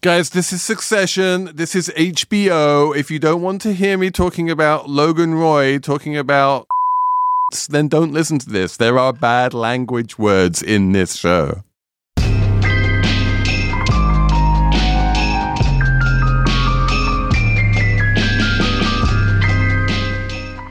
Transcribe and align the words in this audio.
Guys, 0.00 0.30
this 0.30 0.52
is 0.52 0.62
Succession. 0.62 1.50
This 1.56 1.74
is 1.74 1.88
HBO. 1.96 2.96
If 2.96 3.10
you 3.10 3.18
don't 3.18 3.42
want 3.42 3.60
to 3.62 3.72
hear 3.72 3.98
me 3.98 4.12
talking 4.12 4.48
about 4.48 4.88
Logan 4.88 5.34
Roy 5.34 5.80
talking 5.80 6.16
about 6.16 6.68
then 7.68 7.88
don't 7.88 8.12
listen 8.12 8.38
to 8.38 8.48
this. 8.48 8.76
There 8.76 8.96
are 8.96 9.12
bad 9.12 9.54
language 9.54 10.16
words 10.16 10.62
in 10.62 10.92
this 10.92 11.16
show. 11.16 11.64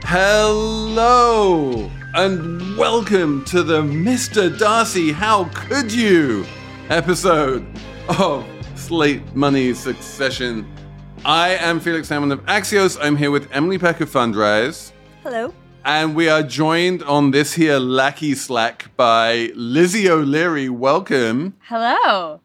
Hello 0.05 1.91
and 2.14 2.78
welcome 2.78 3.44
to 3.44 3.62
the 3.62 3.82
Mr. 3.82 4.57
Darcy 4.57 5.12
How 5.12 5.50
Could 5.54 5.91
You 5.91 6.46
episode 6.89 7.66
of 8.07 8.57
Slate 8.88 9.36
Money 9.36 9.74
Succession. 9.74 10.66
I 11.25 11.56
am 11.56 11.82
Felix 11.82 12.07
Salmon 12.07 12.32
of 12.32 12.39
Axios. 12.46 12.98
I'm 13.02 13.18
here 13.18 13.32
with 13.32 13.50
Emily 13.52 13.78
Peck 13.78 14.00
of 14.00 14.10
Fundrise. 14.10 14.94
Hello. 15.24 15.54
And 15.84 16.16
we 16.16 16.30
are 16.30 16.42
joined 16.42 17.04
on 17.04 17.32
this 17.32 17.52
here 17.52 17.80
lackey 17.80 18.34
slack 18.34 18.96
by 18.96 19.52
Lizzie 19.56 20.10
O'Leary. 20.10 20.70
Welcome. 20.70 21.56
Hello. 21.64 22.39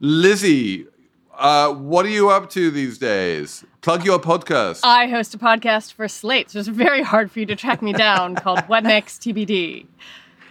Lizzie, 0.00 0.88
uh, 1.36 1.72
what 1.72 2.04
are 2.04 2.08
you 2.10 2.30
up 2.30 2.50
to 2.50 2.72
these 2.72 2.98
days? 2.98 3.64
Plug 3.80 4.04
your 4.04 4.18
podcast. 4.18 4.80
I 4.82 5.06
host 5.06 5.36
a 5.36 5.38
podcast 5.38 5.92
for 5.92 6.08
Slate, 6.08 6.50
so 6.50 6.58
it's 6.58 6.66
very 6.66 7.04
hard 7.04 7.30
for 7.30 7.38
you 7.38 7.46
to 7.46 7.54
track 7.54 7.80
me 7.80 7.92
down 7.92 8.34
called 8.34 8.58
What 8.66 8.82
Next 8.82 9.22
TBD. 9.22 9.86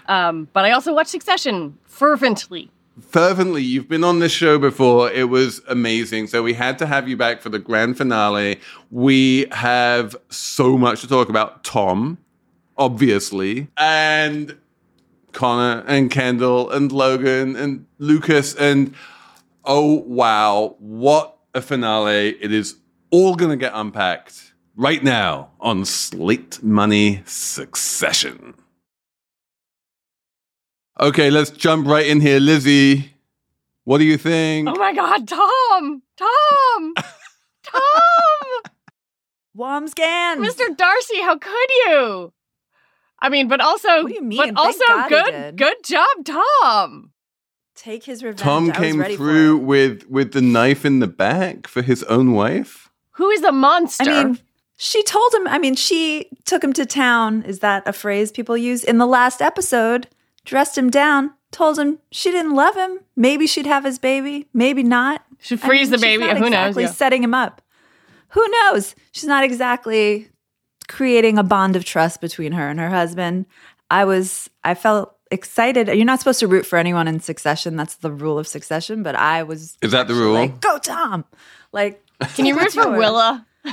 Um, 0.07 0.47
but 0.53 0.63
I 0.63 0.71
also 0.71 0.93
watch 0.93 1.07
Succession 1.07 1.77
fervently 1.83 2.71
fervently. 3.01 3.61
You've 3.61 3.89
been 3.89 4.03
on 4.03 4.19
this 4.19 4.31
show 4.31 4.57
before. 4.57 5.11
It 5.11 5.29
was 5.29 5.61
amazing. 5.67 6.27
So 6.27 6.43
we 6.43 6.53
had 6.53 6.77
to 6.79 6.85
have 6.85 7.07
you 7.07 7.17
back 7.17 7.41
for 7.41 7.49
the 7.49 7.59
grand 7.59 7.97
finale. 7.97 8.59
We 8.91 9.47
have 9.51 10.15
so 10.29 10.77
much 10.77 11.01
to 11.01 11.07
talk 11.07 11.29
about. 11.29 11.63
Tom, 11.63 12.17
obviously, 12.77 13.67
and 13.77 14.57
Connor 15.31 15.83
and 15.87 16.09
Kendall 16.09 16.69
and 16.71 16.91
Logan 16.91 17.55
and 17.55 17.85
Lukas 17.97 18.55
and 18.55 18.93
oh 19.65 20.03
wow, 20.07 20.75
what 20.79 21.37
a 21.53 21.61
finale. 21.61 22.37
It 22.41 22.51
is 22.51 22.77
all 23.11 23.35
going 23.35 23.51
to 23.51 23.57
get 23.57 23.71
unpacked 23.75 24.53
right 24.75 25.03
now 25.03 25.51
on 25.59 25.85
Slate 25.85 26.61
Money 26.63 27.21
Succession. 27.25 28.53
Okay, 30.99 31.29
let's 31.29 31.49
jump 31.49 31.87
right 31.87 32.07
in 32.07 32.21
here. 32.21 32.39
Lizzie, 32.39 33.13
what 33.83 33.97
do 33.97 34.05
you 34.05 34.17
think? 34.17 34.69
Oh 34.69 34.75
my 34.75 34.93
God, 34.93 35.27
Tom! 35.27 36.01
Tom! 36.15 36.93
Tom! 37.63 38.71
Wambsgans! 39.57 40.45
Mr. 40.45 40.75
Darcy, 40.75 41.21
how 41.21 41.37
could 41.37 41.69
you? 41.87 42.33
I 43.19 43.27
mean, 43.29 43.49
but 43.49 43.59
also, 43.59 44.03
what 44.03 44.07
do 44.07 44.13
you 44.13 44.21
mean? 44.21 44.37
but 44.37 44.57
also, 44.57 44.85
God 44.85 45.09
good, 45.09 45.57
good 45.57 45.83
job, 45.83 46.07
Tom. 46.25 47.11
Take 47.75 48.05
his 48.05 48.23
revenge. 48.23 48.39
Tom 48.39 48.71
came 48.71 49.03
through 49.03 49.57
with 49.57 50.05
with 50.09 50.31
the 50.31 50.41
knife 50.41 50.85
in 50.85 50.99
the 50.99 51.07
back 51.07 51.67
for 51.67 51.81
his 51.81 52.03
own 52.03 52.31
wife. 52.31 52.89
Who 53.11 53.29
is 53.31 53.43
a 53.43 53.51
monster? 53.51 54.09
I 54.09 54.23
mean, 54.23 54.39
she 54.77 55.03
told 55.03 55.33
him. 55.33 55.47
I 55.47 55.59
mean, 55.59 55.75
she 55.75 56.29
took 56.45 56.63
him 56.63 56.71
to 56.73 56.85
town. 56.85 57.43
Is 57.43 57.59
that 57.59 57.85
a 57.85 57.91
phrase 57.91 58.31
people 58.31 58.55
use 58.55 58.83
in 58.83 58.97
the 58.97 59.05
last 59.05 59.41
episode? 59.41 60.07
Dressed 60.45 60.77
him 60.77 60.89
down, 60.89 61.33
told 61.51 61.77
him 61.77 61.99
she 62.11 62.31
didn't 62.31 62.55
love 62.55 62.75
him. 62.75 62.99
Maybe 63.15 63.47
she'd 63.47 63.65
have 63.65 63.83
his 63.83 63.99
baby, 63.99 64.47
maybe 64.53 64.83
not. 64.83 65.25
She'd 65.39 65.59
freeze 65.59 65.89
I 65.89 65.91
mean, 65.91 65.99
the 65.99 66.05
baby. 66.05 66.23
Who 66.23 66.45
exactly 66.45 66.83
knows? 66.83 66.91
Yeah. 66.91 66.95
Setting 66.95 67.23
him 67.23 67.33
up. 67.33 67.61
Who 68.29 68.47
knows? 68.47 68.95
She's 69.11 69.25
not 69.25 69.43
exactly 69.43 70.29
creating 70.87 71.37
a 71.37 71.43
bond 71.43 71.75
of 71.75 71.85
trust 71.85 72.21
between 72.21 72.51
her 72.53 72.69
and 72.69 72.79
her 72.79 72.89
husband. 72.89 73.45
I 73.89 74.05
was, 74.05 74.49
I 74.63 74.73
felt 74.73 75.15
excited. 75.31 75.87
You're 75.87 76.05
not 76.05 76.19
supposed 76.19 76.39
to 76.39 76.47
root 76.47 76.65
for 76.65 76.77
anyone 76.77 77.07
in 77.07 77.19
succession. 77.19 77.75
That's 77.75 77.95
the 77.95 78.11
rule 78.11 78.39
of 78.39 78.47
succession. 78.47 79.03
But 79.03 79.15
I 79.15 79.43
was. 79.43 79.77
Is 79.81 79.91
that 79.91 80.07
the 80.07 80.13
rule? 80.13 80.33
Like, 80.33 80.59
go 80.61 80.77
Tom. 80.77 81.25
Like, 81.71 82.03
can 82.35 82.45
you 82.45 82.57
root 82.59 82.71
for 82.71 82.91
Willa? 82.91 83.45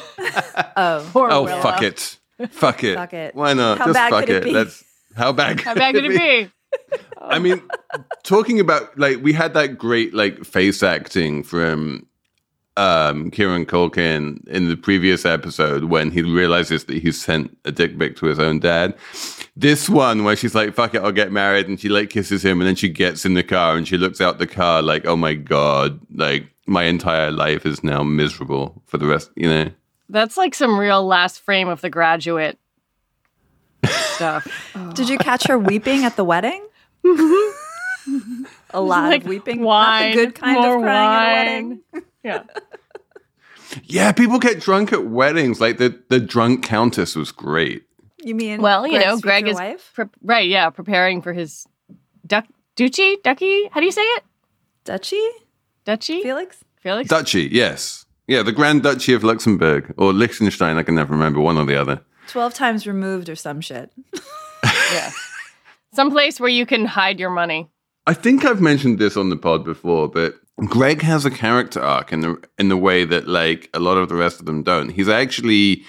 oh, 0.76 1.08
Poor 1.12 1.30
oh, 1.30 1.44
Willa. 1.44 1.62
fuck 1.62 1.82
it, 1.82 2.18
fuck 2.50 2.84
it, 2.84 2.94
fuck 2.94 3.12
it. 3.12 3.34
Why 3.34 3.54
not? 3.54 3.78
How 3.78 3.86
Just 3.86 4.10
fuck 4.10 4.28
it. 4.28 4.46
it. 4.46 4.52
Let's. 4.52 4.84
How 5.16 5.32
bad? 5.32 5.60
How 5.60 5.74
bad 5.74 5.94
could 5.94 6.04
it 6.04 6.18
be? 6.18 6.50
I 7.20 7.38
mean, 7.38 7.62
talking 8.22 8.60
about 8.60 8.98
like 8.98 9.22
we 9.22 9.32
had 9.32 9.54
that 9.54 9.78
great 9.78 10.12
like 10.12 10.44
face 10.44 10.82
acting 10.82 11.42
from 11.42 12.06
um 12.76 13.30
Kieran 13.30 13.66
Culkin 13.66 14.46
in 14.48 14.68
the 14.68 14.76
previous 14.76 15.24
episode 15.24 15.84
when 15.84 16.10
he 16.10 16.22
realizes 16.22 16.84
that 16.86 17.02
he 17.02 17.12
sent 17.12 17.56
a 17.64 17.72
dick 17.72 17.98
pic 17.98 18.16
to 18.16 18.26
his 18.26 18.38
own 18.38 18.60
dad. 18.60 18.94
This 19.56 19.88
one 19.88 20.24
where 20.24 20.36
she's 20.36 20.54
like, 20.54 20.74
fuck 20.74 20.94
it, 20.94 21.02
I'll 21.02 21.12
get 21.12 21.32
married, 21.32 21.68
and 21.68 21.78
she 21.78 21.88
like 21.88 22.10
kisses 22.10 22.44
him, 22.44 22.60
and 22.60 22.68
then 22.68 22.76
she 22.76 22.88
gets 22.88 23.24
in 23.24 23.34
the 23.34 23.42
car 23.42 23.76
and 23.76 23.86
she 23.86 23.98
looks 23.98 24.20
out 24.20 24.38
the 24.38 24.46
car 24.46 24.82
like, 24.82 25.06
oh 25.06 25.16
my 25.16 25.34
god, 25.34 26.00
like 26.14 26.48
my 26.66 26.84
entire 26.84 27.30
life 27.30 27.66
is 27.66 27.84
now 27.84 28.02
miserable 28.02 28.82
for 28.86 28.98
the 28.98 29.06
rest, 29.06 29.30
you 29.36 29.48
know. 29.48 29.70
That's 30.08 30.36
like 30.36 30.54
some 30.54 30.78
real 30.78 31.06
last 31.06 31.40
frame 31.40 31.68
of 31.68 31.80
the 31.80 31.90
graduate 31.90 32.58
stuff. 33.86 34.46
Did 34.94 35.08
you 35.08 35.18
catch 35.18 35.46
her 35.48 35.58
weeping 35.58 36.04
at 36.04 36.16
the 36.16 36.24
wedding? 36.24 36.66
a 38.70 38.80
lot 38.80 39.08
like 39.10 39.22
of 39.22 39.28
weeping. 39.28 39.62
Wine, 39.62 40.10
Not 40.10 40.14
the 40.16 40.24
good 40.26 40.34
kind 40.34 40.60
more 40.60 40.76
of 40.76 40.82
crying 40.82 40.88
wine. 41.08 41.26
at 41.28 41.42
a 41.42 41.44
wedding. 41.44 41.80
Yeah. 42.24 42.44
Yeah, 43.86 44.12
people 44.12 44.38
get 44.38 44.60
drunk 44.60 44.92
at 44.92 45.06
weddings. 45.06 45.60
Like 45.60 45.78
the 45.78 46.00
the 46.08 46.20
drunk 46.20 46.64
countess 46.64 47.16
was 47.16 47.32
great. 47.32 47.82
You 48.22 48.34
mean 48.36 48.60
well, 48.62 48.86
you 48.86 48.92
Greg's 48.92 49.06
know, 49.06 49.18
Greg 49.18 49.48
is 49.48 49.56
wife? 49.56 49.90
pre- 49.94 50.04
right. 50.22 50.48
Yeah, 50.48 50.70
preparing 50.70 51.20
for 51.22 51.32
his 51.32 51.66
duck 52.26 52.44
duchy, 52.76 53.16
ducky. 53.24 53.68
How 53.72 53.80
do 53.80 53.86
you 53.86 53.90
say 53.92 54.02
it? 54.02 54.22
Duchy? 54.84 55.20
Duchy. 55.84 56.22
Felix? 56.22 56.58
Felix. 56.76 57.08
Duchy, 57.08 57.48
yes. 57.50 58.06
Yeah, 58.28 58.42
the 58.42 58.52
Grand 58.52 58.82
Duchy 58.84 59.14
of 59.14 59.24
Luxembourg 59.24 59.92
or 59.96 60.12
Liechtenstein. 60.12 60.76
I 60.76 60.82
can 60.84 60.94
never 60.94 61.12
remember 61.12 61.40
one 61.40 61.58
or 61.58 61.64
the 61.64 61.74
other. 61.80 62.02
12 62.28 62.54
times 62.54 62.86
removed 62.86 63.28
or 63.28 63.36
some 63.36 63.60
shit. 63.60 63.92
yeah. 64.92 65.10
Some 65.94 66.10
place 66.10 66.40
where 66.40 66.48
you 66.48 66.66
can 66.66 66.84
hide 66.86 67.20
your 67.20 67.30
money. 67.30 67.68
I 68.06 68.14
think 68.14 68.44
I've 68.44 68.60
mentioned 68.60 68.98
this 68.98 69.16
on 69.16 69.28
the 69.30 69.36
pod 69.36 69.64
before, 69.64 70.08
but 70.08 70.34
Greg 70.66 71.02
has 71.02 71.24
a 71.24 71.30
character 71.30 71.80
arc 71.80 72.12
in 72.12 72.20
the 72.20 72.42
in 72.58 72.68
the 72.68 72.76
way 72.76 73.04
that 73.04 73.28
like 73.28 73.70
a 73.74 73.80
lot 73.80 73.96
of 73.96 74.08
the 74.08 74.14
rest 74.14 74.40
of 74.40 74.46
them 74.46 74.62
don't. 74.62 74.90
He's 74.90 75.08
actually 75.08 75.84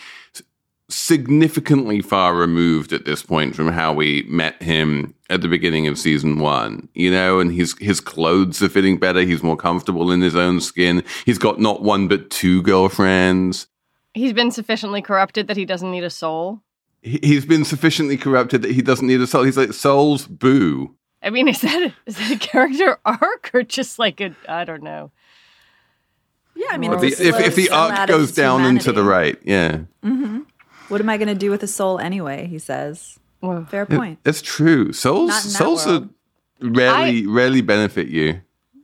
significantly 0.90 2.02
far 2.02 2.36
removed 2.36 2.94
at 2.94 3.06
this 3.06 3.24
point 3.24 3.56
from 3.56 3.68
how 3.70 3.94
we 3.94 4.24
met 4.28 4.62
him 4.62 5.14
at 5.30 5.42
the 5.42 5.48
beginning 5.48 5.88
of 5.88 5.98
season 5.98 6.38
one, 6.40 6.88
you 6.94 7.10
know, 7.10 7.40
and 7.40 7.52
his 7.52 7.76
his 7.80 8.00
clothes 8.00 8.62
are 8.62 8.70
fitting 8.70 8.98
better. 8.98 9.22
He's 9.22 9.44
more 9.44 9.58
comfortable 9.58 10.12
in 10.12 10.22
his 10.22 10.36
own 10.36 10.62
skin. 10.62 11.04
He's 11.26 11.40
got 11.40 11.60
not 11.60 11.82
one 11.82 12.08
but 12.08 12.30
two 12.30 12.62
girlfriends. 12.62 13.68
He's 14.14 14.34
been 14.34 14.52
sufficiently 14.52 15.02
corrupted 15.02 15.48
that 15.48 15.58
he 15.58 15.66
doesn't 15.66 15.90
need 15.92 16.04
a 16.04 16.10
soul. 16.10 16.62
He- 17.02 17.20
He's 17.24 17.46
been 17.46 17.66
sufficiently 17.66 18.16
corrupted 18.18 18.62
that 18.62 18.72
he 18.72 18.82
doesn't 18.82 19.08
need 19.08 19.20
a 19.22 19.28
soul. 19.28 19.44
He's 19.44 19.58
like 19.58 19.74
souls 19.74 20.28
boo. 20.28 20.96
I 21.22 21.30
mean, 21.30 21.48
is 21.48 21.62
that 21.62 21.94
is 22.06 22.18
that 22.18 22.32
a 22.32 22.38
character 22.38 23.00
arc 23.06 23.52
or 23.54 23.64
just 23.64 23.98
like 24.00 24.20
a 24.22 24.36
I 24.48 24.64
don't 24.66 24.84
know. 24.84 25.12
Yeah, 26.56 26.68
I 26.72 26.78
mean, 26.78 26.92
Or 26.94 27.00
The- 27.00 27.08
if, 27.08 27.20
if 27.40 27.56
the 27.56 27.70
arc 27.70 27.94
out 27.94 28.10
of 28.10 28.14
goes 28.16 28.28
his 28.30 28.36
down 28.36 28.64
into 28.66 28.92
the 28.92 29.04
right, 29.04 29.38
yeah. 29.44 29.80
Mm-hmm. 30.04 30.42
What 30.90 31.02
am 31.02 31.10
I 31.10 31.18
going 31.18 31.28
to 31.30 31.36
do 31.36 31.50
with 31.50 31.64
a 31.64 31.68
soul 31.68 31.98
anyway? 32.00 32.46
He 32.48 32.60
says. 32.60 33.18
Well, 33.42 33.66
Fair 33.66 33.86
point. 33.86 34.20
It's 34.26 34.42
true. 34.42 34.94
Souls 34.94 35.30
Not 35.30 35.44
in 35.46 35.50
that 35.52 35.58
souls 35.58 35.88
are 35.88 35.92
world. 35.92 36.10
rarely 36.62 37.26
rarely 37.28 37.62
benefit 37.62 38.08
you. 38.08 38.42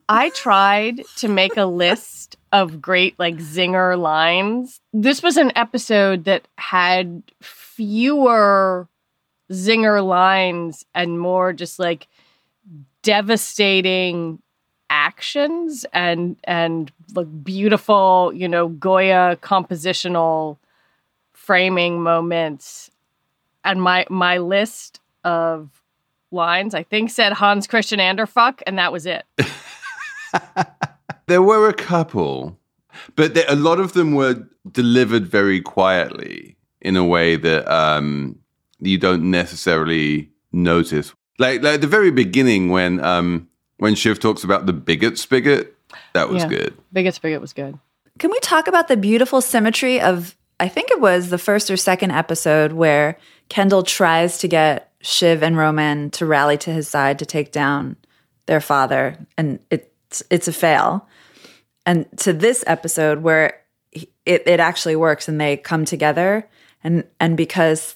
I 0.09 0.29
tried 0.31 1.03
to 1.17 1.28
make 1.28 1.56
a 1.56 1.66
list 1.66 2.35
of 2.52 2.82
great 2.82 3.18
like 3.20 3.38
zinger 3.38 4.00
lines. 4.00 4.82
This 4.94 5.22
was 5.22 5.38
an 5.38 5.52
episode 5.56 6.26
that 6.26 6.47
had 6.58 7.23
fewer 7.41 8.88
zinger 9.52 10.06
lines 10.06 10.85
and 10.94 11.20
more 11.20 11.53
just 11.53 11.79
like 11.79 12.08
devastating 13.02 14.41
actions 14.90 15.85
and 15.94 16.35
and 16.44 16.91
like 17.14 17.44
beautiful, 17.44 18.32
you 18.34 18.47
know, 18.47 18.68
Goya 18.68 19.38
compositional 19.41 20.58
framing 21.34 22.02
moments. 22.02 22.90
And 23.64 23.82
my 23.82 24.06
my 24.09 24.38
list 24.40 25.00
of 25.23 25.70
lines 26.32 26.76
I 26.76 26.84
think 26.84 27.09
said 27.09 27.34
Hans 27.34 27.68
Christian 27.68 28.00
Anderfuck 28.00 28.62
and 28.68 28.78
that 28.78 28.91
was 28.91 29.06
it. 29.06 29.26
There 31.29 31.41
were 31.41 31.70
a 31.70 31.73
couple, 31.73 32.59
but 33.16 33.34
there, 33.34 33.46
a 33.47 33.55
lot 33.55 33.79
of 33.79 33.93
them 33.93 34.14
were 34.16 34.47
delivered 34.72 35.26
very 35.28 35.61
quietly 35.61 36.58
in 36.81 36.97
a 36.97 37.05
way 37.05 37.35
that 37.37 37.67
um, 37.72 38.37
you 38.79 38.97
don't 38.97 39.29
necessarily 39.31 40.29
notice. 40.52 41.14
Like, 41.37 41.61
like 41.64 41.76
at 41.76 41.81
the 41.81 41.87
very 41.87 42.11
beginning 42.11 42.70
when 42.70 43.03
um, 43.03 43.47
when 43.78 43.96
Shiv 43.96 44.20
talks 44.20 44.43
about 44.43 44.66
the 44.66 44.73
bigot 44.73 45.17
spigot 45.17 45.76
That 46.14 46.29
was 46.29 46.43
Yeah. 46.43 46.49
good. 46.49 46.73
Bigot 46.91 47.16
Spigot 47.16 47.41
was 47.41 47.53
good. 47.53 47.78
Can 48.17 48.32
we 48.32 48.40
talk 48.41 48.67
about 48.67 48.87
the 48.87 48.97
beautiful 48.97 49.41
symmetry 49.41 50.02
of 50.02 50.35
I 50.59 50.67
think 50.67 50.91
it 50.91 50.99
was 50.99 51.29
the 51.29 51.37
first 51.37 51.72
or 51.72 51.78
second 51.78 52.11
episode 52.11 52.73
where 52.73 53.17
Kendall 53.47 53.84
tries 53.84 54.40
to 54.40 54.47
get 54.47 54.91
Shiv 55.02 55.41
and 55.41 55.55
Roman 55.55 56.09
to 56.11 56.25
rally 56.25 56.58
to 56.58 56.72
his 56.72 56.90
side 56.90 57.20
to 57.20 57.25
take 57.25 57.52
down 57.53 57.96
their 58.47 58.59
father 58.59 59.16
and 59.37 59.59
it's 59.72 60.23
it's 60.29 60.47
a 60.47 60.53
fail. 60.53 61.08
And 61.90 62.06
to 62.18 62.34
this 62.34 62.64
episode 62.68 63.24
where 63.24 63.62
it, 63.91 64.44
it 64.46 64.59
actually 64.59 64.96
works 64.96 65.28
and 65.28 65.41
they 65.41 65.58
come 65.58 65.86
together 65.86 66.47
and 66.84 67.03
and 67.20 67.36
because 67.36 67.96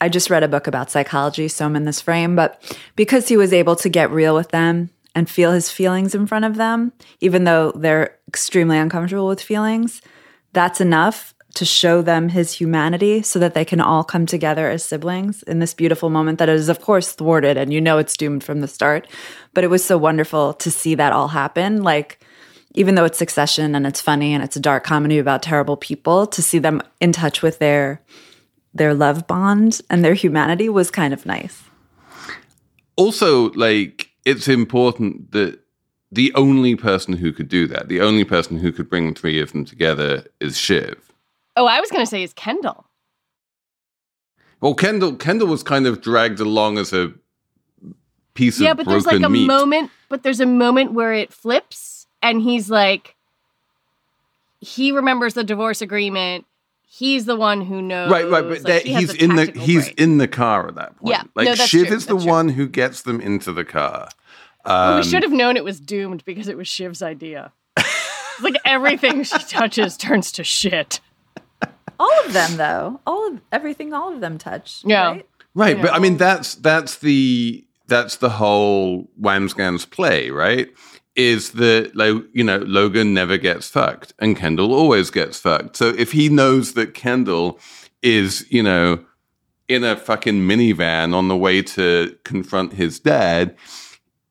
I 0.00 0.08
just 0.08 0.30
read 0.30 0.42
a 0.42 0.48
book 0.48 0.66
about 0.66 0.90
psychology, 0.90 1.48
so 1.48 1.66
I'm 1.66 1.76
in 1.76 1.84
this 1.84 2.00
frame, 2.00 2.34
but 2.34 2.78
because 2.96 3.28
he 3.28 3.36
was 3.36 3.52
able 3.52 3.76
to 3.76 3.90
get 3.90 4.10
real 4.10 4.34
with 4.34 4.52
them 4.52 4.88
and 5.14 5.28
feel 5.28 5.52
his 5.52 5.70
feelings 5.70 6.14
in 6.14 6.26
front 6.26 6.46
of 6.46 6.56
them, 6.56 6.94
even 7.20 7.44
though 7.44 7.72
they're 7.72 8.16
extremely 8.26 8.78
uncomfortable 8.78 9.26
with 9.26 9.42
feelings, 9.42 10.00
that's 10.54 10.80
enough 10.80 11.34
to 11.56 11.66
show 11.66 12.00
them 12.00 12.30
his 12.30 12.52
humanity 12.52 13.20
so 13.20 13.38
that 13.38 13.52
they 13.52 13.66
can 13.66 13.82
all 13.82 14.02
come 14.02 14.24
together 14.24 14.70
as 14.70 14.82
siblings 14.82 15.42
in 15.42 15.58
this 15.58 15.74
beautiful 15.74 16.08
moment 16.08 16.38
that 16.38 16.48
is, 16.48 16.70
of 16.70 16.80
course, 16.80 17.12
thwarted 17.12 17.58
and 17.58 17.70
you 17.70 17.82
know 17.82 17.98
it's 17.98 18.16
doomed 18.16 18.42
from 18.42 18.62
the 18.62 18.68
start. 18.68 19.06
But 19.52 19.62
it 19.64 19.68
was 19.68 19.84
so 19.84 19.98
wonderful 19.98 20.54
to 20.54 20.70
see 20.70 20.94
that 20.94 21.12
all 21.12 21.28
happen. 21.28 21.82
Like, 21.82 22.18
even 22.76 22.94
though 22.94 23.04
it's 23.04 23.18
succession 23.18 23.74
and 23.74 23.86
it's 23.86 24.00
funny 24.00 24.32
and 24.32 24.44
it's 24.44 24.54
a 24.54 24.60
dark 24.60 24.84
comedy 24.84 25.18
about 25.18 25.42
terrible 25.42 25.76
people, 25.76 26.26
to 26.28 26.42
see 26.42 26.58
them 26.58 26.82
in 27.00 27.10
touch 27.12 27.42
with 27.42 27.58
their 27.58 28.00
their 28.74 28.92
love 28.92 29.26
bond 29.26 29.80
and 29.88 30.04
their 30.04 30.14
humanity 30.14 30.68
was 30.68 30.90
kind 30.90 31.14
of 31.14 31.24
nice. 31.24 31.64
Also, 32.96 33.50
like, 33.52 34.10
it's 34.26 34.48
important 34.48 35.32
that 35.32 35.58
the 36.12 36.30
only 36.34 36.76
person 36.76 37.14
who 37.14 37.32
could 37.32 37.48
do 37.48 37.66
that, 37.66 37.88
the 37.88 38.02
only 38.02 38.24
person 38.24 38.58
who 38.58 38.70
could 38.70 38.90
bring 38.90 39.14
three 39.14 39.40
of 39.40 39.52
them 39.52 39.64
together 39.64 40.26
is 40.40 40.58
Shiv. 40.58 41.10
Oh, 41.56 41.64
I 41.64 41.80
was 41.80 41.90
going 41.90 42.04
to 42.04 42.10
say 42.10 42.22
is 42.22 42.34
Kendall. 42.34 42.86
Well, 44.60 44.74
Kendall 44.74 45.16
Kendall 45.16 45.48
was 45.48 45.62
kind 45.62 45.86
of 45.86 46.02
dragged 46.02 46.40
along 46.40 46.76
as 46.76 46.92
a 46.92 47.12
piece 48.34 48.60
yeah, 48.60 48.66
of 48.66 48.68
Yeah, 48.68 48.74
but 48.74 48.84
broken 48.84 48.92
there's 48.92 49.06
like 49.06 49.26
a 49.26 49.30
meat. 49.30 49.46
moment, 49.46 49.90
but 50.10 50.22
there's 50.22 50.40
a 50.40 50.46
moment 50.46 50.92
where 50.92 51.14
it 51.14 51.32
flips 51.32 51.95
and 52.30 52.42
he's 52.42 52.70
like, 52.70 53.14
he 54.60 54.92
remembers 54.92 55.34
the 55.34 55.44
divorce 55.44 55.80
agreement. 55.82 56.46
He's 56.88 57.26
the 57.26 57.36
one 57.36 57.60
who 57.62 57.82
knows. 57.82 58.10
Right, 58.10 58.28
right, 58.28 58.42
but 58.42 58.50
like, 58.50 58.62
that 58.62 58.82
he 58.86 58.94
he's 58.94 59.12
in 59.14 59.36
the 59.36 59.46
tactical 59.46 59.62
he's 59.66 59.84
brain. 59.84 59.94
in 59.98 60.18
the 60.18 60.28
car 60.28 60.68
at 60.68 60.74
that 60.76 60.96
point. 60.96 61.10
Yeah, 61.10 61.22
like 61.34 61.44
no, 61.46 61.54
that's 61.54 61.68
Shiv 61.68 61.88
true, 61.88 61.96
is 61.96 62.06
the 62.06 62.16
true. 62.16 62.26
one 62.26 62.48
who 62.50 62.66
gets 62.68 63.02
them 63.02 63.20
into 63.20 63.52
the 63.52 63.64
car. 63.64 64.08
Well, 64.64 64.92
Um, 64.92 64.96
we 64.98 65.04
should 65.04 65.22
have 65.22 65.32
known 65.32 65.56
it 65.56 65.64
was 65.64 65.78
doomed 65.80 66.24
because 66.24 66.48
it 66.48 66.56
was 66.56 66.68
Shiv's 66.68 67.02
idea. 67.02 67.52
Like 68.40 68.56
everything 68.64 69.22
she 69.24 69.38
touches 69.48 69.96
turns 69.96 70.30
to 70.32 70.44
shit. 70.44 71.00
All 71.98 72.12
of 72.26 72.32
them, 72.34 72.56
though, 72.58 73.00
all 73.06 73.28
of 73.28 73.40
everything, 73.50 73.94
all 73.94 74.12
of 74.12 74.20
them 74.20 74.36
touch. 74.36 74.82
Yeah. 74.84 75.06
right? 75.08 75.28
Right, 75.54 75.80
but 75.80 75.92
I 75.94 75.98
mean 75.98 76.18
that's 76.18 76.54
that's 76.56 76.98
the 76.98 77.64
that's 77.86 78.16
the 78.16 78.28
whole 78.28 79.08
Wambsgans 79.20 79.88
play, 79.88 80.30
right? 80.30 80.68
Is 81.16 81.52
that 81.52 81.96
like 81.96 82.14
you 82.32 82.44
know 82.44 82.58
Logan 82.58 83.14
never 83.14 83.38
gets 83.38 83.68
fucked 83.68 84.12
and 84.18 84.36
Kendall 84.36 84.74
always 84.74 85.10
gets 85.10 85.38
fucked. 85.38 85.76
So 85.76 85.88
if 85.88 86.12
he 86.12 86.28
knows 86.28 86.74
that 86.74 86.94
Kendall 86.94 87.58
is 88.02 88.46
you 88.50 88.62
know 88.62 89.04
in 89.68 89.82
a 89.82 89.96
fucking 89.96 90.46
minivan 90.46 91.14
on 91.14 91.28
the 91.28 91.36
way 91.36 91.62
to 91.62 92.16
confront 92.24 92.74
his 92.74 93.00
dad, 93.00 93.56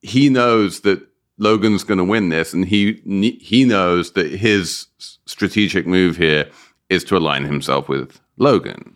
he 0.02 0.30
knows 0.30 0.82
that 0.82 1.06
Logan's 1.38 1.84
going 1.84 1.98
to 1.98 2.04
win 2.04 2.30
this, 2.30 2.54
and 2.54 2.66
he 2.66 3.02
he 3.42 3.66
knows 3.66 4.14
that 4.14 4.32
his 4.32 4.88
strategic 5.26 5.86
move 5.86 6.18
here 6.18 6.50
is 6.90 7.04
to 7.06 7.18
align 7.18 7.46
himself 7.46 7.90
with 7.90 8.22
Logan. 8.38 8.96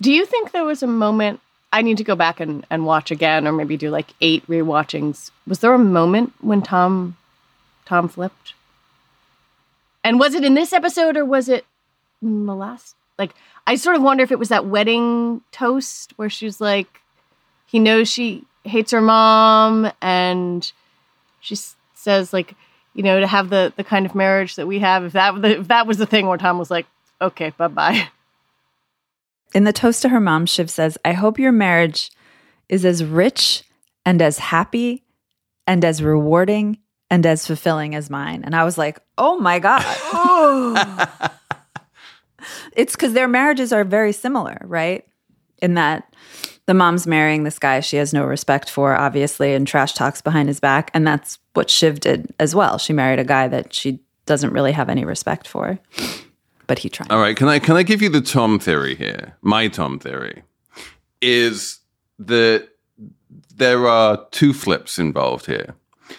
Do 0.00 0.12
you 0.12 0.24
think 0.24 0.52
there 0.52 0.64
was 0.64 0.82
a 0.82 0.86
moment? 0.86 1.40
I 1.72 1.82
need 1.82 1.96
to 1.96 2.04
go 2.04 2.14
back 2.14 2.38
and, 2.38 2.66
and 2.70 2.84
watch 2.84 3.10
again, 3.10 3.48
or 3.48 3.52
maybe 3.52 3.76
do 3.76 3.90
like 3.90 4.08
eight 4.20 4.46
rewatchings. 4.46 5.30
Was 5.46 5.60
there 5.60 5.72
a 5.72 5.78
moment 5.78 6.34
when 6.40 6.62
Tom 6.62 7.16
Tom 7.86 8.08
flipped? 8.08 8.54
And 10.04 10.18
was 10.18 10.34
it 10.34 10.44
in 10.44 10.54
this 10.54 10.72
episode 10.72 11.16
or 11.16 11.24
was 11.24 11.48
it 11.48 11.64
in 12.20 12.46
the 12.46 12.54
last? 12.54 12.94
Like, 13.18 13.34
I 13.66 13.76
sort 13.76 13.96
of 13.96 14.02
wonder 14.02 14.22
if 14.22 14.32
it 14.32 14.38
was 14.38 14.48
that 14.48 14.66
wedding 14.66 15.42
toast 15.52 16.12
where 16.16 16.30
she's 16.30 16.60
like, 16.60 17.00
he 17.66 17.78
knows 17.78 18.10
she 18.10 18.44
hates 18.64 18.90
her 18.92 19.00
mom, 19.00 19.90
and 20.00 20.70
she 21.40 21.56
says 21.94 22.32
like, 22.32 22.54
you 22.94 23.02
know, 23.02 23.20
to 23.20 23.26
have 23.26 23.48
the 23.48 23.72
the 23.76 23.84
kind 23.84 24.04
of 24.04 24.14
marriage 24.14 24.56
that 24.56 24.66
we 24.66 24.80
have. 24.80 25.04
If 25.04 25.12
that 25.12 25.42
if 25.44 25.68
that 25.68 25.86
was 25.86 25.98
the 25.98 26.06
thing 26.06 26.26
where 26.26 26.38
Tom 26.38 26.58
was 26.58 26.70
like, 26.70 26.86
okay, 27.20 27.50
bye 27.56 27.68
bye. 27.68 28.08
In 29.54 29.64
the 29.64 29.72
toast 29.72 30.02
to 30.02 30.08
her 30.08 30.20
mom, 30.20 30.46
Shiv 30.46 30.70
says, 30.70 30.96
I 31.04 31.12
hope 31.12 31.38
your 31.38 31.52
marriage 31.52 32.10
is 32.68 32.84
as 32.84 33.04
rich 33.04 33.64
and 34.04 34.22
as 34.22 34.38
happy 34.38 35.04
and 35.66 35.84
as 35.84 36.02
rewarding 36.02 36.78
and 37.10 37.26
as 37.26 37.46
fulfilling 37.46 37.94
as 37.94 38.08
mine. 38.08 38.42
And 38.44 38.56
I 38.56 38.64
was 38.64 38.78
like, 38.78 38.98
oh 39.18 39.38
my 39.38 39.58
God. 39.58 39.84
it's 42.72 42.94
because 42.94 43.12
their 43.12 43.28
marriages 43.28 43.72
are 43.72 43.84
very 43.84 44.12
similar, 44.12 44.58
right? 44.64 45.06
In 45.60 45.74
that 45.74 46.14
the 46.66 46.74
mom's 46.74 47.06
marrying 47.06 47.44
this 47.44 47.58
guy 47.58 47.80
she 47.80 47.96
has 47.96 48.14
no 48.14 48.24
respect 48.24 48.70
for, 48.70 48.94
obviously, 48.94 49.52
and 49.52 49.66
trash 49.66 49.92
talks 49.92 50.22
behind 50.22 50.48
his 50.48 50.60
back. 50.60 50.90
And 50.94 51.06
that's 51.06 51.38
what 51.54 51.68
Shiv 51.68 52.00
did 52.00 52.32
as 52.38 52.54
well. 52.54 52.78
She 52.78 52.92
married 52.92 53.18
a 53.18 53.24
guy 53.24 53.48
that 53.48 53.74
she 53.74 54.00
doesn't 54.24 54.52
really 54.52 54.72
have 54.72 54.88
any 54.88 55.04
respect 55.04 55.46
for, 55.46 55.78
but 56.72 56.78
he 56.78 56.88
tried. 56.88 57.12
All 57.12 57.20
right, 57.20 57.36
can 57.36 57.48
I 57.48 57.58
can 57.58 57.76
I 57.76 57.82
give 57.82 58.00
you 58.00 58.08
the 58.08 58.22
Tom 58.22 58.58
theory 58.58 58.94
here? 58.94 59.36
My 59.42 59.68
Tom 59.68 59.98
theory 59.98 60.42
is 61.20 61.80
that 62.18 62.66
there 63.54 63.86
are 63.86 64.26
two 64.30 64.54
flips 64.54 64.98
involved 64.98 65.44
here. 65.44 65.74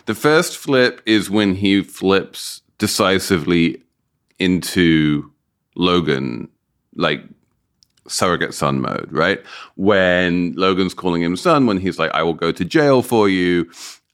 The 0.05 0.13
first 0.13 0.55
flip 0.55 1.01
is 1.07 1.27
when 1.27 1.55
he 1.55 1.81
flips 1.81 2.61
decisively 2.77 3.81
into 4.37 5.31
Logan, 5.75 6.49
like 6.95 7.23
surrogate 8.07 8.53
son 8.53 8.79
mode, 8.79 9.09
right? 9.09 9.43
When 9.73 10.53
Logan's 10.53 10.93
calling 10.93 11.23
him 11.23 11.35
son, 11.35 11.65
when 11.65 11.79
he's 11.79 11.97
like, 11.97 12.11
I 12.11 12.21
will 12.21 12.35
go 12.35 12.51
to 12.51 12.63
jail 12.63 13.01
for 13.01 13.27
you. 13.27 13.71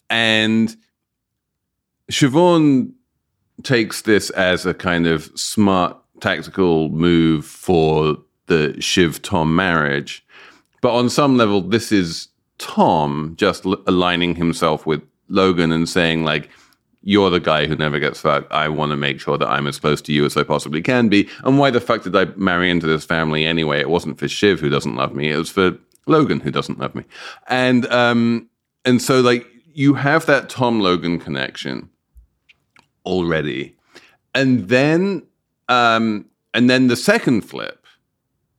And 0.09 0.74
Siobhan 2.09 2.94
takes 3.63 4.03
this 4.03 4.30
as 4.30 4.65
a 4.65 4.74
kind 4.74 5.06
of 5.06 5.38
smart 5.38 5.97
tactical 6.19 6.90
move 6.90 7.45
for 7.45 8.18
the 8.47 8.80
Shiv 8.81 9.21
Tom 9.21 9.56
marriage. 9.56 10.26
But 10.81 10.94
on 10.94 11.09
some 11.09 11.38
level, 11.38 11.61
this 11.61 11.92
is 11.92 12.30
Tom 12.57 13.35
just 13.38 13.66
l- 13.66 13.81
aligning 13.88 14.35
himself 14.35 14.85
with 14.85 15.02
Logan 15.28 15.71
and 15.71 15.88
saying, 15.88 16.23
like, 16.23 16.49
you're 17.02 17.30
the 17.30 17.40
guy 17.40 17.66
who 17.66 17.76
never 17.76 17.99
gets 17.99 18.21
fucked. 18.21 18.52
I 18.52 18.68
want 18.68 18.92
to 18.92 18.97
make 18.97 19.19
sure 19.19 19.38
that 19.38 19.47
I'm 19.47 19.68
as 19.68 19.80
close 19.80 20.02
to 20.02 20.14
you 20.14 20.26
as 20.26 20.35
I 20.35 20.44
possibly 20.44 20.81
can 20.81 21.07
be. 21.07 21.30
And 21.44 21.57
why 21.57 21.69
the 21.69 21.80
fuck 21.80 22.04
did 22.04 22.16
I 22.16 22.26
marry 22.35 22.69
into 22.69 22.88
this 22.88 23.06
family 23.06 23.45
anyway? 23.45 23.80
It 23.80 23.90
wasn't 23.90 24.19
for 24.19 24.28
Shiv 24.28 24.59
who 24.59 24.69
doesn't 24.69 24.95
love 24.95 25.16
me. 25.16 25.31
It 25.31 25.38
was 25.38 25.49
for 25.49 25.78
Logan 26.07 26.42
who 26.42 26.52
doesn't 26.52 26.80
love 26.80 26.95
me. 26.95 27.06
And 27.47 27.85
um 27.88 28.49
and 28.83 29.02
so 29.02 29.21
like 29.21 29.47
you 29.73 29.94
have 29.94 30.26
that 30.26 30.49
Tom 30.49 30.81
Logan 30.81 31.19
connection 31.19 31.90
already. 33.06 33.76
And 34.35 34.68
then 34.68 35.23
um 35.69 36.26
and 36.54 36.69
then 36.69 36.88
the 36.88 36.95
second 36.95 37.42
flip, 37.42 37.85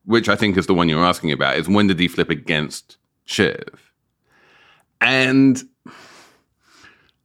which 0.04 0.28
I 0.28 0.36
think 0.36 0.56
is 0.56 0.66
the 0.66 0.74
one 0.74 0.88
you're 0.88 1.04
asking 1.04 1.32
about, 1.32 1.56
is 1.56 1.68
when 1.68 1.88
did 1.88 1.98
he 1.98 2.08
flip 2.08 2.30
against 2.30 2.96
Shiv? 3.24 3.92
And 5.00 5.62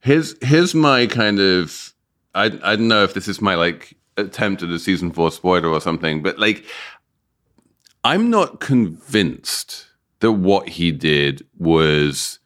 here's 0.01 0.35
here's 0.43 0.75
my 0.75 1.07
kind 1.07 1.39
of 1.39 1.93
I 2.33 2.45
I 2.45 2.75
don't 2.75 2.87
know 2.87 3.03
if 3.03 3.13
this 3.13 3.27
is 3.27 3.41
my 3.41 3.55
like 3.55 3.95
attempt 4.17 4.63
at 4.63 4.69
a 4.69 4.79
season 4.79 5.11
four 5.11 5.31
spoiler 5.31 5.69
or 5.69 5.81
something, 5.81 6.21
but 6.21 6.39
like 6.39 6.65
I'm 8.03 8.29
not 8.29 8.59
convinced 8.59 9.87
that 10.19 10.33
what 10.33 10.69
he 10.69 10.91
did 10.91 11.45
was 11.57 12.39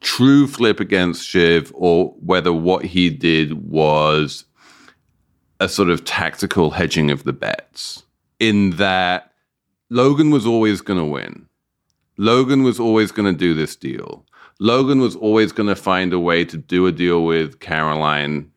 true 0.00 0.46
flip 0.46 0.80
against 0.80 1.26
Shiv 1.26 1.70
or 1.74 2.14
whether 2.20 2.52
what 2.52 2.84
he 2.84 3.10
did 3.10 3.68
was 3.68 4.44
a 5.62 5.68
sort 5.68 5.90
of 5.90 6.04
tactical 6.04 6.72
hedging 6.72 7.08
of 7.12 7.22
the 7.22 7.32
bets 7.32 8.02
in 8.40 8.70
that 8.70 9.32
Logan 9.90 10.30
was 10.32 10.44
always 10.44 10.80
going 10.80 10.98
to 10.98 11.04
win. 11.04 11.46
Logan 12.16 12.64
was 12.64 12.80
always 12.80 13.12
going 13.12 13.32
to 13.32 13.38
do 13.38 13.54
this 13.54 13.76
deal. 13.76 14.26
Logan 14.58 15.00
was 15.00 15.14
always 15.14 15.52
going 15.52 15.68
to 15.68 15.76
find 15.76 16.12
a 16.12 16.18
way 16.18 16.44
to 16.44 16.56
do 16.56 16.88
a 16.88 16.92
deal 16.92 17.24
with 17.24 17.60
Caroline 17.60 18.50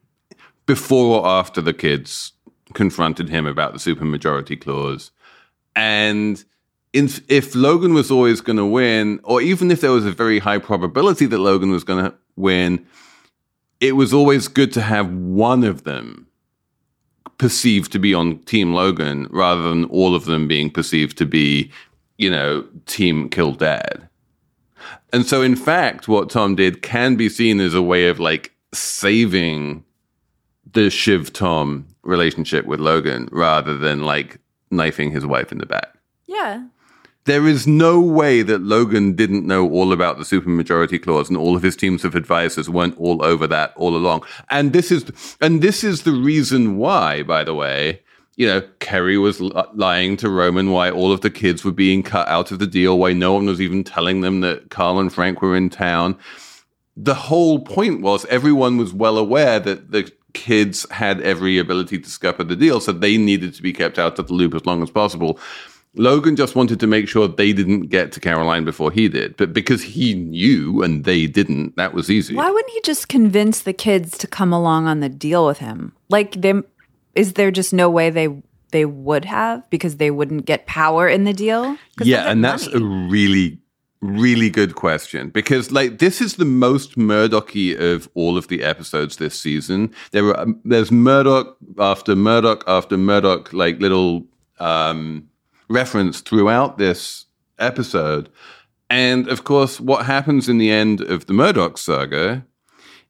before 0.65 1.19
or 1.19 1.27
after 1.27 1.61
the 1.61 1.73
kids 1.73 2.31
confronted 2.73 3.29
him 3.29 3.45
about 3.45 3.73
the 3.73 3.79
supermajority 3.79 4.59
clause. 4.59 5.11
And 5.75 6.43
in, 6.91 7.07
if 7.27 7.53
Logan 7.53 7.93
was 7.93 8.09
always 8.09 8.41
going 8.41 8.57
to 8.57 8.65
win, 8.65 9.19
or 9.23 9.43
even 9.43 9.69
if 9.69 9.81
there 9.81 9.91
was 9.91 10.07
a 10.07 10.11
very 10.11 10.39
high 10.39 10.57
probability 10.57 11.27
that 11.27 11.37
Logan 11.37 11.69
was 11.69 11.83
going 11.83 12.03
to 12.03 12.15
win, 12.35 12.83
it 13.79 13.95
was 13.95 14.11
always 14.11 14.47
good 14.47 14.73
to 14.73 14.81
have 14.81 15.11
one 15.11 15.63
of 15.63 15.83
them 15.83 16.25
perceived 17.37 17.91
to 17.91 17.99
be 17.99 18.13
on 18.13 18.39
Team 18.39 18.73
Logan 18.73 19.27
rather 19.29 19.63
than 19.63 19.85
all 19.85 20.15
of 20.15 20.25
them 20.25 20.47
being 20.47 20.69
perceived 20.69 21.17
to 21.17 21.25
be, 21.25 21.71
you 22.17 22.29
know, 22.29 22.65
Team 22.85 23.29
Kill 23.29 23.53
Dad. 23.53 24.07
And 25.11 25.25
so, 25.25 25.41
in 25.41 25.55
fact, 25.55 26.07
what 26.07 26.29
Tom 26.29 26.55
did 26.55 26.81
can 26.81 27.15
be 27.15 27.29
seen 27.29 27.59
as 27.59 27.73
a 27.73 27.81
way 27.81 28.07
of 28.07 28.19
like 28.19 28.53
saving 28.73 29.83
the 30.73 30.89
Shiv 30.89 31.31
Tom 31.33 31.87
relationship 32.03 32.65
with 32.65 32.79
Logan 32.79 33.29
rather 33.31 33.77
than 33.77 34.03
like 34.03 34.39
knifing 34.71 35.11
his 35.11 35.25
wife 35.25 35.51
in 35.51 35.57
the 35.57 35.65
back. 35.65 35.97
Yeah. 36.27 36.65
There 37.25 37.47
is 37.47 37.65
no 37.65 37.99
way 37.99 38.43
that 38.43 38.61
Logan 38.61 39.15
didn't 39.15 39.47
know 39.47 39.67
all 39.67 39.91
about 39.91 40.19
the 40.19 40.23
supermajority 40.23 41.01
clause 41.01 41.27
and 41.27 41.37
all 41.37 41.55
of 41.55 41.63
his 41.63 41.75
teams 41.75 42.05
of 42.05 42.13
advisors 42.13 42.69
weren't 42.69 42.99
all 42.99 43.23
over 43.25 43.47
that 43.47 43.73
all 43.75 43.95
along. 43.95 44.23
And 44.51 44.73
this 44.73 44.91
is 44.91 45.35
and 45.41 45.61
this 45.61 45.83
is 45.83 46.03
the 46.03 46.11
reason 46.11 46.77
why, 46.77 47.23
by 47.23 47.43
the 47.43 47.55
way, 47.55 48.01
you 48.35 48.45
know, 48.45 48.61
Kerry 48.79 49.17
was 49.17 49.41
lying 49.41 50.17
to 50.17 50.29
Roman 50.29 50.69
why 50.69 50.91
all 50.91 51.11
of 51.11 51.21
the 51.21 51.31
kids 51.31 51.65
were 51.65 51.71
being 51.71 52.03
cut 52.03 52.27
out 52.27 52.51
of 52.51 52.59
the 52.59 52.67
deal, 52.67 52.99
why 52.99 53.13
no 53.13 53.33
one 53.33 53.47
was 53.47 53.59
even 53.59 53.83
telling 53.83 54.21
them 54.21 54.41
that 54.41 54.69
Carl 54.69 54.99
and 54.99 55.11
Frank 55.11 55.41
were 55.41 55.55
in 55.55 55.71
town. 55.71 56.17
The 56.95 57.15
whole 57.15 57.59
point 57.59 58.01
was 58.01 58.25
everyone 58.25 58.77
was 58.77 58.93
well 58.93 59.17
aware 59.17 59.59
that 59.59 59.91
the 59.91 60.11
kids 60.33 60.85
had 60.91 61.21
every 61.21 61.57
ability 61.57 61.97
to 61.97 62.09
scupper 62.09 62.43
the 62.43 62.55
deal, 62.55 62.79
so 62.79 62.91
they 62.91 63.17
needed 63.17 63.55
to 63.55 63.63
be 63.63 63.73
kept 63.73 63.97
out 63.97 64.19
of 64.19 64.27
the 64.27 64.33
loop 64.33 64.53
as 64.53 64.67
long 64.67 64.83
as 64.83 64.91
possible. 64.91 65.39
Logan 65.97 66.35
just 66.35 66.55
wanted 66.55 66.79
to 66.79 66.87
make 66.87 67.07
sure 67.07 67.27
they 67.27 67.53
didn't 67.53 67.87
get 67.87 68.11
to 68.13 68.19
Caroline 68.19 68.65
before 68.65 68.91
he 68.91 69.07
did. 69.07 69.37
But 69.37 69.53
because 69.53 69.81
he 69.81 70.13
knew 70.13 70.81
and 70.83 71.03
they 71.03 71.27
didn't, 71.27 71.75
that 71.77 71.93
was 71.93 72.09
easy. 72.09 72.35
Why 72.35 72.49
wouldn't 72.49 72.71
he 72.73 72.81
just 72.81 73.07
convince 73.07 73.61
the 73.61 73.73
kids 73.73 74.17
to 74.19 74.27
come 74.27 74.51
along 74.53 74.87
on 74.87 74.99
the 74.99 75.09
deal 75.09 75.45
with 75.45 75.59
him? 75.59 75.93
Like 76.09 76.41
them 76.41 76.65
is 77.15 77.33
there 77.33 77.49
just 77.49 77.73
no 77.73 77.89
way 77.89 78.09
they 78.09 78.27
they 78.71 78.85
would 78.85 79.25
have 79.25 79.67
because 79.69 79.97
they 79.97 80.11
wouldn't 80.11 80.45
get 80.45 80.65
power 80.65 81.07
in 81.07 81.23
the 81.23 81.33
deal? 81.33 81.77
Yeah, 82.01 82.29
and 82.29 82.43
that's 82.43 82.67
a 82.67 82.79
really 82.79 83.59
really 84.01 84.51
good 84.51 84.75
question 84.75 85.29
because 85.29 85.71
like 85.71 85.97
this 85.97 86.21
is 86.21 86.35
the 86.35 86.45
most 86.45 86.95
Murdocky 86.95 87.75
of 87.79 88.07
all 88.13 88.37
of 88.37 88.49
the 88.49 88.63
episodes 88.63 89.17
this 89.17 89.39
season. 89.39 89.93
There 90.11 90.25
were 90.25 90.39
um, 90.39 90.59
there's 90.63 90.91
Murdoch 90.91 91.57
after 91.79 92.15
Murdoch 92.15 92.63
after 92.67 92.97
Murdoch 92.97 93.53
like 93.53 93.79
little 93.79 94.25
um 94.59 95.27
reference 95.69 96.21
throughout 96.21 96.77
this 96.77 97.25
episode. 97.59 98.29
And 98.89 99.27
of 99.27 99.43
course, 99.43 99.79
what 99.79 100.05
happens 100.05 100.47
in 100.47 100.57
the 100.57 100.71
end 100.71 101.01
of 101.01 101.25
the 101.25 101.33
Murdoch 101.33 101.77
saga 101.77 102.45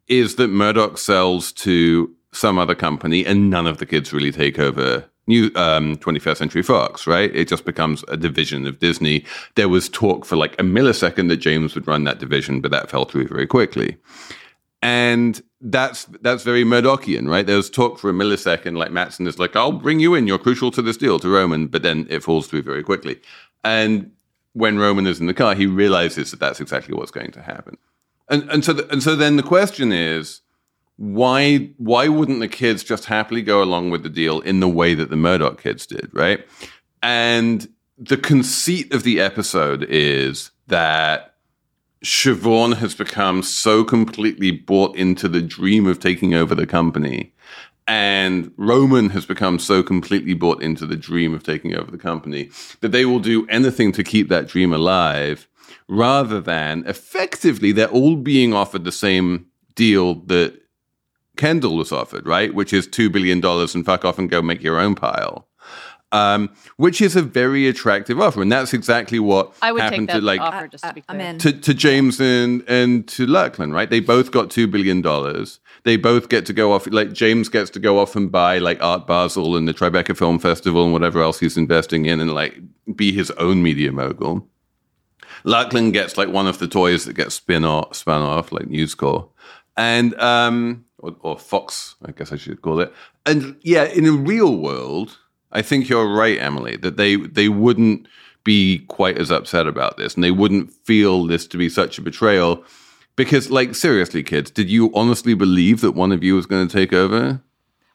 is 0.08 0.36
that 0.36 0.48
Murdoch 0.48 0.98
sells 0.98 1.52
to 1.52 2.14
some 2.32 2.58
other 2.58 2.76
company, 2.76 3.26
and 3.26 3.50
none 3.50 3.66
of 3.66 3.78
the 3.78 3.86
kids 3.86 4.14
really 4.14 4.32
take 4.32 4.60
over 4.60 5.06
new 5.28 5.52
um, 5.56 5.96
21st 5.98 6.38
Century 6.38 6.62
Fox, 6.62 7.08
right? 7.08 7.34
It 7.36 7.48
just 7.48 7.66
becomes 7.66 8.04
a 8.08 8.18
division 8.18 8.68
of 8.68 8.80
Disney. 8.80 9.26
There 9.56 9.70
was 9.70 9.90
talk 9.90 10.26
for 10.26 10.36
like 10.36 10.54
a 10.60 10.64
millisecond 10.64 11.30
that 11.30 11.38
James 11.38 11.74
would 11.74 11.88
run 11.88 12.04
that 12.04 12.20
division, 12.20 12.62
but 12.62 12.72
that 12.72 12.92
fell 12.92 13.06
through 13.06 13.28
very 13.28 13.48
quickly. 13.48 13.98
And 14.82 15.42
that's 15.66 16.06
that's 16.22 16.44
very 16.44 16.64
Murdochian, 16.64 17.28
right? 17.28 17.46
There's 17.46 17.70
talk 17.70 17.98
for 17.98 18.10
a 18.10 18.14
millisecond, 18.14 18.78
like 18.78 18.92
Matsson 18.92 19.26
is 19.26 19.40
like, 19.40 19.56
"I'll 19.56 19.72
bring 19.72 20.00
you 20.00 20.14
in. 20.14 20.28
You're 20.28 20.38
crucial 20.38 20.70
to 20.72 20.82
this 20.82 20.96
deal," 20.96 21.18
to 21.20 21.30
Roman, 21.30 21.68
but 21.68 21.82
then 21.82 22.06
it 22.10 22.22
falls 22.24 22.48
through 22.48 22.62
very 22.62 22.84
quickly. 22.84 23.20
And 23.64 24.12
when 24.54 24.78
Roman 24.78 25.08
is 25.08 25.20
in 25.20 25.26
the 25.26 25.34
car, 25.34 25.56
he 25.56 25.66
realizes 25.66 26.30
that 26.32 26.40
that's 26.40 26.62
exactly 26.62 26.96
what's 26.96 27.12
going 27.12 27.32
to 27.32 27.42
happen. 27.42 27.78
And 28.30 28.48
and 28.50 28.64
so 28.64 28.74
the, 28.74 28.88
and 28.92 29.02
so 29.02 29.16
then 29.16 29.38
the 29.38 29.44
question 29.44 29.92
is, 29.92 30.42
why 30.98 31.72
why 31.78 32.10
wouldn't 32.10 32.42
the 32.42 32.48
kids 32.48 32.84
just 32.84 33.06
happily 33.06 33.42
go 33.42 33.64
along 33.64 33.90
with 33.90 34.04
the 34.04 34.10
deal 34.10 34.42
in 34.42 34.60
the 34.60 34.70
way 34.70 34.94
that 34.94 35.10
the 35.10 35.16
Murdoch 35.16 35.62
kids 35.62 35.88
did, 35.88 36.10
right? 36.14 36.46
And 37.02 37.68
the 37.98 38.18
conceit 38.18 38.94
of 38.94 39.02
the 39.02 39.20
episode 39.20 39.84
is 39.90 40.52
that 40.68 41.35
Siobhan 42.06 42.78
has 42.78 42.94
become 42.94 43.42
so 43.42 43.84
completely 43.84 44.52
bought 44.52 44.96
into 44.96 45.28
the 45.28 45.42
dream 45.42 45.88
of 45.88 46.00
taking 46.00 46.36
over 46.36 46.54
the 46.54 46.68
company. 46.68 47.34
And 47.88 48.52
Roman 48.58 49.10
has 49.10 49.26
become 49.26 49.58
so 49.58 49.82
completely 49.82 50.36
bought 50.36 50.62
into 50.62 50.86
the 50.86 50.96
dream 50.96 51.34
of 51.34 51.42
taking 51.42 51.76
over 51.76 51.90
the 51.90 51.98
company 51.98 52.52
that 52.82 52.92
they 52.92 53.06
will 53.06 53.20
do 53.20 53.48
anything 53.48 53.92
to 53.94 54.04
keep 54.04 54.30
that 54.30 54.48
dream 54.48 54.72
alive 54.72 55.48
rather 55.88 56.40
than 56.40 56.84
effectively 56.86 57.72
they're 57.72 57.88
all 57.88 58.16
being 58.16 58.54
offered 58.54 58.84
the 58.84 58.92
same 58.92 59.48
deal 59.74 60.16
that 60.26 60.60
Kendall 61.38 61.76
was 61.76 61.92
offered, 61.92 62.28
right? 62.28 62.54
Which 62.54 62.72
is 62.72 62.88
$2 62.88 63.12
billion 63.12 63.44
and 63.44 63.86
fuck 63.86 64.06
off 64.06 64.20
and 64.20 64.30
go 64.30 64.44
make 64.44 64.62
your 64.62 64.80
own 64.80 64.94
pile 64.94 65.48
um, 66.12 66.50
which 66.78 67.02
is 67.02 67.16
a 67.16 67.22
very 67.22 67.68
attractive 67.68 68.20
offer, 68.20 68.42
and 68.42 68.52
that's 68.52 68.74
exactly 68.74 69.20
what 69.20 69.54
I 69.62 69.72
would 69.72 69.82
happened 69.82 70.08
take 70.08 70.16
that 70.16 70.20
to 70.20 70.26
like 70.26 70.40
offer. 70.40 70.68
Just 70.68 70.84
to 70.84 70.94
be 70.94 71.02
clear, 71.02 71.38
to, 71.38 71.52
to 71.52 71.74
James 71.74 72.20
and 72.22 72.64
and 72.68 73.08
to 73.10 73.26
Lachlan, 73.26 73.72
right? 73.72 73.90
They 73.90 74.00
both 74.00 74.32
got 74.32 74.50
two 74.50 74.68
billion 74.68 75.02
dollars. 75.02 75.60
They 75.84 75.98
both 75.98 76.30
get 76.30 76.46
to 76.48 76.54
go 76.54 76.74
off. 76.74 76.88
Like 76.88 77.14
James 77.14 77.50
gets 77.50 77.70
to 77.72 77.80
go 77.80 78.00
off 78.00 78.16
and 78.16 78.32
buy 78.32 78.60
like 78.60 78.82
Art 78.82 79.08
Basel 79.08 79.56
and 79.56 79.68
the 79.68 79.74
Tribeca 79.74 80.16
Film 80.16 80.40
Festival 80.40 80.84
and 80.84 80.94
whatever 80.94 81.22
else 81.22 81.40
he's 81.40 81.58
investing 81.58 82.06
in, 82.06 82.20
and 82.20 82.34
like 82.34 82.60
be 82.96 83.12
his 83.12 83.32
own 83.32 83.62
media 83.62 83.92
mogul. 83.92 84.48
Lachlan 85.44 85.92
gets 85.92 86.18
like 86.18 86.30
one 86.30 86.48
of 86.48 86.60
the 86.60 86.68
toys 86.68 87.06
that 87.06 87.14
gets 87.14 87.36
spin 87.36 87.66
off, 87.66 87.96
spun 87.96 88.22
off, 88.22 88.52
like 88.52 88.68
News 88.68 88.96
Corp, 88.96 89.32
and 89.78 90.20
um, 90.20 90.86
or, 91.00 91.16
or 91.22 91.38
Fox, 91.38 91.96
I 92.04 92.12
guess 92.12 92.32
I 92.32 92.38
should 92.38 92.62
call 92.62 92.80
it. 92.80 92.94
And 93.26 93.58
yeah, 93.62 93.84
in 93.84 94.06
a 94.06 94.12
real 94.12 94.58
world 94.58 95.18
I 95.56 95.62
think 95.62 95.88
you're 95.88 96.14
right, 96.14 96.38
Emily, 96.40 96.76
that 96.78 96.98
they 96.98 97.16
they 97.16 97.50
wouldn't 97.50 98.08
be 98.44 98.80
quite 98.88 99.18
as 99.18 99.32
upset 99.32 99.68
about 99.68 99.98
this 99.98 100.14
and 100.14 100.24
they 100.24 100.32
wouldn't 100.32 100.72
feel 100.72 101.26
this 101.26 101.48
to 101.48 101.58
be 101.58 101.70
such 101.70 101.98
a 101.98 102.02
betrayal. 102.02 102.64
Because, 103.16 103.50
like, 103.50 103.74
seriously, 103.76 104.24
kids, 104.24 104.52
did 104.52 104.70
you 104.70 104.92
honestly 104.94 105.34
believe 105.34 105.80
that 105.82 105.94
one 105.94 106.12
of 106.12 106.22
you 106.22 106.36
was 106.36 106.46
going 106.46 106.68
to 106.68 106.78
take 106.78 106.92
over? 106.92 107.42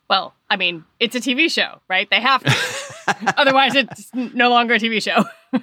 Well, 0.08 0.34
I 0.48 0.56
mean, 0.56 0.84
it's 0.98 1.14
a 1.14 1.20
TV 1.20 1.50
show, 1.50 1.80
right? 1.88 2.08
They 2.10 2.20
have 2.20 2.42
to. 2.42 3.34
Otherwise, 3.36 3.74
it's 3.74 4.10
no 4.14 4.48
longer 4.48 4.74
a 4.74 4.78
TV 4.78 5.02
show. 5.02 5.24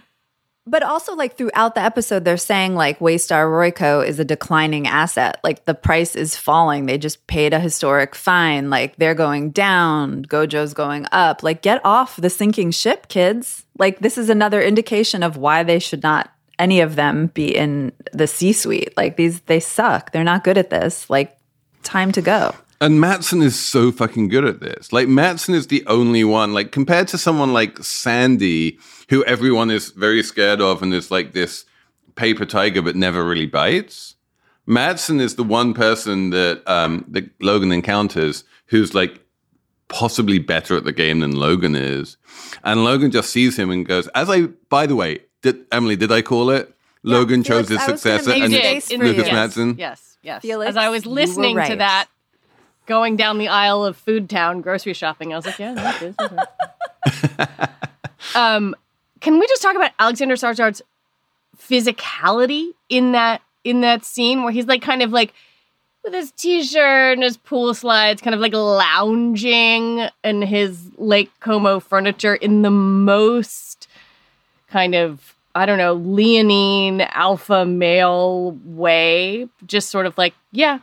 But 0.68 0.84
also, 0.84 1.16
like 1.16 1.38
throughout 1.38 1.76
the 1.76 1.82
episode, 1.82 2.26
they're 2.26 2.36
saying 2.36 2.76
like 2.76 3.00
Waystar 3.00 3.48
Royco 3.48 4.06
is 4.06 4.20
a 4.20 4.26
declining 4.26 4.86
asset. 4.86 5.40
Like 5.44 5.64
the 5.64 5.74
price 5.74 6.16
is 6.16 6.36
falling. 6.36 6.86
They 6.86 6.98
just 6.98 7.26
paid 7.28 7.54
a 7.54 7.60
historic 7.60 8.14
fine. 8.16 8.70
Like 8.70 8.98
they're 8.98 9.16
going 9.16 9.52
down. 9.52 10.26
Gojo's 10.26 10.74
going 10.74 11.08
up. 11.14 11.42
Like 11.42 11.62
get 11.62 11.80
off 11.86 12.18
the 12.18 12.30
sinking 12.30 12.72
ship, 12.72 13.08
kids. 13.08 13.66
Like 13.78 14.00
this 14.00 14.18
is 14.18 14.30
another 14.30 14.62
indication 14.62 15.24
of 15.24 15.38
why 15.38 15.64
they 15.64 15.80
should 15.80 16.04
not 16.04 16.32
any 16.60 16.82
of 16.82 16.96
them 16.96 17.28
be 17.28 17.56
in 17.56 17.94
the 18.14 18.28
C-suite. 18.28 18.96
Like 18.98 19.16
these, 19.16 19.42
they 19.42 19.60
suck. 19.60 20.12
They're 20.12 20.24
not 20.24 20.44
good 20.44 20.58
at 20.58 20.70
this. 20.70 21.10
Like 21.10 21.38
time 21.84 22.12
to 22.14 22.22
go. 22.22 22.54
And 22.80 23.02
Matsson 23.02 23.42
is 23.42 23.60
so 23.60 23.92
fucking 23.92 24.28
good 24.28 24.46
at 24.46 24.60
this. 24.60 24.94
Like 24.94 25.08
Matsson 25.08 25.56
is 25.56 25.68
the 25.68 25.86
only 25.88 26.24
one, 26.24 26.54
like 26.54 26.72
compared 26.72 27.08
to 27.10 27.18
someone 27.18 27.52
like 27.52 27.80
Sandy, 27.84 28.78
who 29.10 29.24
everyone 29.26 29.72
is 29.72 29.90
very 29.92 30.22
scared 30.22 30.62
of 30.62 30.84
and 30.84 30.94
is 30.94 31.10
like 31.10 31.34
this 31.34 31.66
paper 32.16 32.46
tiger 32.46 32.82
but 32.82 32.96
never 32.96 33.24
really 33.26 33.48
bites. 33.48 34.16
Matsson 34.68 35.20
is 35.20 35.36
the 35.36 35.44
one 35.44 35.74
person 35.74 36.30
that 36.32 36.62
um, 36.68 37.06
that 37.08 37.30
Logan 37.42 37.72
encounters 37.72 38.44
who's 38.68 38.94
like 38.94 39.22
possibly 39.88 40.38
better 40.38 40.76
at 40.76 40.84
the 40.84 40.92
game 40.92 41.22
than 41.22 41.32
Logan 41.32 41.76
is. 41.76 42.18
And 42.64 42.84
Logan 42.84 43.10
just 43.10 43.30
sees 43.32 43.58
him 43.58 43.72
and 43.72 43.88
goes, 43.88 44.08
as 44.10 44.30
I 44.30 44.48
by 44.70 44.86
the 44.86 44.96
way, 44.96 45.22
did 45.42 45.66
Emily, 45.72 45.96
did 45.96 46.12
I 46.12 46.22
call 46.22 46.50
it? 46.52 46.76
Yeah, 47.04 47.14
Logan 47.14 47.44
Felix, 47.44 47.70
chose 47.70 47.70
his 47.70 47.78
I 47.78 47.92
was 47.92 48.04
gonna 48.04 48.20
successor 48.20 48.44
and 48.44 48.54
a 48.54 48.58
it's 48.58 48.88
case 48.90 49.00
Lukas 49.00 49.28
you. 49.28 49.34
Matsson. 49.34 49.76
Yes, 49.78 50.18
yes. 50.22 50.42
Felix, 50.42 50.70
As 50.70 50.78
I 50.78 50.90
was 50.90 51.06
you 51.06 51.12
were 51.12 51.16
listening 51.16 51.56
to 51.56 51.76
that, 51.78 52.08
going 52.88 53.16
down 53.16 53.38
the 53.38 53.50
aisle 53.50 53.86
of 53.86 53.96
Food 53.96 54.30
Town 54.30 54.62
grocery 54.62 54.94
shopping, 54.94 55.34
I 55.34 55.36
was 55.36 55.46
like, 55.46 55.60
yeah, 55.60 55.74
that 55.76 56.02
is. 56.02 56.16
okay. 56.20 57.72
um, 58.36 58.76
can 59.22 59.38
we 59.38 59.46
just 59.48 59.62
talk 59.62 59.76
about 59.76 59.92
Alexander 60.00 60.36
Skarsgård's 60.36 60.82
physicality 61.58 62.72
in 62.90 63.12
that 63.12 63.42
in 63.64 63.82
that 63.82 64.06
scene 64.06 64.44
where 64.44 64.52
he's 64.52 64.66
like 64.66 64.82
kind 64.82 65.02
of 65.02 65.12
like 65.12 65.34
with 66.04 66.14
his 66.14 66.32
t-shirt 66.32 67.14
and 67.14 67.24
his 67.24 67.36
pool 67.36 67.74
slides, 67.74 68.22
kind 68.22 68.34
of 68.34 68.40
like 68.40 68.54
lounging 68.54 70.08
in 70.24 70.42
his 70.42 70.90
Lake 70.98 71.30
Como 71.42 71.80
furniture 71.80 72.36
in 72.36 72.62
the 72.62 72.72
most 72.72 73.88
kind 74.70 74.96
of 74.96 75.36
I 75.54 75.66
don't 75.66 75.80
know, 75.80 75.94
leonine 75.94 77.02
alpha 77.02 77.66
male 77.66 78.52
way, 78.64 79.48
just 79.66 79.90
sort 79.90 80.06
of 80.06 80.16
like, 80.16 80.36
yeah, 80.52 80.80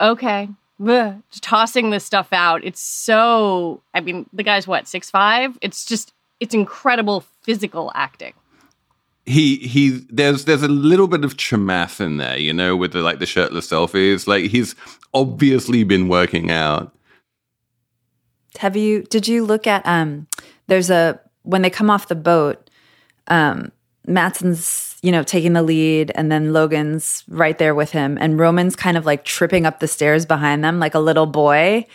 okay, 0.00 0.48
Bleh. 0.82 1.22
tossing 1.40 1.90
this 1.90 2.04
stuff 2.04 2.32
out. 2.32 2.64
It's 2.64 2.80
so, 2.80 3.80
I 3.94 4.00
mean, 4.00 4.26
the 4.32 4.42
guy's 4.42 4.66
what, 4.66 4.88
six 4.88 5.10
five? 5.10 5.56
It's 5.60 5.84
just, 5.84 6.12
it's 6.40 6.54
incredible 6.54 7.24
physical 7.42 7.92
acting. 7.94 8.32
he 9.24 9.56
he 9.58 10.04
there's 10.10 10.44
there's 10.46 10.62
a 10.62 10.68
little 10.68 11.06
bit 11.06 11.24
of 11.24 11.36
chamath 11.36 12.00
in 12.00 12.16
there, 12.16 12.36
you 12.36 12.52
know, 12.52 12.76
with 12.76 12.92
the 12.92 13.00
like 13.00 13.20
the 13.20 13.26
shirtless 13.26 13.68
selfies. 13.68 14.26
Like 14.26 14.50
he's 14.50 14.74
obviously 15.14 15.84
been 15.84 16.08
working 16.08 16.50
out. 16.50 16.92
Have 18.58 18.76
you 18.76 19.02
did 19.04 19.28
you 19.28 19.44
look 19.44 19.66
at 19.66 19.86
um 19.86 20.26
there's 20.66 20.90
a 20.90 21.20
when 21.42 21.62
they 21.62 21.70
come 21.70 21.90
off 21.90 22.08
the 22.08 22.16
boat, 22.16 22.68
um 23.28 23.70
Matsson's, 24.06 24.96
you 25.02 25.12
know, 25.12 25.22
taking 25.22 25.52
the 25.52 25.62
lead 25.62 26.12
and 26.14 26.30
then 26.30 26.52
Logan's 26.52 27.24
right 27.28 27.56
there 27.58 27.74
with 27.74 27.90
him 27.90 28.18
and 28.20 28.38
Roman's 28.38 28.76
kind 28.76 28.96
of 28.96 29.06
like 29.06 29.24
tripping 29.24 29.66
up 29.66 29.80
the 29.80 29.88
stairs 29.88 30.26
behind 30.26 30.64
them 30.64 30.78
like 30.78 30.94
a 30.94 30.98
little 30.98 31.26
boy. 31.26 31.86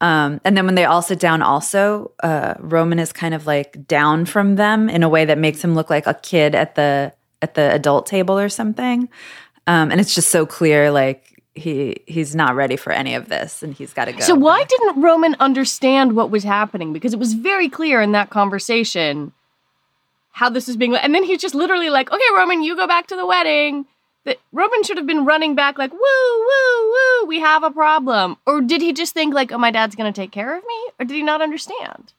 Um, 0.00 0.40
and 0.44 0.56
then 0.56 0.66
when 0.66 0.74
they 0.74 0.84
all 0.84 1.02
sit 1.02 1.18
down, 1.18 1.40
also, 1.40 2.12
uh, 2.22 2.54
Roman 2.58 2.98
is 2.98 3.12
kind 3.12 3.32
of 3.32 3.46
like 3.46 3.86
down 3.86 4.26
from 4.26 4.56
them 4.56 4.90
in 4.90 5.02
a 5.02 5.08
way 5.08 5.24
that 5.24 5.38
makes 5.38 5.62
him 5.62 5.74
look 5.74 5.88
like 5.88 6.06
a 6.06 6.14
kid 6.14 6.54
at 6.54 6.74
the 6.74 7.12
at 7.40 7.54
the 7.54 7.72
adult 7.72 8.06
table 8.06 8.38
or 8.38 8.48
something. 8.48 9.08
Um, 9.66 9.90
and 9.90 10.00
it's 10.00 10.14
just 10.14 10.28
so 10.28 10.44
clear, 10.44 10.90
like 10.90 11.42
he 11.54 12.02
he's 12.06 12.34
not 12.34 12.54
ready 12.54 12.76
for 12.76 12.92
any 12.92 13.14
of 13.14 13.28
this, 13.28 13.62
and 13.62 13.72
he's 13.72 13.94
got 13.94 14.06
to 14.06 14.12
go. 14.12 14.18
So 14.18 14.34
why 14.34 14.64
didn't 14.64 15.00
Roman 15.00 15.36
understand 15.40 16.16
what 16.16 16.30
was 16.30 16.44
happening? 16.44 16.92
Because 16.92 17.14
it 17.14 17.18
was 17.18 17.32
very 17.32 17.68
clear 17.68 18.02
in 18.02 18.12
that 18.12 18.28
conversation 18.28 19.32
how 20.34 20.50
this 20.50 20.68
is 20.68 20.76
being. 20.76 20.94
And 20.94 21.14
then 21.14 21.24
he's 21.24 21.40
just 21.40 21.54
literally 21.54 21.90
like, 21.90 22.12
"Okay, 22.12 22.30
Roman, 22.36 22.62
you 22.62 22.76
go 22.76 22.86
back 22.86 23.06
to 23.08 23.16
the 23.16 23.26
wedding." 23.26 23.86
that 24.24 24.38
Roman 24.52 24.82
should 24.82 24.96
have 24.96 25.06
been 25.06 25.24
running 25.24 25.54
back 25.54 25.78
like, 25.78 25.92
woo, 25.92 25.98
woo, 26.00 26.90
woo, 26.90 27.26
we 27.26 27.40
have 27.40 27.62
a 27.62 27.70
problem. 27.70 28.36
Or 28.46 28.60
did 28.60 28.80
he 28.80 28.92
just 28.92 29.14
think 29.14 29.34
like, 29.34 29.52
oh, 29.52 29.58
my 29.58 29.70
dad's 29.70 29.94
going 29.94 30.10
to 30.10 30.18
take 30.18 30.32
care 30.32 30.56
of 30.56 30.64
me? 30.64 30.90
Or 30.98 31.04
did 31.04 31.14
he 31.14 31.22
not 31.22 31.42
understand? 31.42 32.12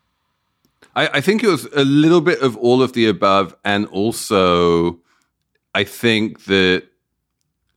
I, 0.95 1.07
I 1.07 1.21
think 1.21 1.43
it 1.43 1.47
was 1.47 1.65
a 1.75 1.83
little 1.83 2.21
bit 2.21 2.41
of 2.41 2.55
all 2.57 2.81
of 2.81 2.93
the 2.93 3.07
above. 3.07 3.55
And 3.65 3.87
also, 3.87 4.99
I 5.73 5.83
think 5.83 6.45
that 6.45 6.83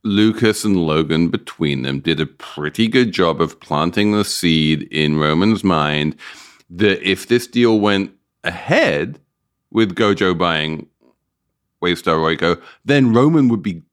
Lukas 0.03 0.63
and 0.63 0.77
Logan 0.77 1.29
between 1.29 1.81
them 1.81 1.99
did 1.99 2.19
a 2.19 2.25
pretty 2.25 2.87
good 2.87 3.11
job 3.11 3.41
of 3.41 3.59
planting 3.59 4.11
the 4.11 4.23
seed 4.23 4.83
in 4.83 5.17
Roman's 5.17 5.63
mind 5.63 6.15
that 6.69 7.01
if 7.07 7.27
this 7.27 7.47
deal 7.47 7.79
went 7.79 8.13
ahead 8.43 9.19
with 9.71 9.95
Gojo 9.95 10.37
buying 10.37 10.87
Waystar 11.81 12.17
Royco, 12.17 12.61
then 12.85 13.13
Roman 13.13 13.47
would 13.49 13.63
be 13.63 13.83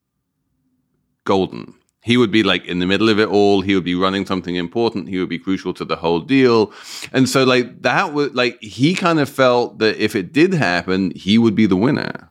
golden. 1.24 1.74
He 2.02 2.16
would 2.16 2.30
be 2.30 2.44
like 2.44 2.64
in 2.66 2.78
the 2.78 2.86
middle 2.86 3.08
of 3.08 3.18
it 3.18 3.28
all. 3.28 3.62
He 3.62 3.74
would 3.74 3.84
be 3.84 3.96
running 3.96 4.26
something 4.26 4.54
important. 4.54 5.08
He 5.08 5.18
would 5.18 5.28
be 5.28 5.40
crucial 5.40 5.74
to 5.74 5.84
the 5.84 5.96
whole 5.96 6.20
deal. 6.20 6.72
And 7.12 7.28
so, 7.28 7.42
like, 7.42 7.82
that 7.82 8.12
was 8.12 8.32
like, 8.32 8.62
he 8.62 8.94
kind 8.94 9.18
of 9.18 9.28
felt 9.28 9.80
that 9.80 9.96
if 9.96 10.14
it 10.14 10.32
did 10.32 10.54
happen, 10.54 11.10
he 11.16 11.36
would 11.36 11.56
be 11.56 11.66
the 11.66 11.74
winner. 11.74 12.30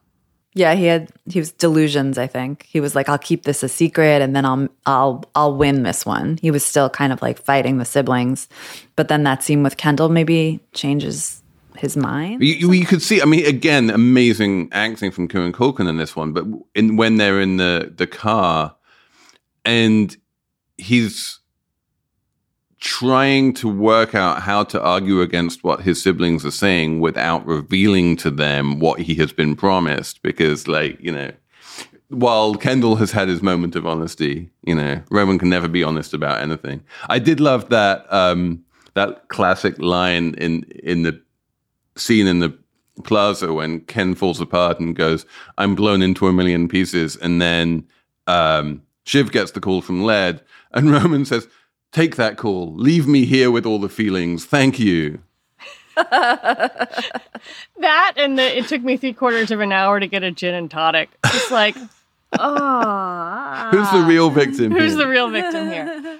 Yeah, 0.53 0.73
he 0.75 0.85
had 0.85 1.09
he 1.25 1.39
was 1.39 1.51
delusions, 1.51 2.17
I 2.17 2.27
think. 2.27 2.65
He 2.69 2.79
was 2.79 2.95
like, 2.95 3.09
I'll 3.09 3.17
keep 3.17 3.43
this 3.43 3.61
a 3.61 3.67
secret 3.67 4.21
and 4.21 4.33
then 4.33 4.45
I'll 4.45 4.69
I'll 4.85 5.25
I'll 5.35 5.57
win 5.57 5.83
this 5.83 6.05
one. 6.05 6.39
He 6.41 6.49
was 6.49 6.63
still 6.63 6.89
kind 6.89 7.11
of 7.11 7.21
like 7.21 7.37
fighting 7.37 7.77
the 7.77 7.83
siblings. 7.83 8.47
But 8.95 9.09
then 9.09 9.23
that 9.23 9.43
scene 9.43 9.63
with 9.63 9.75
Kendall 9.75 10.07
maybe 10.07 10.61
changes 10.73 11.41
his 11.77 11.97
mind. 11.97 12.43
You, 12.43 12.71
you, 12.71 12.85
could 12.85 13.01
see, 13.01 13.21
I 13.21 13.25
mean, 13.25 13.45
again, 13.45 13.89
amazing 13.89 14.69
acting 14.71 15.11
from 15.11 15.27
Kieran 15.27 15.53
Culkin 15.53 15.87
in 15.87 15.97
this 15.97 16.15
one, 16.15 16.33
but 16.33 16.45
in, 16.73 16.97
when 16.97 17.17
they're 17.17 17.39
in 17.39 17.57
the, 17.57 17.93
the 17.95 18.07
car 18.07 18.75
and 19.63 20.15
he's 20.77 21.39
trying 22.79 23.53
to 23.53 23.67
work 23.67 24.13
out 24.13 24.41
how 24.41 24.63
to 24.63 24.81
argue 24.81 25.21
against 25.21 25.63
what 25.63 25.81
his 25.81 26.01
siblings 26.01 26.45
are 26.45 26.51
saying 26.51 26.99
without 26.99 27.45
revealing 27.45 28.15
to 28.17 28.29
them 28.29 28.79
what 28.79 28.99
he 28.99 29.15
has 29.15 29.33
been 29.33 29.55
promised 29.55 30.21
because 30.21 30.67
like 30.67 30.99
you 31.01 31.11
know 31.11 31.31
while 32.09 32.53
Kendall 32.55 32.97
has 32.97 33.11
had 33.11 33.27
his 33.27 33.41
moment 33.41 33.75
of 33.75 33.85
honesty, 33.87 34.49
you 34.63 34.75
know, 34.75 35.01
Roman 35.09 35.39
can 35.39 35.49
never 35.49 35.67
be 35.67 35.83
honest 35.83 36.13
about 36.13 36.41
anything. 36.41 36.83
I 37.09 37.19
did 37.19 37.39
love 37.39 37.69
that 37.69 38.11
um, 38.13 38.63
that 38.93 39.27
classic 39.29 39.79
line 39.79 40.35
in 40.35 40.63
in 40.83 41.03
the 41.03 41.19
scene 41.95 42.27
in 42.27 42.39
the 42.39 42.57
plaza 43.03 43.53
when 43.53 43.81
Ken 43.81 44.15
falls 44.15 44.39
apart 44.39 44.79
and 44.79 44.95
goes, 44.95 45.25
"I'm 45.57 45.75
blown 45.75 46.01
into 46.01 46.27
a 46.27 46.33
million 46.33 46.67
pieces," 46.67 47.15
and 47.15 47.41
then 47.41 47.87
um, 48.27 48.81
Shiv 49.05 49.31
gets 49.31 49.51
the 49.51 49.61
call 49.61 49.81
from 49.81 50.03
Led, 50.03 50.41
and 50.71 50.91
Roman 50.93 51.25
says, 51.25 51.47
Take 51.91 52.17
that 52.17 52.35
call. 52.35 52.75
Leave 52.75 53.07
me 53.07 53.23
here 53.23 53.49
with 53.49 53.65
all 53.65 53.79
the 53.79 53.87
feelings. 53.87 54.43
Thank 54.43 54.79
you. 54.79 55.19
that 55.95 56.91
and 58.17 58.37
the, 58.37 58.57
it 58.57 58.67
took 58.67 58.81
me 58.81 58.97
three 58.97 59.13
quarters 59.13 59.49
of 59.49 59.61
an 59.61 59.71
hour 59.71 60.01
to 60.01 60.07
get 60.07 60.21
a 60.21 60.29
gin 60.29 60.53
and 60.53 60.69
tonic. 60.69 61.09
Just 61.25 61.51
like, 61.51 61.77
oh. 62.39 63.69
Who's 63.71 63.89
the 63.91 64.05
real 64.05 64.29
victim? 64.29 64.73
Who's 64.73 64.91
here? 64.91 64.97
the 64.97 65.07
real 65.07 65.29
victim 65.29 65.69
here? 65.69 66.19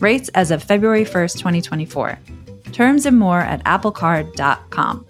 Rates 0.00 0.28
as 0.34 0.50
of 0.50 0.62
February 0.62 1.04
1st, 1.04 1.38
2024. 1.38 2.18
Terms 2.72 3.06
and 3.06 3.18
more 3.18 3.40
at 3.40 3.62
applecard.com. 3.64 5.06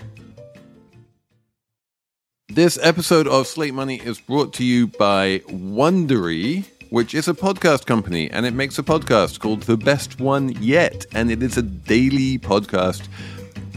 This 2.49 2.79
episode 2.83 3.29
of 3.29 3.47
Slate 3.47 3.75
Money 3.75 4.01
is 4.05 4.19
brought 4.19 4.53
to 4.55 4.65
you 4.65 4.89
by 4.89 5.39
Wondery, 5.49 6.65
which 6.91 7.15
is 7.15 7.29
a 7.29 7.35
podcast 7.35 7.87
company, 7.87 8.29
and 8.29 8.45
it 8.45 8.55
makes 8.55 8.77
a 8.77 8.83
podcast 8.83 9.39
called 9.39 9.63
The 9.63 9.77
Best 9.77 10.21
One 10.21 10.49
Yet, 10.61 11.07
and 11.15 11.31
it 11.31 11.45
is 11.45 11.57
a 11.57 11.63
daily 11.63 12.39
podcast 12.39 13.07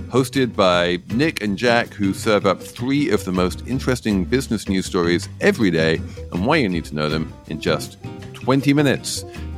hosted 0.09 0.55
by 0.55 0.99
Nick 1.13 1.43
and 1.43 1.55
Jack, 1.55 1.93
who 1.93 2.13
serve 2.13 2.47
up 2.47 2.61
three 2.61 3.11
of 3.11 3.25
the 3.25 3.31
most 3.31 3.65
interesting 3.67 4.25
business 4.25 4.67
news 4.67 4.87
stories 4.87 5.29
every 5.39 5.69
day, 5.69 5.97
and 6.31 6.45
why 6.45 6.57
you 6.57 6.69
need 6.69 6.85
to 6.85 6.95
know 6.95 7.09
them 7.09 7.31
in 7.49 7.61
just 7.61 7.97
20 8.33 8.73
minutes. 8.73 9.23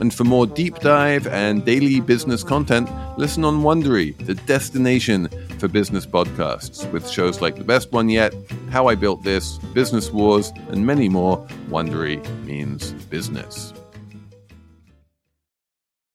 and 0.00 0.12
for 0.14 0.24
more 0.24 0.46
deep 0.46 0.78
dive 0.80 1.26
and 1.26 1.64
daily 1.64 2.00
business 2.00 2.42
content, 2.44 2.88
listen 3.18 3.44
on 3.44 3.62
Wondery, 3.62 4.16
the 4.26 4.34
destination 4.34 5.28
for 5.58 5.68
business 5.68 6.06
podcasts, 6.06 6.90
with 6.92 7.08
shows 7.08 7.40
like 7.40 7.56
The 7.56 7.64
Best 7.64 7.92
One 7.92 8.08
Yet, 8.08 8.34
How 8.70 8.86
I 8.86 8.94
Built 8.94 9.24
This, 9.24 9.58
Business 9.74 10.10
Wars, 10.12 10.52
and 10.68 10.86
many 10.86 11.08
more. 11.08 11.38
Wondery 11.68 12.24
means 12.44 12.92
business. 13.04 13.72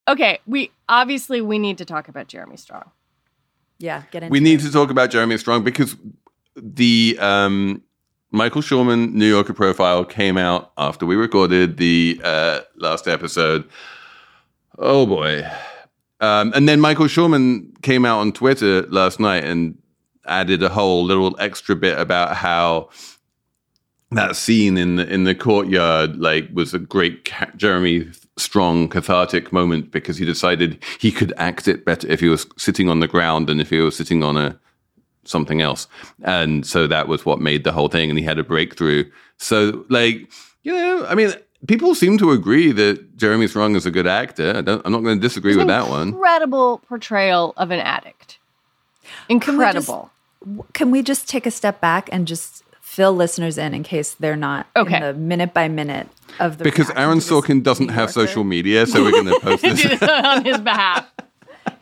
Okay, 0.07 0.39
we 0.45 0.71
obviously 0.89 1.41
we 1.41 1.59
need 1.59 1.77
to 1.77 1.85
talk 1.85 2.07
about 2.07 2.27
Jeremy 2.27 2.57
Strong. 2.57 2.91
Yeah, 3.79 4.03
get 4.11 4.23
into 4.23 4.31
We 4.31 4.39
need 4.39 4.59
it. 4.59 4.63
to 4.63 4.71
talk 4.71 4.89
about 4.91 5.11
Jeremy 5.11 5.37
Strong 5.37 5.63
because 5.63 5.95
the 6.55 7.17
um, 7.19 7.81
Michael 8.33 8.63
Schulman 8.63 9.13
New 9.13 9.27
Yorker 9.27 9.53
profile 9.53 10.03
came 10.03 10.37
out 10.37 10.73
after 10.75 11.05
we 11.05 11.15
recorded 11.15 11.77
the 11.77 12.19
uh, 12.23 12.61
last 12.75 13.07
episode. 13.07 13.63
Oh 14.79 15.05
boy. 15.05 15.47
Um, 16.19 16.51
and 16.55 16.67
then 16.67 16.81
Michael 16.81 17.05
Schulman 17.05 17.79
came 17.83 18.05
out 18.05 18.19
on 18.19 18.31
Twitter 18.31 18.87
last 18.87 19.19
night 19.19 19.43
and 19.43 19.77
added 20.25 20.63
a 20.63 20.69
whole 20.69 21.03
little 21.03 21.35
extra 21.39 21.75
bit 21.75 21.99
about 21.99 22.35
how 22.35 22.89
that 24.09 24.35
scene 24.35 24.77
in 24.77 24.95
the 24.95 25.07
in 25.07 25.25
the 25.25 25.35
courtyard 25.35 26.17
like 26.17 26.49
was 26.53 26.73
a 26.73 26.79
great 26.79 27.25
ca- 27.25 27.51
Jeremy 27.55 28.09
Strong 28.35 28.89
cathartic 28.89 29.53
moment 29.53 29.91
because 29.91 30.17
he 30.17 30.25
decided 30.25 30.83
he 30.99 31.11
could 31.11 31.33
act 31.37 31.67
it 31.67 31.85
better 31.85 32.07
if 32.07 32.19
he 32.19 32.29
was 32.29 32.47
sitting 32.57 32.89
on 32.89 32.99
the 32.99 33.07
ground 33.07 33.45
than 33.45 33.59
if 33.59 33.69
he 33.69 33.79
was 33.79 33.95
sitting 33.95 34.23
on 34.23 34.37
a 34.37 34.59
something 35.25 35.61
else. 35.61 35.87
And 36.23 36.65
so 36.65 36.87
that 36.87 37.07
was 37.07 37.25
what 37.25 37.39
made 37.39 37.63
the 37.63 37.71
whole 37.71 37.87
thing. 37.89 38.09
And 38.09 38.17
he 38.19 38.25
had 38.25 38.39
a 38.39 38.43
breakthrough. 38.43 39.09
So, 39.37 39.85
like, 39.89 40.29
You 40.63 40.73
know, 40.73 41.05
I 41.07 41.15
mean, 41.15 41.33
people 41.67 41.93
seem 41.95 42.17
to 42.19 42.31
agree 42.31 42.71
that 42.71 43.17
Jeremy 43.17 43.47
Strong 43.47 43.75
is 43.75 43.85
a 43.85 43.91
good 43.91 44.07
actor. 44.07 44.53
I 44.57 44.61
don't, 44.61 44.81
I'm 44.85 44.91
not 44.91 45.01
going 45.03 45.17
to 45.17 45.21
disagree 45.21 45.55
with 45.57 45.67
that 45.67 45.89
one. 45.89 46.09
Incredible 46.09 46.81
portrayal 46.87 47.53
of 47.57 47.71
an 47.71 47.79
addict. 47.79 48.37
we 49.03 49.07
just- 49.39 49.49
Incredible. 49.49 50.11
Can 50.73 50.91
we 50.91 51.01
just 51.03 51.29
take 51.29 51.45
a 51.45 51.51
step 51.51 51.79
back 51.79 52.09
and 52.11 52.27
just 52.27 52.63
fill 52.81 53.13
listeners 53.13 53.57
in 53.57 53.73
in 53.73 53.81
case 53.83 54.13
they're 54.19 54.35
not 54.35 54.67
Okay. 54.75 54.97
in 54.97 55.01
the 55.01 55.13
minute 55.13 55.53
by 55.53 55.67
minute 55.67 56.07
of 56.39 56.57
the 56.57 56.63
Because 56.65 56.89
Aaron 56.91 57.19
Sorkin 57.19 57.63
doesn't 57.63 57.89
have 57.89 58.11
social 58.11 58.43
media, 58.43 58.85
so 58.85 59.01
we're 59.01 59.11
going 59.11 59.25
to 59.25 59.39
post 59.41 59.61
this. 59.63 60.01
on 60.03 60.43
his 60.45 60.59
behalf. 60.59 61.09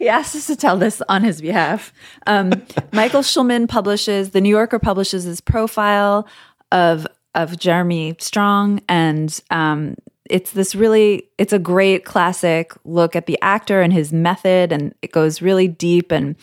He 0.01 0.09
asked 0.09 0.35
us 0.35 0.47
to 0.47 0.55
tell 0.55 0.77
this 0.77 0.99
on 1.09 1.23
his 1.23 1.41
behalf. 1.41 1.93
Um, 2.25 2.63
Michael 2.91 3.21
Schulman 3.21 3.69
publishes, 3.69 4.31
The 4.31 4.41
New 4.41 4.49
Yorker 4.49 4.79
publishes 4.79 5.25
his 5.25 5.41
profile 5.41 6.27
of 6.71 7.05
of 7.35 7.59
Jeremy 7.59 8.15
Strong, 8.17 8.81
and 8.89 9.39
um, 9.51 9.95
it's 10.25 10.53
this 10.53 10.73
really, 10.73 11.29
it's 11.37 11.53
a 11.53 11.59
great 11.59 12.03
classic 12.03 12.73
look 12.83 13.15
at 13.15 13.27
the 13.27 13.37
actor 13.43 13.81
and 13.81 13.93
his 13.93 14.11
method, 14.11 14.71
and 14.71 14.95
it 15.03 15.11
goes 15.11 15.39
really 15.39 15.67
deep 15.67 16.11
and 16.11 16.35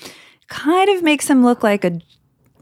kind 0.47 0.89
of 0.91 1.03
makes 1.03 1.29
him 1.29 1.43
look 1.43 1.65
like 1.65 1.85
a 1.85 1.99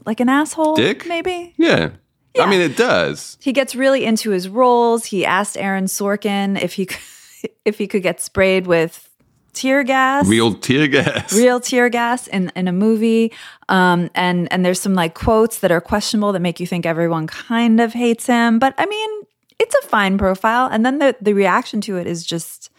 like 0.07 0.19
an 0.19 0.29
asshole, 0.29 0.77
Dick? 0.77 1.05
maybe. 1.05 1.53
Yeah. 1.57 1.91
Yeah. 2.35 2.43
I 2.43 2.49
mean, 2.49 2.61
it 2.61 2.75
does. 2.75 3.37
He 3.39 3.53
gets 3.53 3.75
really 3.75 4.03
into 4.03 4.31
his 4.31 4.49
roles. 4.49 5.05
He 5.05 5.27
asked 5.27 5.57
Aaron 5.57 5.85
Sorkin 5.85 6.59
if 6.59 6.73
he 6.73 6.87
could, 6.87 6.99
if 7.65 7.77
he 7.77 7.85
could 7.85 8.01
get 8.01 8.19
sprayed 8.19 8.65
with 8.65 9.06
tear 9.59 9.83
gas 9.83 10.27
Real 10.27 10.53
tear 10.53 10.87
gas. 10.87 11.33
real 11.41 11.59
tear 11.59 11.89
gas 11.89 12.27
in, 12.27 12.51
in 12.55 12.67
a 12.67 12.71
movie 12.85 13.31
um, 13.69 14.09
and 14.13 14.47
and 14.51 14.63
there's 14.63 14.79
some 14.81 14.93
like 14.93 15.13
quotes 15.25 15.59
that 15.59 15.71
are 15.71 15.81
questionable 15.81 16.31
that 16.33 16.41
make 16.41 16.59
you 16.59 16.67
think 16.67 16.85
everyone 16.85 17.25
kind 17.27 17.81
of 17.81 17.93
hates 17.93 18.25
him 18.27 18.59
but 18.59 18.73
i 18.77 18.85
mean 18.85 19.09
it's 19.59 19.75
a 19.83 19.87
fine 19.87 20.17
profile 20.17 20.69
and 20.71 20.85
then 20.85 20.99
the, 20.99 21.15
the 21.21 21.33
reaction 21.33 21.81
to 21.81 21.97
it 21.97 22.05
is 22.07 22.25
just 22.25 22.69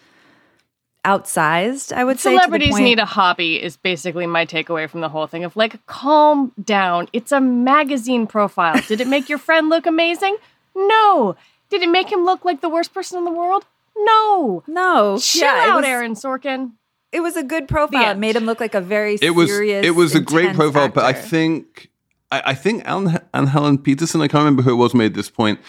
outsized 1.04 1.92
i 1.92 2.04
would 2.04 2.18
say 2.18 2.30
to 2.32 2.36
Celebrities 2.38 2.70
point- 2.70 2.84
need 2.84 2.98
a 2.98 3.04
hobby 3.06 3.62
is 3.62 3.76
basically 3.76 4.26
my 4.26 4.44
takeaway 4.44 4.88
from 4.90 5.00
the 5.00 5.08
whole 5.08 5.26
thing 5.26 5.44
of 5.44 5.56
like 5.56 5.74
calm 5.86 6.52
down. 6.62 7.08
It's 7.12 7.32
a 7.32 7.40
magazine 7.40 8.26
profile. 8.26 8.80
Did 8.86 9.00
it 9.00 9.06
make 9.08 9.28
your 9.28 9.38
friend 9.38 9.68
look 9.68 9.86
amazing? 9.86 10.36
No. 10.74 11.36
Did 11.70 11.82
it 11.82 11.88
make 11.88 12.10
him 12.10 12.24
look 12.24 12.44
like 12.44 12.60
the 12.60 12.68
worst 12.68 12.92
person 12.92 13.16
in 13.18 13.24
the 13.24 13.30
world? 13.30 13.64
No. 14.04 14.62
no 14.66 15.18
Chill 15.18 15.42
yeah, 15.42 15.66
out, 15.68 15.76
was, 15.76 15.86
Aaron 15.86 16.14
Sorkin. 16.14 16.72
it 17.12 17.20
was 17.20 17.36
a 17.36 17.42
good 17.42 17.68
profile 17.68 18.04
The 18.04 18.10
it 18.10 18.18
made 18.18 18.36
him 18.36 18.46
look 18.46 18.60
like 18.60 18.74
a 18.74 18.80
very 18.80 19.18
it 19.20 19.30
was 19.30 19.48
serious 19.50 19.84
it 19.84 19.92
was 19.92 20.14
a 20.14 20.20
great 20.20 20.50
intense 20.50 20.56
profile, 20.56 20.88
but 20.88 21.04
I 21.04 21.12
think 21.12 21.90
I, 22.30 22.42
I 22.46 22.54
think 22.54 22.84
Alan 22.84 23.18
and 23.34 23.48
Helen 23.48 23.78
Peterson, 23.78 24.20
I 24.20 24.28
can't 24.28 24.40
remember 24.40 24.62
who 24.62 24.72
it 24.72 24.76
was, 24.76 24.94
made 24.94 25.14
this 25.14 25.30
point 25.30 25.60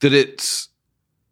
that 0.00 0.12
it's 0.12 0.68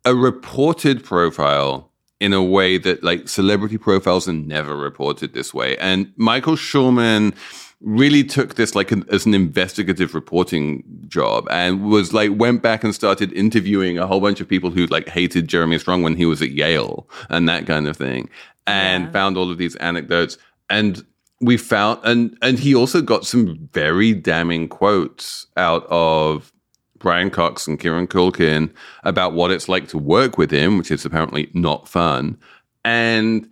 a 0.04 0.14
reported 0.14 1.04
profile 1.04 1.92
in 2.20 2.32
a 2.32 2.42
way 2.42 2.78
that 2.78 3.02
like 3.02 3.28
celebrity 3.28 3.78
profiles 3.78 4.28
are 4.28 4.32
never 4.32 4.76
reported 4.76 5.34
this 5.34 5.54
way. 5.54 5.76
And 5.78 6.12
Michael 6.16 6.56
Schulman 6.56 7.34
really 7.80 8.24
took 8.24 8.56
this 8.56 8.74
like 8.74 8.90
an, 8.90 9.04
as 9.10 9.24
an 9.24 9.34
investigative 9.34 10.14
reporting 10.14 10.82
job 11.06 11.46
and 11.50 11.84
was 11.88 12.12
like 12.12 12.30
went 12.34 12.60
back 12.62 12.82
and 12.82 12.94
started 12.94 13.32
interviewing 13.32 13.98
a 13.98 14.06
whole 14.06 14.20
bunch 14.20 14.40
of 14.40 14.48
people 14.48 14.70
who 14.70 14.86
like 14.86 15.08
hated 15.08 15.46
Jeremy 15.48 15.78
Strong 15.78 16.02
when 16.02 16.16
he 16.16 16.26
was 16.26 16.42
at 16.42 16.50
Yale 16.50 17.08
and 17.30 17.48
that 17.48 17.66
kind 17.66 17.86
of 17.86 17.96
thing 17.96 18.28
and 18.66 19.04
Yeah. 19.04 19.10
found 19.12 19.36
all 19.36 19.50
of 19.50 19.58
these 19.58 19.76
anecdotes 19.76 20.38
and 20.68 21.04
we 21.40 21.56
found 21.56 22.00
and 22.02 22.36
and 22.42 22.58
he 22.58 22.74
also 22.74 23.00
got 23.00 23.24
some 23.24 23.68
very 23.72 24.12
damning 24.12 24.68
quotes 24.68 25.46
out 25.56 25.86
of 25.88 26.52
Brian 26.98 27.30
Cox 27.30 27.68
and 27.68 27.78
Kieran 27.78 28.08
Culkin 28.08 28.74
about 29.04 29.34
what 29.34 29.52
it's 29.52 29.68
like 29.68 29.86
to 29.90 29.98
work 29.98 30.36
with 30.36 30.50
him, 30.50 30.78
which 30.78 30.90
is 30.90 31.04
apparently 31.04 31.48
not 31.54 31.88
fun. 31.88 32.36
And 32.84 33.48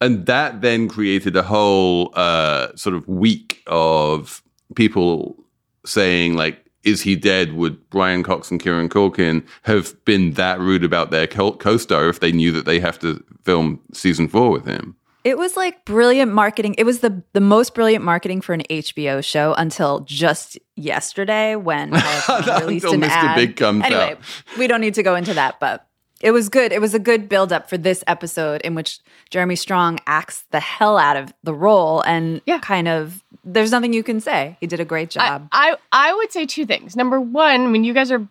and 0.00 0.26
that 0.26 0.60
then 0.60 0.88
created 0.88 1.36
a 1.36 1.42
whole 1.42 2.10
uh, 2.14 2.68
sort 2.76 2.94
of 2.94 3.06
week 3.08 3.62
of 3.66 4.42
people 4.74 5.36
saying 5.84 6.34
like, 6.34 6.64
"Is 6.84 7.02
he 7.02 7.16
dead?" 7.16 7.54
Would 7.54 7.90
Brian 7.90 8.22
Cox 8.22 8.50
and 8.50 8.60
Kieran 8.60 8.88
Culkin 8.88 9.46
have 9.62 10.02
been 10.04 10.32
that 10.32 10.60
rude 10.60 10.84
about 10.84 11.10
their 11.10 11.26
co- 11.26 11.52
co-star 11.52 12.08
if 12.08 12.20
they 12.20 12.32
knew 12.32 12.52
that 12.52 12.64
they 12.64 12.80
have 12.80 12.98
to 13.00 13.22
film 13.44 13.80
season 13.92 14.28
four 14.28 14.50
with 14.50 14.66
him? 14.66 14.94
It 15.24 15.36
was 15.36 15.56
like 15.56 15.84
brilliant 15.84 16.32
marketing. 16.32 16.76
It 16.78 16.84
was 16.84 17.00
the 17.00 17.22
the 17.32 17.40
most 17.40 17.74
brilliant 17.74 18.04
marketing 18.04 18.40
for 18.40 18.52
an 18.54 18.62
HBO 18.70 19.22
show 19.22 19.52
until 19.54 20.00
just 20.00 20.58
yesterday 20.76 21.56
when 21.56 21.90
Peloton 21.94 22.60
released 22.60 22.84
Until 22.84 23.02
an 23.02 23.10
Mr. 23.10 23.14
ad. 23.14 23.36
Big 23.36 23.56
comes 23.56 23.84
anyway, 23.84 24.12
out. 24.12 24.18
we 24.56 24.68
don't 24.68 24.80
need 24.80 24.94
to 24.94 25.02
go 25.02 25.16
into 25.16 25.34
that, 25.34 25.58
but 25.58 25.87
it 26.20 26.30
was 26.32 26.48
good. 26.48 26.72
It 26.72 26.80
was 26.80 26.94
a 26.94 26.98
good 26.98 27.28
build 27.28 27.52
up 27.52 27.68
for 27.70 27.78
this 27.78 28.02
episode 28.06 28.60
in 28.62 28.74
which 28.74 28.98
Jeremy 29.30 29.56
Strong 29.56 29.98
acts 30.06 30.44
the 30.50 30.60
hell 30.60 30.98
out 30.98 31.16
of 31.16 31.32
the 31.44 31.54
role 31.54 32.02
and 32.02 32.40
Yeah. 32.46 32.58
kind 32.58 32.88
of 32.88 33.22
there's 33.44 33.70
nothing 33.70 33.92
you 33.92 34.02
can 34.02 34.20
say. 34.20 34.56
He 34.60 34.66
did 34.66 34.80
a 34.80 34.84
great 34.84 35.10
job. 35.10 35.48
I 35.52 35.76
I 35.92 36.12
would 36.14 36.30
say 36.32 36.44
two 36.46 36.66
things. 36.66 36.96
Number 36.96 37.20
one, 37.20 37.72
when 37.72 37.84
you 37.84 37.94
guys 37.94 38.10
are 38.10 38.26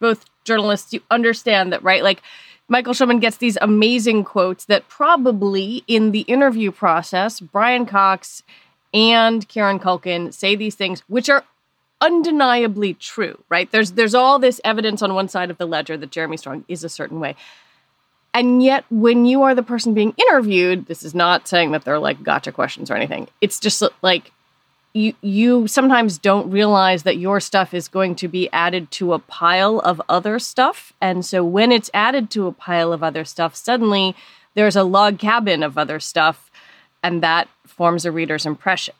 both 0.00 0.24
journalists. 0.44 0.92
You 0.92 1.00
understand 1.10 1.72
that, 1.72 1.82
right? 1.82 2.02
Like 2.02 2.22
Michael 2.68 2.94
Schulman 2.94 3.20
gets 3.20 3.36
these 3.38 3.58
amazing 3.60 4.24
quotes 4.24 4.64
that 4.66 4.88
probably 4.88 5.84
in 5.86 6.12
the 6.12 6.20
interview 6.22 6.70
process, 6.70 7.40
Brian 7.40 7.86
Cox 7.86 8.42
and 8.94 9.46
Kieran 9.48 9.78
Culkin 9.78 10.32
say 10.32 10.56
these 10.56 10.74
things, 10.74 11.02
which 11.08 11.28
are 11.28 11.44
undeniably 12.00 12.94
true, 12.94 13.38
right? 13.48 13.70
There's 13.70 13.92
there's 13.92 14.14
all 14.14 14.38
this 14.38 14.60
evidence 14.64 15.02
on 15.02 15.14
one 15.14 15.28
side 15.28 15.50
of 15.50 15.58
the 15.58 15.66
ledger 15.66 15.96
that 15.96 16.10
Jeremy 16.10 16.36
Strong 16.36 16.64
is 16.68 16.84
a 16.84 16.88
certain 16.88 17.20
way. 17.20 17.36
And 18.34 18.62
yet, 18.62 18.84
when 18.90 19.24
you 19.24 19.42
are 19.42 19.54
the 19.54 19.62
person 19.62 19.94
being 19.94 20.14
interviewed, 20.16 20.86
this 20.86 21.02
is 21.02 21.14
not 21.14 21.48
saying 21.48 21.72
that 21.72 21.84
they're 21.84 21.98
like 21.98 22.22
gotcha 22.22 22.52
questions 22.52 22.90
or 22.90 22.94
anything. 22.94 23.28
It's 23.40 23.58
just 23.58 23.82
like 24.02 24.32
you 24.94 25.14
you 25.20 25.66
sometimes 25.66 26.18
don't 26.18 26.50
realize 26.50 27.02
that 27.02 27.18
your 27.18 27.40
stuff 27.40 27.74
is 27.74 27.88
going 27.88 28.14
to 28.16 28.28
be 28.28 28.50
added 28.52 28.90
to 28.90 29.12
a 29.12 29.18
pile 29.18 29.78
of 29.80 30.00
other 30.08 30.38
stuff 30.38 30.92
and 31.00 31.24
so 31.24 31.44
when 31.44 31.70
it's 31.70 31.90
added 31.92 32.30
to 32.30 32.46
a 32.46 32.52
pile 32.52 32.92
of 32.92 33.02
other 33.02 33.24
stuff 33.24 33.54
suddenly 33.54 34.16
there's 34.54 34.76
a 34.76 34.82
log 34.82 35.18
cabin 35.18 35.62
of 35.62 35.76
other 35.76 36.00
stuff 36.00 36.50
and 37.02 37.22
that 37.22 37.48
forms 37.66 38.04
a 38.04 38.12
reader's 38.12 38.46
impression 38.46 38.94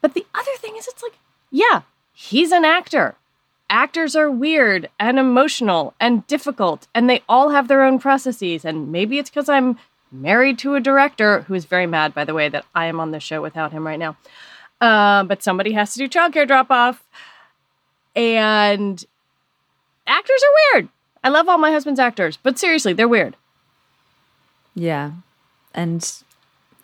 but 0.00 0.14
the 0.14 0.26
other 0.34 0.56
thing 0.56 0.76
is 0.76 0.88
it's 0.88 1.02
like 1.02 1.14
yeah 1.50 1.82
he's 2.16 2.50
an 2.50 2.64
actor 2.64 3.14
actors 3.68 4.14
are 4.16 4.30
weird 4.30 4.88
and 4.98 5.18
emotional 5.18 5.92
and 6.00 6.26
difficult 6.26 6.86
and 6.94 7.10
they 7.10 7.22
all 7.28 7.50
have 7.50 7.68
their 7.68 7.82
own 7.82 7.98
processes 7.98 8.64
and 8.64 8.90
maybe 8.90 9.18
it's 9.18 9.30
because 9.30 9.48
i'm 9.48 9.76
married 10.12 10.56
to 10.58 10.76
a 10.76 10.80
director 10.80 11.40
who 11.42 11.54
is 11.54 11.64
very 11.64 11.86
mad 11.86 12.14
by 12.14 12.24
the 12.24 12.34
way 12.34 12.48
that 12.48 12.64
i 12.74 12.86
am 12.86 13.00
on 13.00 13.10
the 13.10 13.20
show 13.20 13.42
without 13.42 13.72
him 13.72 13.86
right 13.86 13.98
now 13.98 14.16
uh, 14.80 15.24
but 15.24 15.42
somebody 15.42 15.72
has 15.72 15.92
to 15.94 15.98
do 15.98 16.08
childcare 16.08 16.46
drop 16.46 16.70
off. 16.70 17.02
And 18.14 19.04
actors 20.06 20.40
are 20.42 20.80
weird. 20.80 20.88
I 21.24 21.28
love 21.28 21.48
all 21.48 21.58
my 21.58 21.70
husband's 21.70 22.00
actors, 22.00 22.38
but 22.42 22.58
seriously, 22.58 22.92
they're 22.92 23.08
weird. 23.08 23.36
Yeah. 24.74 25.12
And 25.74 26.10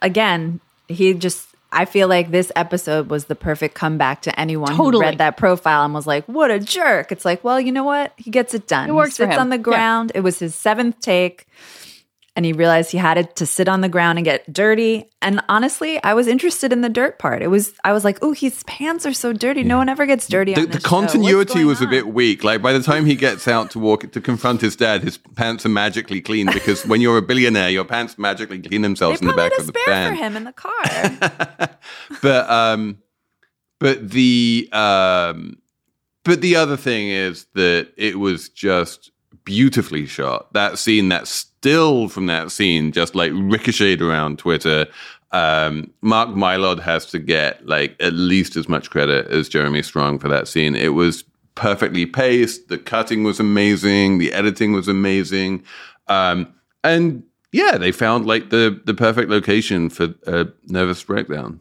again, 0.01 0.61
he 0.89 1.15
just 1.15 1.52
I 1.73 1.87
feel 1.87 2.07
like 2.07 2.31
this 2.31 2.53
episode 2.55 3.09
was 3.11 3.25
the 3.25 3.35
perfect 3.35 3.75
comeback 3.75 4.23
to 4.23 4.41
anyone 4.41 4.77
Totally. 4.77 4.93
who 5.05 5.11
read 5.11 5.19
that 5.19 5.37
profile 5.37 5.85
and 5.85 5.95
was 5.95 6.07
like, 6.07 6.25
"What 6.27 6.51
a 6.51 6.59
jerk!" 6.59 7.11
It's 7.11 7.25
like, 7.25 7.43
well, 7.43 7.59
you 7.61 7.73
know 7.73 7.85
what? 7.85 8.13
He 8.17 8.31
gets 8.31 8.53
it 8.55 8.67
done. 8.67 8.89
It 8.91 8.95
works 8.95 9.17
he 9.17 9.25
sits 9.25 9.39
on 9.39 9.49
the 9.49 9.57
Yeah. 9.57 9.63
ground. 9.63 10.13
It 10.15 10.21
was 10.21 10.39
his 10.39 10.55
seventh 10.55 11.01
take, 11.01 11.47
and 12.35 12.47
he 12.47 12.53
realized 12.53 12.91
he 12.91 12.99
had 12.99 13.19
it 13.19 13.37
to 13.37 13.45
sit 13.47 13.69
on 13.69 13.83
the 13.83 13.89
ground 13.89 14.19
and 14.19 14.25
get 14.25 14.51
dirty. 14.51 15.11
And 15.21 15.43
honestly, 15.51 16.03
I 16.03 16.15
was 16.15 16.27
interested 16.27 16.73
in 16.73 16.81
the 16.81 16.89
dirt 16.89 17.19
part. 17.19 17.43
It 17.43 17.49
was 17.49 17.75
I 17.85 17.93
was 17.93 18.05
like, 18.05 18.19
"Oh, 18.23 18.33
his 18.33 18.63
pants 18.65 19.05
are 19.05 19.13
so 19.13 19.33
dirty. 19.35 19.63
No 19.63 19.77
one 19.77 19.89
ever 19.89 20.07
gets 20.07 20.27
dirty." 20.29 20.55
The, 20.55 20.61
on 20.63 20.67
the 20.67 20.73
this 20.73 20.83
show. 20.83 20.89
Continuity 20.89 21.55
going 21.55 21.67
was 21.67 21.83
a 21.83 21.87
bit 21.87 22.09
weak. 22.09 22.43
Like 22.43 22.63
by 22.63 22.73
the 22.73 22.83
time 22.83 23.05
he 23.05 23.17
gets 23.17 23.47
out 23.47 23.71
to 23.73 23.79
walk 23.79 24.11
to 24.11 24.21
confront 24.21 24.63
his 24.63 24.77
dad, 24.77 25.03
his 25.03 25.19
pants 25.19 25.67
are 25.67 25.71
magically 25.71 26.21
clean 26.23 26.47
because 26.53 26.87
when 26.87 27.01
you're 27.03 27.19
a 27.19 27.23
billionaire, 27.23 27.69
your 27.69 27.85
pants 27.85 28.19
magically 28.19 28.61
clean 28.61 28.81
They 28.81 28.87
themselves 28.89 29.21
in 29.21 29.27
the 29.27 29.35
probably 29.35 29.51
back 29.51 29.59
had 29.59 29.63
of 29.63 29.69
a 29.69 29.73
the 29.73 29.79
spare 29.81 29.95
van. 29.95 30.17
for 30.17 30.23
him 30.23 30.37
in 30.37 30.45
the 30.45 30.53
car. 30.53 31.79
but 32.23 32.51
um 32.51 32.99
but 33.79 34.11
the 34.11 34.69
um 34.73 35.59
but 36.25 36.41
the 36.41 36.57
other 36.57 36.77
thing 36.79 37.09
is 37.09 37.47
that 37.55 37.89
it 37.97 38.19
was 38.19 38.49
just 38.49 39.11
beautifully 39.45 40.07
shot 40.07 40.53
that 40.53 40.79
scene 40.79 41.09
that 41.11 41.27
still 41.63 42.09
from 42.09 42.27
that 42.27 42.51
scene 42.51 42.91
just 42.91 43.15
like 43.15 43.31
ricocheted 43.35 44.03
around 44.03 44.37
twitter. 44.37 44.85
Um 45.31 45.93
mark 46.01 46.31
mylod 46.31 46.81
has 46.81 47.07
to 47.07 47.21
get 47.21 47.65
like 47.65 47.95
at 48.01 48.15
least 48.15 48.57
as 48.57 48.69
much 48.69 48.91
credit 48.91 49.29
as 49.29 49.49
jeremy 49.49 49.83
strong 49.83 50.19
for 50.19 50.29
that 50.29 50.49
scene. 50.49 50.75
It 50.75 50.95
was 50.95 51.23
perfectly 51.55 52.05
paced. 52.05 52.67
The 52.67 52.79
cutting 52.79 53.23
was 53.23 53.39
amazing. 53.39 54.19
The 54.19 54.33
editing 54.33 54.73
was 54.73 54.89
amazing. 54.89 55.63
Um 56.09 56.53
and 56.83 57.23
yeah 57.53 57.79
they 57.79 57.93
found 57.93 58.27
like 58.27 58.51
the 58.51 58.81
the 58.85 58.95
perfect 58.95 59.31
location 59.31 59.89
for 59.89 60.13
a 60.27 60.49
nervous 60.67 61.05
breakdown. 61.05 61.61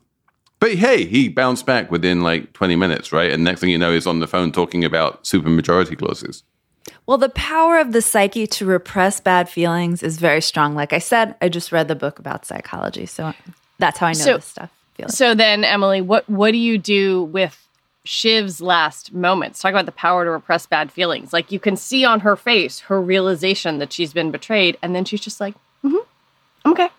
But 0.59 0.73
hey, 0.73 1.05
he 1.05 1.29
bounced 1.29 1.67
back 1.67 1.91
within 1.91 2.21
like 2.21 2.53
20 2.53 2.75
minutes, 2.75 3.11
right? 3.11 3.31
And 3.31 3.43
next 3.43 3.61
thing 3.61 3.69
you 3.69 3.77
know, 3.77 3.93
he's 3.93 4.07
on 4.07 4.19
the 4.19 4.27
phone 4.27 4.51
talking 4.51 4.83
about 4.83 5.23
supermajority 5.25 5.95
clauses. 5.95 6.43
Well, 7.05 7.17
the 7.17 7.29
power 7.29 7.79
of 7.79 7.91
the 7.91 8.01
psyche 8.01 8.47
to 8.47 8.65
repress 8.65 9.19
bad 9.19 9.49
feelings 9.49 10.01
is 10.03 10.17
very 10.17 10.41
strong. 10.41 10.75
Like 10.75 10.93
I 10.93 10.99
said, 10.99 11.35
I 11.41 11.49
just 11.49 11.71
read 11.71 11.87
the 11.87 11.95
book 11.95 12.19
about 12.19 12.45
psychology, 12.45 13.05
so 13.05 13.33
that's 13.79 13.97
how 13.99 14.07
I 14.07 14.13
know 14.13 14.19
So- 14.19 14.35
this 14.35 14.45
stuff. 14.45 14.69
Felix. 14.95 15.15
So 15.15 15.33
then, 15.33 15.63
Emily, 15.63 16.01
what 16.01 16.29
what 16.29 16.51
do 16.51 16.57
you 16.57 16.77
do 16.77 17.23
with 17.23 17.57
Shiv's 18.05 18.59
last 18.61 19.13
moments? 19.13 19.59
Talk 19.61 19.71
about 19.71 19.85
the 19.85 19.91
power 19.93 20.25
to 20.25 20.31
repress 20.31 20.65
bad 20.65 20.91
feelings. 20.91 21.31
Like 21.33 21.51
you 21.51 21.59
can 21.59 21.75
see 21.77 22.03
on 22.03 22.19
her 22.21 22.35
face 22.35 22.79
her 22.81 23.01
realization 23.01 23.79
that 23.79 23.93
she's 23.93 24.11
been 24.13 24.31
betrayed, 24.31 24.77
and 24.81 24.93
then 24.95 25.05
she's 25.05 25.21
just 25.21 25.39
like, 25.39 25.55
mm-hmm, 25.83 25.95
I'm 26.65 26.71
okay. 26.73 26.89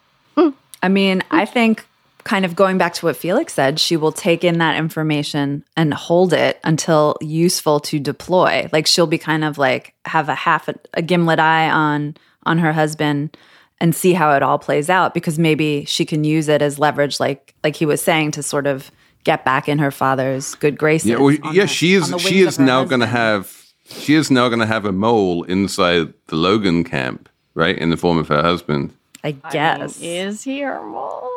I 0.83 0.89
mean, 0.89 1.23
I 1.31 1.45
think 1.45 1.87
kind 2.25 2.45
of 2.45 2.55
going 2.57 2.79
back 2.79 2.95
to 2.95 3.07
what 3.07 3.17
Felix 3.17 3.55
said, 3.55 3.79
she 3.81 3.97
will 3.97 4.13
take 4.13 4.45
in 4.45 4.59
that 4.59 4.77
information 4.77 5.65
and 5.77 5.93
hold 5.93 6.33
it 6.33 6.61
until 6.65 7.17
useful 7.21 7.81
to 7.81 7.99
deploy. 7.99 8.69
Like 8.73 8.87
she'll 8.87 9.07
be 9.07 9.19
kind 9.19 9.45
of 9.45 9.59
like 9.59 9.95
have 10.05 10.29
a 10.29 10.35
half 10.35 10.69
a, 10.69 10.75
a 10.95 11.03
gimlet 11.03 11.39
eye 11.39 11.69
on 11.71 12.17
on 12.45 12.59
her 12.59 12.73
husband 12.73 13.37
and 13.81 13.95
see 13.95 14.13
how 14.13 14.33
it 14.33 14.43
all 14.43 14.59
plays 14.59 14.89
out 14.91 15.15
because 15.15 15.39
maybe 15.39 15.85
she 15.87 16.05
can 16.05 16.23
use 16.25 16.49
it 16.49 16.63
as 16.63 16.79
leverage 16.79 17.19
like 17.19 17.55
like 17.65 17.75
he 17.77 17.87
was 17.87 18.01
saying 18.01 18.31
to 18.33 18.43
sort 18.43 18.67
of 18.67 18.91
get 19.25 19.45
back 19.45 19.69
in 19.69 19.79
her 19.79 19.91
father's 19.91 20.55
good 20.57 20.77
graces. 20.77 21.09
Yeah, 21.11 21.19
well, 21.19 21.31
yeah, 21.53 21.63
the- 21.63 21.67
she 21.69 21.95
is. 21.95 22.13
She 22.21 22.41
is 22.43 22.59
now 22.59 22.85
going 22.85 23.01
to 23.01 23.07
have. 23.07 23.59
She 23.89 24.15
is 24.15 24.31
now 24.31 24.49
going 24.49 24.61
to 24.61 24.67
have 24.67 24.85
a 24.85 24.93
mole 24.93 25.43
inside 25.45 26.15
the 26.29 26.37
Logan 26.37 26.83
camp, 26.85 27.29
right, 27.55 27.77
in 27.77 27.91
the 27.91 27.97
form 27.97 28.17
of 28.17 28.29
her 28.29 28.41
husband. 28.43 28.93
I 29.23 29.29
I 29.29 29.33
mean, 29.33 29.41
guess. 29.53 30.01
is 30.01 30.43
he 30.45 30.61
her 30.61 30.83
mole? 30.83 31.29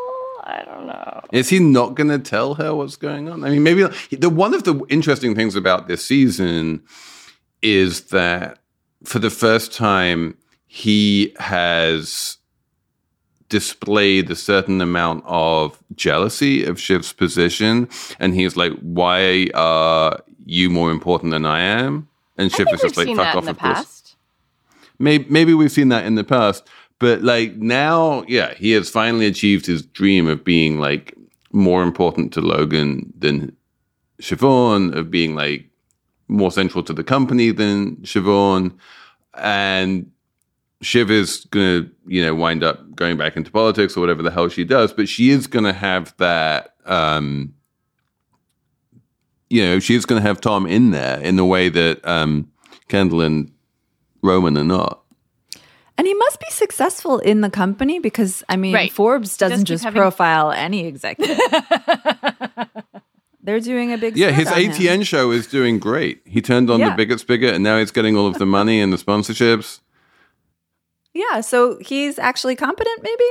I 0.46 0.64
don't 0.64 0.86
know. 0.86 1.22
Is 1.32 1.50
he 1.50 1.60
not 1.60 1.96
going 1.96 2.10
to 2.10 2.20
tell 2.20 2.54
her 2.56 2.76
what's 2.76 2.96
going 2.96 3.30
on? 3.30 3.44
I 3.44 3.50
mean, 3.50 3.64
maybe 3.64 3.88
the 4.12 4.30
one 4.30 4.54
of 4.54 4.64
the 4.64 4.80
interesting 4.90 5.34
things 5.34 5.56
about 5.56 5.88
this 5.88 6.06
season 6.06 6.84
is 7.64 8.06
that 8.10 8.60
for 9.04 9.18
the 9.18 9.32
first 9.32 9.74
time 9.74 10.38
he 10.68 11.34
has 11.40 12.38
displayed 13.50 14.30
a 14.30 14.36
certain 14.36 14.82
amount 14.82 15.24
of 15.26 15.82
jealousy 15.96 16.64
of 16.64 16.80
Shiv's 16.80 17.14
position, 17.14 17.90
and 18.20 18.36
he's 18.36 18.56
like, 18.56 18.74
"Why 18.82 19.50
are 19.56 20.20
you 20.46 20.70
more 20.70 20.92
important 20.92 21.32
than 21.32 21.46
I 21.46 21.62
am?" 21.62 22.08
And 22.38 22.52
Shiv 22.52 22.68
is 22.72 22.82
just 22.82 22.98
like, 22.98 23.08
"Fuck 23.08 23.36
off!" 23.36 23.38
in 23.38 23.46
the 23.46 23.52
of 23.52 23.60
course. 23.60 23.74
past. 23.74 24.16
Maybe, 25.00 25.26
maybe 25.30 25.54
we've 25.54 25.72
seen 25.72 25.90
that 25.90 26.06
in 26.06 26.16
the 26.16 26.24
past, 26.24 26.68
but 27.06 27.22
like 27.22 27.58
now, 27.58 28.24
yeah, 28.28 28.56
he 28.56 28.72
has 28.72 28.89
finally 28.89 29.28
achieved 29.28 29.68
his 29.68 29.86
dream 29.86 30.26
of 30.28 30.44
being 30.44 30.80
like 30.80 31.15
more 31.52 31.84
important 31.84 32.34
to 32.34 32.41
Logan 32.41 33.13
than 33.15 33.56
Siobhan, 34.20 34.96
of 34.96 35.12
being 35.12 35.36
like 35.36 35.70
more 36.30 36.52
central 36.52 36.84
to 36.84 36.94
the 36.94 37.04
company 37.04 37.52
than 37.52 37.98
Siobhan. 37.98 38.76
And 39.36 40.10
Shiv 40.82 41.12
is 41.12 41.46
to, 41.52 41.88
you 42.08 42.26
know, 42.26 42.34
wind 42.34 42.63
up 42.63 42.96
going 42.96 43.18
back 43.18 43.38
into 43.38 43.52
politics 43.52 43.96
or 43.96 44.00
whatever 44.00 44.24
the 44.24 44.32
hell 44.32 44.50
she 44.50 44.63
does, 44.63 44.91
but 44.91 45.08
she 45.08 45.30
is 45.30 45.46
to 45.46 45.74
have 45.74 46.18
that, 46.18 46.74
um, 46.86 47.54
you 49.52 49.62
know, 49.62 49.78
she's 49.78 50.06
going 50.06 50.20
to 50.20 50.28
have 50.28 50.41
Tom 50.41 50.65
in 50.65 50.89
there 50.89 51.20
in 51.20 51.36
the 51.36 51.46
way 51.46 51.70
that 51.70 52.04
um, 52.04 52.52
Kendall 52.88 53.22
and 53.22 53.52
Roman 54.24 54.58
are 54.58 54.63
not. 54.63 55.05
And 55.98 56.06
he 56.08 56.14
must 56.14 56.40
be 56.42 56.48
successful 56.50 57.20
in 57.20 57.42
the 57.42 57.50
company 57.50 58.00
because 58.00 58.44
I 58.50 58.58
mean 58.58 58.74
Right. 58.74 58.92
Forbes 58.92 59.38
doesn't 59.38 59.60
keep 59.60 59.68
just 59.68 59.84
having- 59.84 60.02
profile 60.02 60.52
any 60.52 60.86
executive. 60.88 61.40
They're 63.44 63.60
doing 63.60 63.94
a 63.94 63.98
big 63.98 64.18
Yeah, 64.18 64.32
his 64.32 64.48
on 64.52 64.60
him. 64.60 64.72
ATN 64.72 65.06
show 65.06 65.30
is 65.32 65.46
doing 65.46 65.78
great. 65.78 66.22
He 66.26 66.42
turned 66.42 66.70
on 66.72 66.80
Yeah. 66.80 66.90
the 66.90 66.96
bigot 66.96 67.20
spigot, 67.20 67.54
and 67.54 67.64
now 67.64 67.78
he's 67.78 67.92
getting 67.92 68.18
all 68.18 68.26
of 68.26 68.40
the 68.40 68.46
money 68.46 68.82
and 68.82 68.92
the 68.92 68.98
sponsorships. 68.98 69.82
Yeah, 71.14 71.42
so 71.42 71.78
he's 71.80 72.18
actually 72.18 72.56
competent, 72.56 73.04
maybe. 73.04 73.24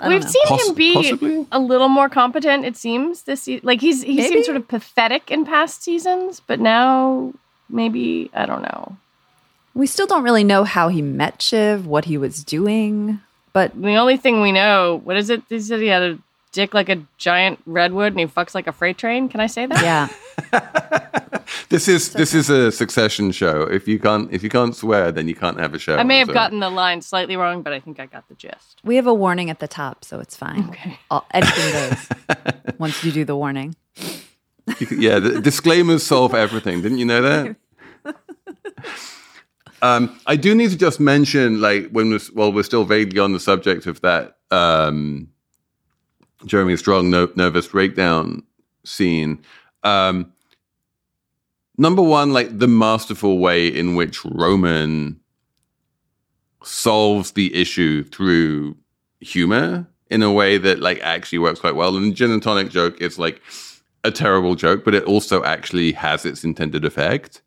I 0.00 0.08
We've 0.08 0.24
seen 0.28 0.42
Poss- 0.46 0.68
him 0.70 0.74
be 0.74 0.94
possibly? 0.94 1.46
a 1.52 1.58
little 1.60 1.88
more 1.90 2.08
competent. 2.08 2.64
It 2.64 2.76
seems 2.76 3.22
this 3.22 3.42
se- 3.42 3.60
like 3.62 3.80
he's 3.82 4.02
he 4.02 4.16
Maybe. 4.16 4.28
seemed 4.28 4.44
sort 4.46 4.56
of 4.56 4.66
pathetic 4.66 5.30
in 5.30 5.44
past 5.44 5.82
seasons, 5.84 6.40
but 6.44 6.58
now 6.58 7.32
maybe 7.68 8.30
I 8.34 8.46
don't 8.46 8.62
know. 8.62 8.96
We 9.74 9.86
still 9.86 10.06
don't 10.06 10.22
really 10.22 10.44
know 10.44 10.64
how 10.64 10.88
he 10.88 11.02
met 11.02 11.42
Shiv, 11.42 11.86
what 11.86 12.04
he 12.06 12.16
was 12.16 12.44
doing, 12.44 13.20
but 13.52 13.72
The 13.80 13.96
only 13.96 14.16
thing 14.16 14.40
we 14.40 14.52
know, 14.52 15.00
what 15.04 15.16
is 15.16 15.30
it? 15.30 15.42
He 15.48 15.60
said 15.60 15.80
he 15.80 15.86
had 15.88 16.02
a 16.02 16.18
dick 16.52 16.72
like 16.74 16.88
a 16.88 17.02
giant 17.18 17.58
redwood 17.66 18.12
and 18.12 18.20
he 18.20 18.26
fucks 18.26 18.54
like 18.54 18.66
a 18.68 18.72
freight 18.72 18.96
train. 18.98 19.28
Can 19.28 19.40
I 19.40 19.46
say 19.48 19.66
that? 19.66 19.82
yeah. 19.82 20.08
This 21.68 21.88
is 21.88 22.12
this 22.12 22.32
is 22.34 22.48
a 22.50 22.70
succession 22.72 23.30
show. 23.32 23.62
If 23.62 23.86
you 23.88 23.98
can't 23.98 24.32
if 24.32 24.42
you 24.42 24.48
can't 24.48 24.74
swear, 24.74 25.12
then 25.12 25.28
you 25.28 25.34
can't 25.34 25.58
have 25.58 25.74
a 25.74 25.78
show. 25.78 25.96
I 25.96 26.02
may 26.02 26.18
have 26.18 26.28
So- 26.28 26.34
gotten 26.34 26.60
the 26.60 26.70
line 26.70 27.02
slightly 27.02 27.36
wrong, 27.36 27.62
but 27.62 27.72
I 27.72 27.80
think 27.80 27.98
I 28.00 28.06
got 28.06 28.26
the 28.28 28.34
gist. 28.34 28.80
We 28.84 28.96
have 28.96 29.06
a 29.06 29.12
warning 29.14 29.50
at 29.50 29.58
the 29.58 29.68
top, 29.68 30.04
so 30.04 30.20
it's 30.20 30.36
fine. 30.36 30.68
Okay. 30.70 30.98
All, 31.10 31.26
anything 31.32 31.72
goes 31.72 32.08
once 32.78 33.02
you 33.04 33.12
do 33.12 33.24
the 33.24 33.36
warning. 33.36 33.74
You 34.78 34.86
yeah, 34.96 35.18
the 35.18 35.40
disclaimers 35.40 36.02
solve 36.04 36.34
everything. 36.34 36.80
Didn't 36.80 36.98
you 36.98 37.04
know 37.06 37.22
that? 37.22 37.56
um, 39.84 40.18
I 40.26 40.36
do 40.36 40.54
need 40.54 40.70
to 40.70 40.78
just 40.78 40.98
mention, 40.98 41.60
like, 41.60 41.90
when 41.90 42.08
we're, 42.08 42.20
while 42.32 42.50
we're 42.50 42.62
still 42.62 42.84
vaguely 42.84 43.20
on 43.20 43.34
the 43.34 43.38
subject 43.40 43.84
of 43.84 44.00
that 44.00 44.38
um, 44.50 45.28
Jeremy 46.46 46.76
Strong 46.78 47.10
no- 47.10 47.30
nervous 47.36 47.68
breakdown 47.68 48.42
scene. 48.84 49.42
Um, 49.82 50.32
number 51.76 52.00
one, 52.00 52.32
like 52.32 52.58
the 52.58 52.66
masterful 52.66 53.38
way 53.38 53.68
in 53.68 53.94
which 53.94 54.24
Roman 54.24 55.20
solves 56.62 57.32
the 57.32 57.54
issue 57.54 58.04
through 58.04 58.76
humor 59.20 59.86
in 60.08 60.22
a 60.22 60.32
way 60.32 60.56
that 60.56 60.80
like 60.80 60.98
actually 61.00 61.40
works 61.40 61.60
quite 61.60 61.74
well. 61.74 61.94
And 61.94 62.10
the 62.10 62.14
gin 62.14 62.30
and 62.30 62.42
tonic 62.42 62.70
joke 62.70 63.02
is 63.02 63.18
like 63.18 63.42
a 64.02 64.10
terrible 64.10 64.54
joke, 64.54 64.82
but 64.82 64.94
it 64.94 65.04
also 65.04 65.44
actually 65.44 65.92
has 65.92 66.24
its 66.24 66.42
intended 66.42 66.86
effect. 66.86 67.42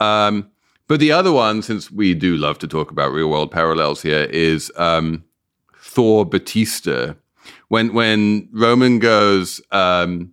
Um, 0.00 0.50
but 0.88 1.00
the 1.00 1.12
other 1.12 1.32
one, 1.32 1.62
since 1.62 1.90
we 1.90 2.14
do 2.14 2.36
love 2.36 2.58
to 2.60 2.66
talk 2.66 2.90
about 2.90 3.12
real 3.12 3.30
world 3.30 3.50
parallels 3.50 4.02
here, 4.02 4.24
is 4.24 4.72
um, 4.76 5.24
Thor 5.76 6.24
Batista. 6.24 7.14
When 7.68 7.92
when 7.92 8.48
Roman 8.52 8.98
goes, 8.98 9.60
um, 9.70 10.32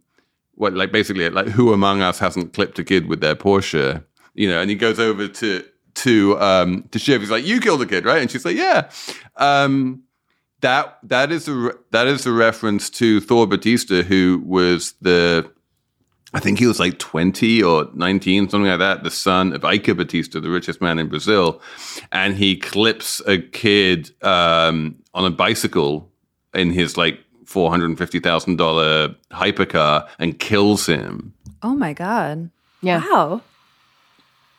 what 0.55 0.73
like 0.73 0.91
basically 0.91 1.29
like 1.29 1.47
who 1.47 1.73
among 1.73 2.01
us 2.01 2.19
hasn't 2.19 2.53
clipped 2.53 2.79
a 2.79 2.83
kid 2.83 3.07
with 3.07 3.21
their 3.21 3.35
Porsche, 3.35 4.03
you 4.33 4.49
know, 4.49 4.61
and 4.61 4.69
he 4.69 4.75
goes 4.75 4.99
over 4.99 5.27
to 5.27 5.65
to 5.95 6.39
um, 6.39 6.87
to 6.91 6.99
Shiv. 6.99 7.21
He's 7.21 7.31
like, 7.31 7.45
"You 7.45 7.59
killed 7.59 7.81
a 7.81 7.85
kid, 7.85 8.05
right?" 8.05 8.21
And 8.21 8.31
she's 8.31 8.45
like, 8.45 8.55
"Yeah." 8.55 8.89
Um, 9.35 10.03
that 10.61 10.99
that 11.03 11.31
is 11.31 11.47
a 11.47 11.53
re- 11.53 11.73
that 11.91 12.07
is 12.07 12.25
a 12.25 12.31
reference 12.31 12.89
to 12.91 13.19
Thor 13.19 13.45
Batista, 13.45 14.03
who 14.03 14.41
was 14.45 14.93
the 15.01 15.51
I 16.35 16.39
think 16.41 16.59
he 16.59 16.67
was 16.67 16.81
like 16.81 16.99
20 16.99 17.63
or 17.63 17.87
19, 17.93 18.49
something 18.49 18.69
like 18.69 18.79
that, 18.79 19.03
the 19.03 19.09
son 19.09 19.53
of 19.53 19.61
Eike 19.61 19.95
Batista, 19.95 20.41
the 20.41 20.49
richest 20.49 20.81
man 20.81 20.99
in 20.99 21.07
Brazil. 21.07 21.61
And 22.11 22.35
he 22.35 22.57
clips 22.57 23.21
a 23.25 23.37
kid 23.37 24.11
um, 24.21 24.97
on 25.13 25.23
a 25.23 25.29
bicycle 25.29 26.11
in 26.53 26.71
his 26.71 26.97
like 26.97 27.21
$450,000 27.45 29.15
hypercar 29.31 30.09
and 30.19 30.37
kills 30.37 30.85
him. 30.85 31.33
Oh 31.63 31.73
my 31.73 31.93
god! 31.93 32.49
Yeah. 32.81 32.99
Wow. 32.99 33.41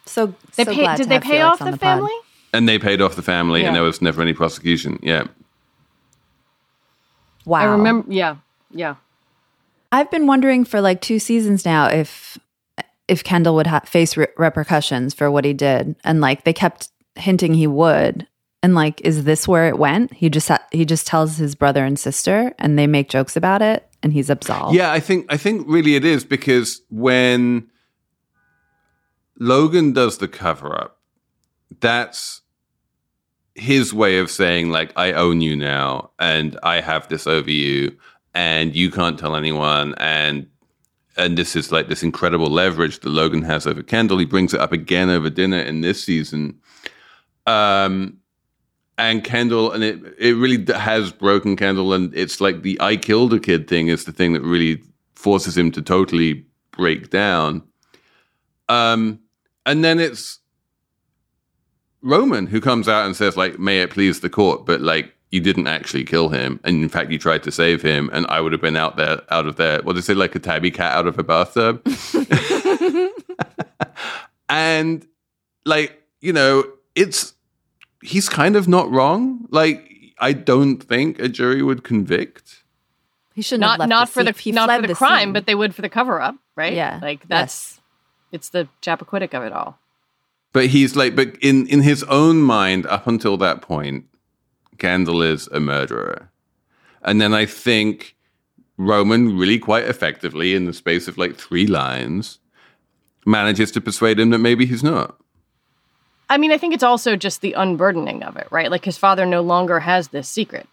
So 0.07 0.35
They 0.57 0.65
so 0.65 0.73
pay, 0.75 0.97
did 0.97 1.09
they 1.11 1.21
pay 1.21 1.33
Felix 1.39 1.45
off 1.45 1.63
on 1.63 1.73
the, 1.73 1.77
family? 1.77 2.13
And 2.55 2.67
they 2.67 2.79
paid 2.79 3.03
off 3.03 3.17
the 3.17 3.23
family 3.23 3.61
Yeah. 3.61 3.67
and 3.69 3.77
there 3.77 3.83
was 3.83 4.01
never 4.01 4.23
any 4.23 4.33
prosecution. 4.33 4.99
Yeah. 5.03 5.25
Wow. 7.45 7.59
I 7.61 7.65
remember. 7.65 8.11
Yeah. 8.13 8.37
Yeah. 8.71 8.95
I've 9.93 10.11
been 10.11 10.27
wondering 10.27 10.65
for 10.65 10.81
like 10.81 11.01
two 11.01 11.19
seasons 11.19 11.65
now 11.65 11.87
if 11.87 12.39
if 13.09 13.23
Kendall 13.23 13.55
would 13.55 13.69
ha- 13.69 13.81
face 13.81 14.17
re- 14.17 14.27
repercussions 14.37 15.15
for 15.15 15.31
what 15.31 15.45
he 15.45 15.53
did, 15.53 15.97
and 16.05 16.21
like 16.21 16.45
they 16.45 16.53
kept 16.53 16.89
hinting 17.15 17.55
he 17.55 17.67
would. 17.67 18.27
And 18.63 18.75
like, 18.75 19.01
is 19.03 19.25
this 19.25 19.47
where 19.47 19.69
it 19.69 19.79
went? 19.79 20.13
He 20.13 20.29
just 20.29 20.49
ha- 20.49 20.67
he 20.73 20.85
just 20.85 21.07
tells 21.07 21.37
his 21.37 21.55
brother 21.55 21.85
and 21.85 21.99
sister, 21.99 22.53
and 22.59 22.79
they 22.79 22.87
make 22.87 23.09
jokes 23.09 23.37
about 23.37 23.63
it, 23.63 23.89
and 24.03 24.13
he's 24.13 24.29
absolved. 24.29 24.75
Yeah, 24.75 24.91
I 24.91 24.99
think 24.99 25.27
I 25.29 25.37
think 25.37 25.67
really 25.69 25.95
it 25.95 26.05
is 26.05 26.25
because 26.25 26.83
when 26.91 27.69
Logan 29.39 29.93
does 29.93 30.19
the 30.19 30.27
cover 30.27 30.75
up, 30.75 30.99
that's 31.81 32.43
his 33.55 33.95
way 33.95 34.19
of 34.19 34.31
saying 34.31 34.71
like 34.71 34.93
I 34.97 35.13
own 35.13 35.41
you 35.41 35.57
now 35.57 36.11
and 36.19 36.59
I 36.63 36.83
have 36.83 37.09
this 37.09 37.27
over 37.27 37.51
you 37.51 37.97
and 38.37 38.77
you 38.77 38.91
can't 38.91 39.19
tell 39.19 39.35
anyone 39.35 39.95
and 39.97 40.47
and 41.17 41.39
this 41.39 41.57
is 41.57 41.73
like 41.73 41.89
this 41.89 42.03
incredible 42.03 42.51
leverage 42.51 43.01
that 43.01 43.09
Logan 43.09 43.41
has 43.41 43.67
over 43.67 43.83
Kendall. 43.83 44.19
He 44.19 44.27
brings 44.27 44.53
it 44.53 44.61
up 44.61 44.73
again 44.73 45.09
over 45.09 45.31
dinner 45.31 45.59
in 45.59 45.81
this 45.81 46.05
season. 46.05 46.61
Um 47.47 48.19
and 48.99 49.25
Kendall, 49.25 49.73
and 49.73 49.83
it 49.83 50.01
it 50.19 50.37
really 50.37 50.65
has 50.73 51.13
broken 51.13 51.57
Kendall, 51.57 51.93
and 51.93 52.15
it's 52.15 52.41
like 52.41 52.63
the 52.63 52.79
"I 52.81 52.97
killed 52.97 53.35
a 53.35 53.41
kid" 53.41 53.69
thing 53.69 53.89
is 53.89 54.05
the 54.05 54.13
thing 54.13 54.33
that 54.33 54.43
really 54.43 54.83
forces 55.15 55.57
him 55.57 55.71
to 55.73 55.83
totally 55.83 56.47
break 56.71 57.11
down. 57.11 57.63
Um, 58.69 59.21
and 59.67 59.85
then 59.85 60.01
it's 60.01 60.39
Roman, 62.01 62.47
who 62.47 62.61
comes 62.61 62.89
out 62.89 63.05
and 63.05 63.15
says, 63.15 63.37
like, 63.37 63.59
may 63.59 63.81
it 63.81 63.91
please 63.91 64.21
the 64.21 64.31
court, 64.31 64.65
but 64.65 64.81
like 64.81 65.16
you 65.37 65.43
didn't 65.43 65.67
actually 65.67 66.03
kill 66.05 66.31
him, 66.31 66.59
and 66.65 66.83
in 66.83 66.89
fact 66.89 67.13
you 67.13 67.19
tried 67.19 67.43
to 67.45 67.53
save 67.53 67.83
him, 67.83 68.11
and 68.13 68.27
I 68.29 68.41
would 68.41 68.53
have 68.53 68.61
been 68.61 68.77
out 68.77 68.97
there, 68.97 69.21
out 69.31 69.47
of 69.47 69.57
there. 69.57 69.83
What 69.83 69.93
did 69.93 70.03
they 70.03 70.07
say, 70.07 70.15
like 70.15 70.35
a 70.35 70.39
tabby 70.39 70.71
cat 70.71 70.97
out 70.97 71.07
of 71.07 71.19
a 71.19 71.23
bathtub? 71.23 71.87
and 74.49 75.07
like 75.65 76.03
you 76.21 76.33
know, 76.33 76.65
it's 76.95 77.35
he's 78.03 78.29
kind 78.29 78.57
of 78.57 78.67
not 78.67 78.91
wrong. 78.91 79.47
Like 79.51 79.93
I 80.19 80.33
don't 80.33 80.79
think 80.79 81.19
a 81.19 81.29
jury 81.29 81.63
would 81.63 81.85
convict. 81.85 82.65
He 83.35 83.43
shouldn't 83.43 83.61
not 83.61 83.73
have 83.73 83.81
left 83.81 83.89
not 83.91 84.07
the 84.09 84.13
for 84.13 84.25
the. 84.25 84.33
He 84.33 84.53
not 84.53 84.81
for 84.81 84.87
the, 84.87 84.95
crime, 84.95 85.29
scene. 85.29 85.33
but 85.35 85.47
they 85.47 85.55
would 85.55 85.75
for 85.75 85.83
the 85.83 85.91
cover 85.91 86.21
up, 86.21 86.37
right? 86.57 86.73
Yeah. 86.73 86.99
like 87.03 87.29
that's 87.29 87.81
it's 88.33 88.49
the 88.49 88.69
Chappaquiddick 88.81 89.35
of 89.35 89.43
it 89.43 89.53
all. 89.53 89.79
But 90.53 90.69
he's 90.69 90.97
like, 90.97 91.15
but 91.15 91.37
in 91.43 91.67
in 91.67 91.83
his 91.83 92.03
own 92.05 92.39
mind, 92.39 92.87
up 92.87 93.07
until 93.07 93.37
that 93.37 93.61
point, 93.61 94.07
Gandalf 94.77 95.33
is 95.33 95.49
a 95.49 95.61
murderer, 95.61 96.31
and 97.03 97.21
then 97.21 97.35
I 97.35 97.47
think 97.47 98.17
Roman 98.77 99.37
really 99.39 99.59
quite 99.59 99.85
effectively, 99.85 100.55
in 100.55 100.67
the 100.67 100.73
space 100.73 101.09
of 101.09 101.19
like 101.19 101.37
three 101.37 101.67
lines, 101.67 102.39
manages 103.25 103.71
to 103.73 103.81
persuade 103.81 104.21
him 104.21 104.31
that 104.31 104.39
maybe 104.39 104.67
he's 104.67 104.83
not. 104.83 105.17
I 106.29 106.39
mean, 106.39 106.51
I 106.51 106.59
think 106.59 106.75
it's 106.75 106.83
also 106.83 107.17
just 107.17 107.41
the 107.41 107.53
unburdening 107.53 108.23
of 108.23 108.37
it, 108.37 108.49
right? 108.51 108.71
Like 108.71 108.85
his 108.85 108.99
father 108.99 109.25
no 109.27 109.43
longer 109.43 109.81
has 109.81 110.09
this 110.09 110.29
secret. 110.29 110.67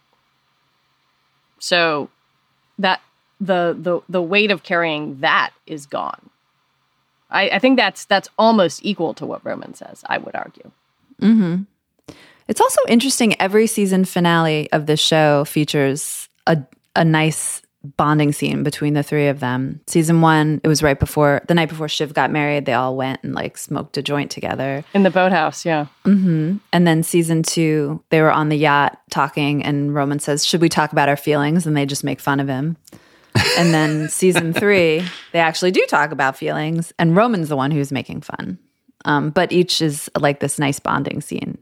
So 1.58 2.10
that 2.78 3.00
the 3.40 3.76
the 3.78 4.00
the 4.08 4.22
weight 4.22 4.50
of 4.50 4.62
carrying 4.62 5.20
that 5.20 5.52
is 5.66 5.86
gone. 5.86 6.30
I, 7.30 7.48
I 7.50 7.58
think 7.58 7.76
that's 7.76 8.04
that's 8.04 8.28
almost 8.38 8.84
equal 8.84 9.14
to 9.14 9.26
what 9.26 9.44
Roman 9.44 9.74
says, 9.74 10.04
I 10.06 10.18
would 10.18 10.34
argue. 10.34 10.70
Mm-hmm. 11.20 11.62
It's 12.48 12.60
also 12.60 12.80
interesting. 12.88 13.40
Every 13.40 13.66
season 13.66 14.04
finale 14.04 14.70
of 14.72 14.86
this 14.86 15.00
show 15.00 15.44
features 15.44 16.28
a 16.46 16.62
a 16.96 17.04
nice 17.04 17.62
bonding 17.96 18.32
scene 18.32 18.62
between 18.62 18.94
the 18.94 19.02
three 19.02 19.28
of 19.28 19.40
them. 19.40 19.80
Season 19.86 20.20
one, 20.20 20.60
it 20.64 20.68
was 20.68 20.82
right 20.82 20.98
before 20.98 21.42
the 21.48 21.54
night 21.54 21.68
before 21.68 21.88
Shiv 21.88 22.14
got 22.14 22.30
married. 22.30 22.64
They 22.64 22.72
all 22.72 22.96
went 22.96 23.22
and 23.22 23.34
like 23.34 23.58
smoked 23.58 23.96
a 23.96 24.02
joint 24.02 24.30
together. 24.30 24.84
In 24.94 25.02
the 25.02 25.10
boathouse, 25.10 25.64
yeah. 25.64 25.86
And 26.72 26.86
then 26.86 27.02
season 27.02 27.42
two, 27.42 28.02
they 28.10 28.20
were 28.20 28.32
on 28.32 28.48
the 28.48 28.56
yacht 28.56 28.98
talking, 29.10 29.62
and 29.62 29.94
Roman 29.94 30.18
says, 30.18 30.46
"Should 30.46 30.60
we 30.60 30.68
talk 30.68 30.92
about 30.92 31.08
our 31.08 31.16
feelings?" 31.16 31.66
And 31.66 31.76
they 31.76 31.86
just 31.86 32.04
make 32.04 32.20
fun 32.20 32.40
of 32.40 32.48
him. 32.48 32.76
and 33.58 33.74
then 33.74 34.08
season 34.08 34.52
three, 34.52 35.02
they 35.32 35.40
actually 35.40 35.72
do 35.72 35.84
talk 35.88 36.12
about 36.12 36.36
feelings, 36.36 36.92
and 36.98 37.16
Roman's 37.16 37.48
the 37.48 37.56
one 37.56 37.70
who's 37.70 37.90
making 37.90 38.20
fun. 38.20 38.58
Um, 39.04 39.30
but 39.30 39.52
each 39.52 39.82
is 39.82 40.08
like 40.18 40.40
this 40.40 40.58
nice 40.58 40.78
bonding 40.78 41.20
scene, 41.20 41.58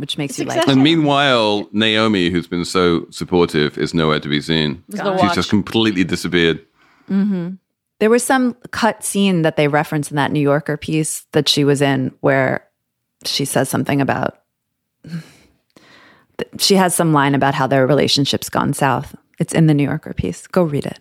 which 0.00 0.18
makes 0.18 0.38
you 0.38 0.44
like. 0.46 0.66
And 0.66 0.82
meanwhile, 0.82 1.68
Naomi, 1.72 2.30
who's 2.30 2.46
been 2.46 2.64
so 2.64 3.06
supportive, 3.10 3.78
is 3.78 3.94
nowhere 3.94 4.20
to 4.20 4.28
be 4.28 4.40
seen. 4.40 4.82
This 4.88 5.00
She's 5.20 5.34
just 5.34 5.50
completely 5.50 6.04
disappeared. 6.04 6.64
Mm-hmm. 7.08 7.50
There 7.98 8.10
was 8.10 8.22
some 8.22 8.54
cut 8.70 9.04
scene 9.04 9.42
that 9.42 9.56
they 9.56 9.68
referenced 9.68 10.10
in 10.10 10.16
that 10.16 10.32
New 10.32 10.40
Yorker 10.40 10.76
piece 10.76 11.26
that 11.32 11.48
she 11.48 11.64
was 11.64 11.82
in 11.82 12.14
where 12.20 12.66
she 13.24 13.44
says 13.44 13.68
something 13.68 14.00
about. 14.00 14.42
She 16.58 16.76
has 16.76 16.94
some 16.94 17.12
line 17.12 17.34
about 17.34 17.52
how 17.52 17.66
their 17.66 17.86
relationship's 17.86 18.48
gone 18.48 18.72
south. 18.72 19.14
It's 19.38 19.52
in 19.52 19.66
the 19.66 19.74
New 19.74 19.84
Yorker 19.84 20.14
piece. 20.14 20.46
Go 20.46 20.62
read 20.62 20.86
it. 20.86 20.98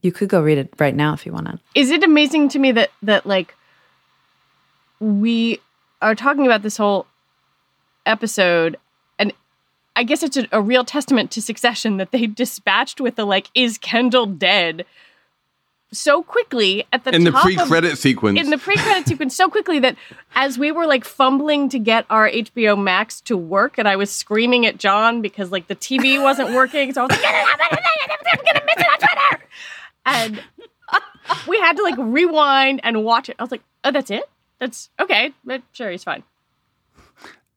You 0.00 0.12
could 0.12 0.30
go 0.30 0.40
read 0.40 0.56
it 0.56 0.72
right 0.78 0.96
now 0.96 1.12
if 1.12 1.26
you 1.26 1.32
want 1.32 1.46
to. 1.48 1.60
is 1.74 1.90
it 1.90 2.02
amazing 2.02 2.48
to 2.48 2.58
me 2.58 2.72
that 2.72 2.90
that 3.02 3.26
like 3.26 3.54
we 4.98 5.60
are 6.00 6.14
talking 6.14 6.46
about 6.46 6.62
this 6.62 6.78
whole 6.78 7.06
episode 8.06 8.76
and 9.18 9.32
i 9.96 10.02
guess 10.04 10.22
it's 10.22 10.36
a, 10.36 10.46
a 10.52 10.60
real 10.60 10.84
testament 10.84 11.30
to 11.30 11.40
succession 11.42 11.96
that 11.96 12.10
they 12.10 12.26
dispatched 12.26 13.00
with 13.00 13.16
the 13.16 13.24
like 13.24 13.48
is 13.54 13.78
kendall 13.78 14.26
dead 14.26 14.84
so 15.92 16.24
quickly 16.24 16.84
at 16.92 17.04
the 17.04 17.14
In 17.14 17.22
the 17.22 17.30
top 17.30 17.46
of- 17.46 17.54
pre-credit 17.54 17.98
sequence, 17.98 18.36
in 18.40 18.50
the 18.50 18.58
pre-credit 18.58 19.06
sequence 19.06 19.36
so 19.36 19.48
quickly 19.56 19.78
that 19.78 19.96
as 20.34 20.58
we 20.58 20.72
were 20.72 20.86
like 20.86 21.04
fumbling 21.04 21.68
to 21.68 21.78
get 21.78 22.04
our 22.10 22.28
HBO 22.28 22.76
Max 22.82 23.20
to 23.22 23.36
work, 23.36 23.78
and 23.78 23.86
I 23.86 23.94
was 23.94 24.10
screaming 24.10 24.66
at 24.66 24.76
John 24.76 25.22
because 25.22 25.52
like 25.52 25.68
the 25.68 25.76
TV 25.76 26.20
wasn't 26.20 26.52
working, 26.52 26.92
so 26.92 27.02
I 27.02 27.04
was 27.04 27.10
like, 27.12 27.20
"Get 27.20 27.34
it 27.34 27.48
up, 27.52 27.58
get 27.60 27.72
it 27.72 28.10
up, 28.10 28.20
I'm 28.32 28.44
gonna 28.44 28.64
miss 28.66 28.76
it 28.76 28.86
on 28.92 28.98
Twitter," 28.98 29.44
and 30.06 30.42
we 31.46 31.58
had 31.60 31.76
to 31.76 31.82
like 31.84 31.94
rewind 31.98 32.80
and 32.82 33.04
watch 33.04 33.28
it. 33.28 33.36
I 33.38 33.44
was 33.44 33.52
like, 33.52 33.62
"Oh, 33.84 33.92
that's 33.92 34.10
it? 34.10 34.24
That's 34.58 34.90
okay, 34.98 35.32
but 35.44 35.62
sure, 35.72 35.92
he's 35.92 36.02
fine." 36.02 36.24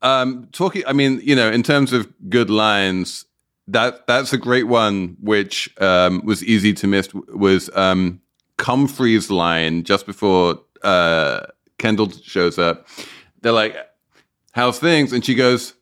Um 0.02 0.48
talking 0.52 0.84
i 0.88 0.94
mean 0.94 1.20
you 1.24 1.36
know 1.36 1.50
in 1.50 1.64
terms 1.64 1.92
of 1.94 2.08
good 2.30 2.50
lines 2.50 3.26
that 3.68 4.06
that's 4.08 4.32
a 4.32 4.38
great 4.38 4.68
one 4.68 5.18
which 5.20 5.74
um 5.82 6.22
was 6.26 6.44
easy 6.44 6.74
to 6.74 6.88
miss 6.88 7.10
was 7.34 7.70
um 7.76 8.22
comfrey's 8.58 9.30
line 9.32 9.84
just 9.84 10.06
before 10.06 10.60
uh 10.84 11.42
kendall 11.80 12.10
shows 12.12 12.58
up 12.60 12.88
they're 13.42 13.52
like 13.52 13.76
how's 14.54 14.80
things 14.80 15.12
and 15.14 15.26
she 15.26 15.34
goes 15.36 15.74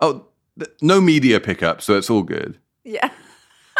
oh 0.00 0.26
th- 0.58 0.70
no 0.82 1.00
media 1.00 1.38
pickup 1.40 1.80
so 1.80 1.96
it's 1.96 2.10
all 2.10 2.22
good 2.22 2.58
Yeah. 2.84 3.10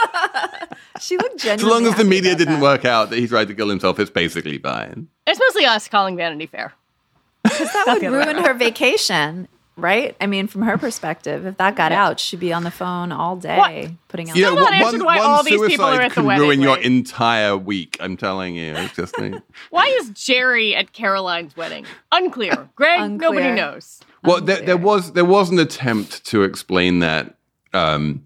she 1.00 1.16
looked 1.16 1.44
as 1.44 1.62
long 1.62 1.86
as 1.86 1.94
the 1.96 2.04
media 2.04 2.34
didn't 2.34 2.54
that. 2.54 2.62
work 2.62 2.84
out 2.84 3.10
that 3.10 3.18
he 3.18 3.26
tried 3.26 3.48
to 3.48 3.54
kill 3.54 3.68
himself 3.68 3.98
it's 3.98 4.10
basically 4.10 4.58
fine 4.58 5.08
It's 5.26 5.38
mostly 5.40 5.64
us 5.66 5.88
calling 5.88 6.16
Vanity 6.16 6.46
Fair. 6.46 6.72
that 7.44 7.84
would 7.86 8.00
the 8.00 8.06
other 8.06 8.18
way 8.18 8.24
ruin 8.32 8.44
her 8.44 8.54
vacation, 8.54 9.48
right? 9.76 10.16
I 10.20 10.26
mean, 10.26 10.46
from 10.46 10.62
her 10.62 10.78
perspective, 10.78 11.46
if 11.46 11.56
that 11.56 11.74
got 11.76 11.90
Yeah. 11.92 12.04
out, 12.06 12.20
she'd 12.20 12.40
be 12.40 12.52
on 12.52 12.62
the 12.64 12.70
phone 12.70 13.10
all 13.12 13.36
day 13.36 13.56
What? 13.58 13.90
putting 14.08 14.30
out. 14.30 14.36
you 14.36 14.42
know, 14.42 14.52
Still 14.54 14.70
not 14.70 14.82
one, 14.92 15.04
why 15.04 15.16
one 15.18 15.26
all 15.26 15.42
these 15.42 15.52
people 15.60 15.84
are 15.86 15.92
suicide 15.94 16.04
at 16.04 16.08
the 16.10 16.14
can 16.14 16.24
wedding, 16.26 16.42
ruin 16.42 16.60
your 16.62 16.78
entire 16.78 17.56
week. 17.56 17.96
I'm 18.00 18.16
telling 18.16 18.54
you, 18.54 18.74
it's 18.76 18.94
just 18.96 19.18
like, 19.18 19.34
Why 19.70 19.86
is 20.00 20.10
Gerri 20.10 20.74
at 20.76 20.92
Caroline's 20.92 21.56
wedding? 21.56 21.86
Unclear. 22.12 22.68
Greg, 22.76 23.10
nobody 23.20 23.52
knows. 23.52 24.00
Well, 24.22 24.40
there, 24.40 24.60
there 24.62 24.76
was 24.76 25.12
there 25.12 25.24
was 25.24 25.50
an 25.50 25.58
attempt 25.58 26.24
to 26.26 26.44
explain 26.44 27.00
that 27.00 27.34
um, 27.74 28.22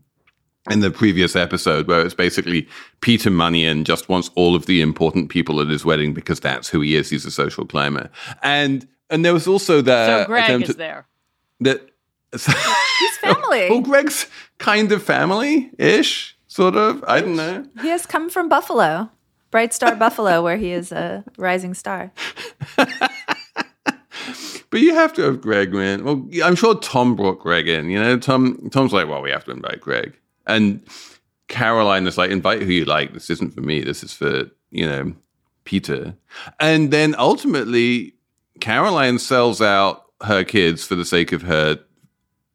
in 0.71 0.81
the 0.81 0.91
previous 0.91 1.35
episode, 1.35 1.89
where 1.89 2.03
it's 2.05 2.15
basically 2.15 2.69
Peter 3.01 3.31
Munion 3.31 3.85
just 3.85 4.09
wants 4.09 4.31
all 4.37 4.55
of 4.55 4.67
the 4.67 4.81
important 4.81 5.29
people 5.31 5.61
at 5.61 5.69
his 5.69 5.85
wedding 5.85 6.13
because 6.15 6.39
that's 6.41 6.69
who 6.69 6.81
he 6.83 6.95
is. 6.95 7.11
He's 7.11 7.25
a 7.25 7.31
social 7.31 7.65
climber, 7.67 8.11
and 8.43 8.87
and 9.11 9.25
there 9.25 9.33
was 9.33 9.49
also 9.49 9.81
that 9.83 10.07
So 10.23 10.27
Greg 10.27 10.45
attempt 10.45 10.69
is 10.69 10.75
to- 10.75 10.79
there. 10.79 11.07
That. 11.61 11.88
He's 12.33 12.44
family. 13.21 13.71
well, 13.71 13.81
Greg's 13.81 14.27
kind 14.59 14.92
of 14.92 15.03
family 15.03 15.71
ish, 15.79 16.37
sort 16.47 16.77
of. 16.77 17.03
I 17.07 17.21
don't 17.21 17.37
know. 17.37 17.64
He 17.81 17.88
has 17.88 18.05
come 18.07 18.29
from 18.29 18.49
Buffalo, 18.49 19.11
Bright 19.51 19.73
Star 19.73 19.97
Buffalo, 19.97 20.42
where 20.42 20.57
he 20.59 20.73
is 20.73 20.92
a 20.92 21.25
rising 21.37 21.75
star. 21.75 22.12
But 24.71 24.81
you 24.81 24.94
have 24.94 25.14
to 25.14 25.23
have 25.23 25.40
Greg 25.40 25.75
in. 25.75 26.05
Well, 26.05 26.29
I'm 26.44 26.55
sure 26.55 26.75
Tom 26.75 27.16
brought 27.16 27.38
Greg 27.40 27.68
in. 27.68 27.88
You 27.88 27.99
know, 27.99 28.18
Tom. 28.18 28.68
Tom's 28.71 28.92
like, 28.92 29.09
well, 29.09 29.23
we 29.23 29.31
have 29.31 29.44
to 29.47 29.51
invite 29.51 29.81
Greg, 29.81 30.14
and 30.47 30.83
Caroline 31.49 32.07
is 32.07 32.18
like, 32.18 32.31
invite 32.31 32.62
who 32.62 32.73
you 32.73 32.85
like. 32.85 33.14
This 33.14 33.31
isn't 33.31 33.55
for 33.55 33.62
me. 33.62 33.81
This 33.81 34.03
is 34.05 34.12
for 34.12 34.51
you 34.71 34.87
know 34.87 35.14
Peter. 35.64 36.14
And 36.61 36.90
then 36.90 37.14
ultimately, 37.16 38.14
Caroline 38.61 39.18
sells 39.18 39.62
out 39.62 40.05
her 40.22 40.44
kids 40.44 40.85
for 40.85 40.94
the 40.94 41.04
sake 41.04 41.33
of 41.33 41.42
her 41.42 41.81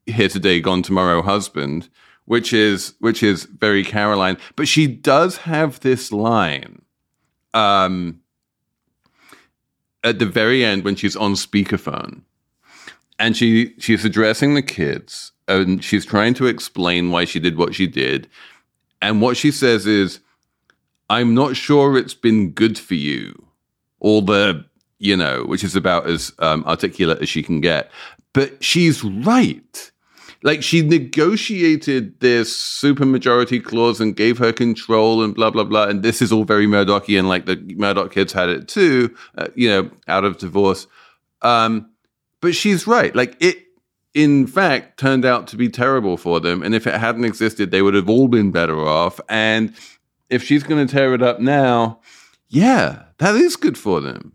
here 0.06 0.30
today, 0.30 0.60
gone 0.60 0.82
tomorrow 0.82 1.22
husband, 1.22 1.90
which 2.26 2.54
is 2.54 2.96
which 3.00 3.24
is 3.24 3.46
very 3.46 3.84
Caroline. 3.84 4.38
But 4.56 4.68
she 4.68 4.88
does 4.88 5.38
have 5.38 5.80
this 5.80 6.12
line. 6.12 6.82
Um, 7.54 8.24
at 10.04 10.20
the 10.20 10.26
very 10.26 10.64
end 10.66 10.84
when 10.84 10.96
she's 10.96 11.16
on 11.16 11.34
speakerphone 11.34 12.22
and 13.20 13.38
she 13.38 13.74
she's 13.80 14.04
addressing 14.04 14.54
the 14.54 14.62
kids 14.62 15.32
and 15.48 15.84
she's 15.84 16.06
trying 16.06 16.34
to 16.34 16.46
explain 16.46 17.12
why 17.12 17.26
she 17.26 17.40
did 17.40 17.58
what 17.58 17.74
she 17.74 17.88
did 17.88 18.30
and 19.02 19.22
what 19.22 19.38
she 19.38 19.52
says 19.52 19.88
is 19.88 20.20
i'm 21.10 21.34
not 21.34 21.56
sure 21.56 21.98
it's 21.98 22.14
been 22.14 22.52
good 22.52 22.78
for 22.78 22.96
you 22.96 23.48
all 24.00 24.22
the 24.22 24.66
you 25.04 25.18
know 25.18 25.44
which 25.44 25.64
is 25.64 25.76
about 25.76 26.08
as 26.08 26.32
um, 26.40 26.64
articulate 26.66 27.22
as 27.22 27.30
she 27.30 27.44
can 27.44 27.60
get. 27.60 27.92
But 28.32 28.64
she's 28.64 29.04
right. 29.04 29.92
Like 30.42 30.64
she 30.64 30.82
negotiated 30.82 32.20
this 32.20 32.56
supermajority 32.56 33.64
clause 33.64 34.02
and 34.02 34.16
gave 34.16 34.38
her 34.40 34.52
control 34.52 35.24
and 35.24 35.36
blah 35.36 35.52
blah 35.52 35.66
blah. 35.66 35.86
And 35.86 36.04
this 36.04 36.22
is 36.22 36.32
all 36.32 36.46
very 36.46 36.68
murdochian 36.68 37.28
like 37.28 37.46
the 37.46 37.58
murdoch 37.78 38.12
kids 38.14 38.34
had 38.34 38.50
it 38.50 38.68
too 38.68 39.14
uh, 39.38 39.48
you 39.56 39.70
know 39.70 39.92
out 40.08 40.24
of 40.24 40.38
divorce. 40.38 40.88
Um 41.42 41.90
but 42.42 42.56
she's 42.56 42.88
right. 42.88 43.16
Like 43.16 43.36
it 43.42 43.58
in 44.14 44.48
fact 44.48 45.00
turned 45.00 45.26
out 45.26 45.48
to 45.48 45.58
be 45.58 45.70
terrible 45.70 46.18
for 46.18 46.40
them. 46.40 46.64
And 46.64 46.74
if 46.74 46.88
it 46.88 46.96
hadn't 46.96 47.26
existed 47.26 47.72
they 47.72 47.82
would 47.82 47.94
have 47.94 48.10
all 48.10 48.30
been 48.30 48.52
better 48.52 48.80
off. 48.80 49.20
And 49.28 49.74
if 50.30 50.44
she's 50.44 50.64
going 50.64 50.86
to 50.86 50.92
tear 50.92 51.14
it 51.14 51.22
up 51.22 51.40
now 51.40 52.00
yeah 52.50 53.04
that 53.18 53.36
is 53.36 53.56
good 53.56 53.78
for 53.78 54.00
them 54.00 54.33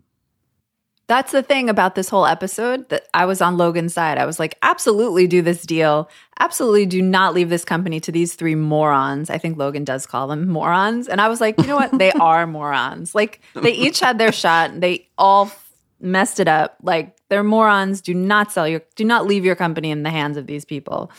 That's 1.09 1.31
the 1.31 1.41
thing 1.41 1.69
about 1.69 1.95
this 1.95 2.07
whole 2.07 2.27
episode 2.27 2.87
that 2.89 3.07
I 3.15 3.25
was 3.25 3.41
on 3.41 3.57
Logan's 3.57 3.95
side. 3.95 4.19
I 4.19 4.27
was 4.27 4.37
like, 4.37 4.59
absolutely 4.61 5.25
do 5.25 5.41
this 5.41 5.63
deal. 5.63 6.07
Absolutely 6.39 6.85
do 6.85 7.01
not 7.01 7.33
leave 7.33 7.49
this 7.49 7.65
company 7.65 7.99
to 8.01 8.11
these 8.11 8.35
three 8.35 8.53
morons. 8.53 9.31
I 9.31 9.39
think 9.39 9.57
Logan 9.57 9.83
does 9.83 10.05
call 10.05 10.27
them 10.27 10.47
morons. 10.47 11.07
And 11.07 11.19
I 11.19 11.27
was 11.27 11.41
like, 11.41 11.59
you 11.59 11.65
know 11.65 11.77
what? 11.77 11.97
They 11.97 12.11
are 12.11 12.45
morons. 12.47 13.15
Like 13.15 13.41
they 13.55 13.71
each 13.71 13.99
had 13.99 14.19
their 14.19 14.31
shot. 14.31 14.79
They 14.79 15.07
all 15.17 15.51
messed 15.99 16.39
it 16.39 16.47
up. 16.47 16.77
Like 16.83 17.17
they're 17.29 17.43
morons. 17.43 18.01
Do 18.01 18.13
not 18.13 18.51
sell 18.51 18.67
your 18.67 18.83
do 18.95 19.03
not 19.03 19.25
leave 19.25 19.43
your 19.43 19.55
company 19.55 19.89
in 19.89 20.03
the 20.03 20.11
hands 20.11 20.37
of 20.37 20.45
these 20.45 20.63
people. 20.63 21.11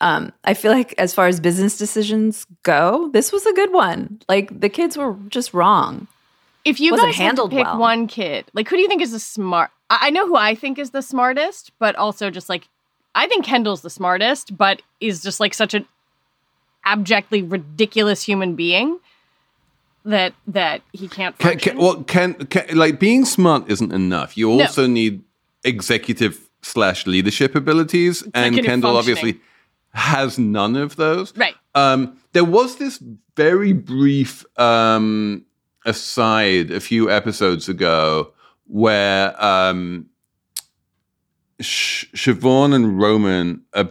Um, 0.00 0.32
I 0.44 0.54
feel 0.54 0.70
like 0.70 0.94
as 0.98 1.12
far 1.14 1.26
as 1.26 1.40
business 1.40 1.76
decisions 1.76 2.46
go, 2.62 3.10
this 3.12 3.32
was 3.32 3.44
a 3.44 3.52
good 3.54 3.72
one. 3.72 4.20
Like 4.28 4.60
the 4.60 4.68
kids 4.68 4.96
were 4.96 5.16
just 5.26 5.52
wrong. 5.52 6.06
If 6.64 6.78
you 6.80 6.92
Wasn't 6.92 7.10
guys 7.10 7.18
had 7.18 7.36
to 7.36 7.48
pick 7.48 7.64
well. 7.64 7.78
one 7.78 8.06
kid, 8.06 8.44
like 8.54 8.68
who 8.68 8.76
do 8.76 8.82
you 8.82 8.88
think 8.88 9.02
is 9.02 9.12
the 9.12 9.18
smart? 9.20 9.70
I 9.90 9.98
I 10.02 10.10
know 10.10 10.26
who 10.26 10.36
I 10.36 10.54
think 10.54 10.78
is 10.78 10.90
the 10.90 11.02
smartest, 11.02 11.72
but 11.78 11.96
also 11.96 12.30
just 12.30 12.48
like 12.48 12.68
I 13.14 13.26
think 13.26 13.44
Kendall's 13.44 13.82
the 13.82 13.90
smartest, 13.90 14.56
but 14.56 14.80
is 15.00 15.22
just 15.22 15.40
like 15.40 15.54
such 15.54 15.74
an 15.74 15.86
abjectly 16.84 17.42
ridiculous 17.42 18.22
human 18.22 18.54
being 18.54 18.98
that 20.04 20.34
that 20.46 20.82
he 20.92 21.08
can't 21.08 21.36
Can, 21.38 21.50
function. 21.52 21.72
can, 21.72 21.80
well, 21.80 22.02
can, 22.04 22.34
can 22.46 22.76
like 22.76 22.98
being 22.98 23.24
smart 23.24 23.68
isn't 23.70 23.92
enough. 23.92 24.36
You 24.36 24.48
No. 24.50 24.64
also 24.64 24.86
need 24.86 25.22
executive 25.64 26.48
slash 26.62 27.06
leadership 27.06 27.54
abilities, 27.54 28.22
and 28.34 28.56
Kendall 28.64 28.96
obviously 28.96 29.40
has 29.94 30.38
none 30.38 30.74
of 30.76 30.96
those. 30.96 31.36
right. 31.36 31.54
Um, 31.74 32.16
there 32.32 32.44
was 32.44 32.76
this 32.76 33.02
very 33.36 33.72
brief 33.72 34.44
um, 34.58 35.44
aside 35.84 36.70
a 36.70 36.80
few 36.80 37.10
episodes 37.10 37.68
ago 37.68 38.32
where 38.66 39.42
um, 39.42 40.06
Sh- 41.60 42.06
Siobhan 42.14 42.74
and 42.74 43.00
Roman 43.00 43.62
are 43.74 43.90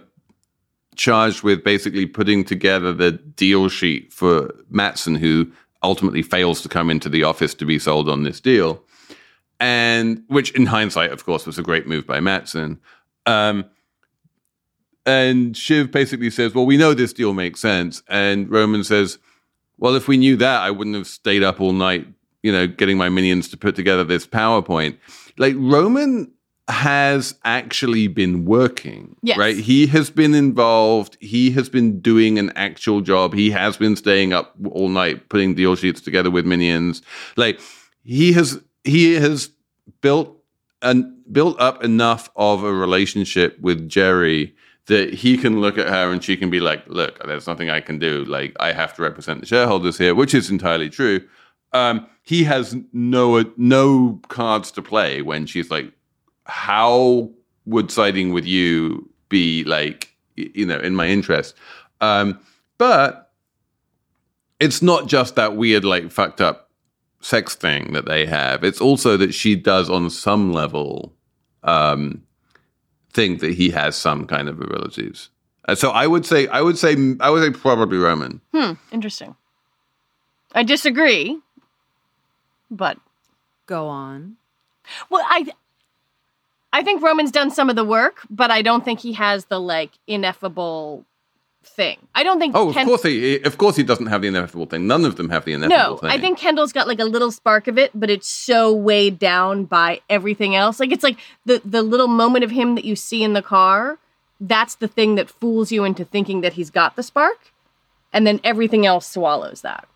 charged 0.96 1.44
with 1.44 1.64
basically 1.64 2.06
putting 2.06 2.44
together 2.44 2.94
the 2.94 3.12
deal 3.12 3.70
sheet 3.70 4.14
for 4.14 4.54
Matsson, 4.70 5.16
who 5.16 5.52
ultimately 5.84 6.22
fails 6.22 6.62
to 6.62 6.70
come 6.70 6.90
into 6.90 7.10
the 7.10 7.24
office 7.24 7.54
to 7.56 7.66
be 7.66 7.80
sold 7.80 8.10
on 8.10 8.24
this 8.24 8.40
deal. 8.40 8.84
And 9.60 10.24
which, 10.28 10.52
in 10.52 10.66
hindsight, 10.66 11.12
of 11.12 11.26
course, 11.26 11.46
was 11.46 11.60
a 11.60 11.64
great 11.64 11.88
move 11.88 12.08
by 12.08 12.20
Matsson. 12.20 12.80
Um, 13.26 13.66
and 15.06 15.56
Shiv 15.56 15.92
basically 15.92 16.30
says, 16.30 16.54
Well, 16.54 16.66
we 16.66 16.78
know 16.78 16.94
this 16.94 17.14
deal 17.14 17.34
makes 17.34 17.60
sense. 17.60 18.02
And 18.08 18.50
Roman 18.50 18.84
says, 18.84 19.20
Well, 19.82 19.96
if 19.96 20.08
we 20.08 20.16
knew 20.16 20.38
that, 20.38 20.62
I 20.62 20.72
wouldn't 20.72 20.96
have 20.96 21.08
stayed 21.08 21.44
up 21.44 21.60
all 21.60 21.74
night, 21.74 22.08
you 22.44 22.52
know, 22.52 22.68
getting 22.68 22.98
my 22.98 23.10
minions 23.10 23.50
to 23.50 23.58
put 23.58 23.76
together 23.76 24.04
this 24.04 24.26
PowerPoint. 24.28 24.98
Like, 25.38 25.56
Roman 25.58 26.32
has 26.68 27.34
actually 27.44 28.08
been 28.08 28.46
working, 28.46 29.16
Yes. 29.24 29.38
right? 29.38 29.58
He 29.58 29.88
has 29.88 30.12
been 30.12 30.36
involved. 30.36 31.18
He 31.20 31.50
has 31.52 31.68
been 31.68 32.00
doing 32.00 32.38
an 32.38 32.52
actual 32.56 33.02
job. 33.02 33.34
He 33.34 33.50
has 33.50 33.76
been 33.76 33.96
staying 33.96 34.32
up 34.34 34.56
all 34.70 34.88
night 34.88 35.28
putting 35.30 35.56
deal 35.56 35.76
sheets 35.76 36.00
together 36.00 36.30
with 36.30 36.46
minions. 36.46 37.02
Like, 37.36 37.60
he 38.04 38.34
has 38.34 38.62
he 38.84 39.14
has 39.16 39.50
built 40.02 40.38
and 40.82 41.06
built 41.32 41.60
up 41.60 41.84
enough 41.84 42.30
of 42.36 42.64
a 42.64 42.74
relationship 42.74 43.60
with 43.60 43.90
Gerri 43.90 44.54
that 44.88 45.14
he 45.14 45.38
can 45.38 45.62
look 45.62 45.78
at 45.78 45.88
her 45.88 46.12
and 46.12 46.24
she 46.24 46.36
can 46.36 46.50
be 46.50 46.60
like, 46.60 46.84
"Look, 46.88 47.24
there's 47.26 47.48
nothing 47.48 47.70
I 47.70 47.82
can 47.82 48.00
do. 48.00 48.26
Like, 48.26 48.56
I 48.60 48.72
have 48.72 48.96
to 48.96 49.02
represent 49.02 49.40
the 49.40 49.46
shareholders 49.46 49.98
here," 49.98 50.16
which 50.16 50.34
is 50.34 50.50
entirely 50.50 50.90
true. 50.90 51.22
Um, 51.74 52.08
he 52.24 52.44
has 52.44 52.76
no 52.94 53.52
no 53.58 54.20
cards 54.28 54.72
to 54.72 54.82
play 54.82 55.22
when 55.22 55.46
she's 55.46 55.70
like, 55.72 55.92
"How 56.46 57.30
would 57.66 57.92
siding 57.92 58.34
with 58.34 58.46
you 58.46 59.10
be 59.30 59.64
like, 59.64 60.16
you 60.36 60.66
know, 60.66 60.80
in 60.80 60.96
my 60.96 61.08
interest?" 61.08 61.56
Um, 62.02 62.40
but 62.78 63.32
it's 64.60 64.82
not 64.82 65.08
just 65.08 65.36
that 65.36 65.56
weird, 65.56 65.84
like, 65.86 66.12
fucked 66.12 66.42
up 66.42 66.70
sex 67.22 67.56
thing 67.56 67.94
that 67.94 68.06
they 68.06 68.26
have. 68.26 68.64
It's 68.64 68.82
also 68.82 69.16
that 69.18 69.34
she 69.34 69.56
does, 69.56 69.90
on 69.90 70.10
some 70.10 70.52
level, 70.52 71.16
um, 71.64 72.24
think 73.14 73.40
that 73.42 73.54
he 73.54 73.70
has 73.70 73.96
some 73.96 74.26
kind 74.28 74.50
of 74.50 74.60
abilities. 74.60 75.30
Uh, 75.68 75.76
so 75.76 75.92
I 75.92 76.08
would 76.08 76.26
say, 76.26 76.48
I 76.48 76.62
would 76.62 76.78
say, 76.78 76.96
I 77.20 77.30
would 77.30 77.44
say 77.44 77.58
probably 77.60 77.98
Roman. 77.98 78.42
Hmm. 78.54 78.74
Interesting. 78.92 79.36
I 80.54 80.64
disagree, 80.64 81.40
but 82.70 82.98
Go 83.68 83.88
on. 83.88 84.36
well, 85.10 85.24
I 85.26 85.46
I 86.74 86.84
think 86.84 87.02
Roman's 87.02 87.32
done 87.32 87.52
some 87.52 87.70
of 87.70 87.76
the 87.78 87.86
work, 87.86 88.22
but 88.30 88.52
I 88.52 88.62
don't 88.62 88.84
think 88.84 89.00
he 89.00 89.14
has 89.14 89.46
the 89.46 89.60
like 89.60 89.92
ineffable 90.08 91.06
thing. 91.64 91.98
I 92.16 92.24
don't 92.24 92.40
think. 92.40 92.56
Oh, 92.56 92.70
of 92.70 92.76
course 92.76 93.04
he, 93.04 93.42
of 93.42 93.58
course 93.58 93.76
he 93.76 93.84
doesn't 93.84 94.08
have 94.08 94.22
the 94.22 94.28
inevitable 94.28 94.66
thing. 94.66 94.88
None 94.88 95.06
of 95.06 95.16
them 95.16 95.30
have 95.30 95.46
the 95.46 95.54
inevitable 95.54 95.96
No, 95.96 95.98
thing. 95.98 96.10
I 96.10 96.18
think 96.20 96.38
Kendall's 96.38 96.74
got 96.74 96.88
like 96.88 97.00
a 97.00 97.06
little 97.06 97.32
spark 97.32 97.68
of 97.68 97.78
it, 97.78 97.92
but 97.94 98.10
it's 98.10 98.28
so 98.28 98.74
weighed 98.74 99.20
down 99.20 99.66
by 99.66 100.02
everything 100.10 100.56
else. 100.56 100.80
Like 100.80 100.92
it's 100.92 101.04
like 101.04 101.18
the 101.46 101.62
the 101.64 101.82
little 101.82 102.08
moment 102.08 102.44
of 102.44 102.52
him 102.52 102.76
that 102.76 102.86
you 102.86 102.96
see 102.96 103.24
in 103.24 103.34
the 103.34 103.42
car. 103.42 103.98
That's 104.40 104.76
the 104.76 104.88
thing 104.88 105.16
that 105.16 105.30
fools 105.30 105.72
you 105.72 105.84
into 105.84 106.04
thinking 106.04 106.42
that 106.42 106.54
he's 106.54 106.72
got 106.72 106.96
the 106.96 107.04
spark, 107.04 107.52
and 108.12 108.26
then 108.26 108.40
everything 108.44 108.86
else 108.86 109.08
swallows 109.08 109.62
that. 109.62 109.88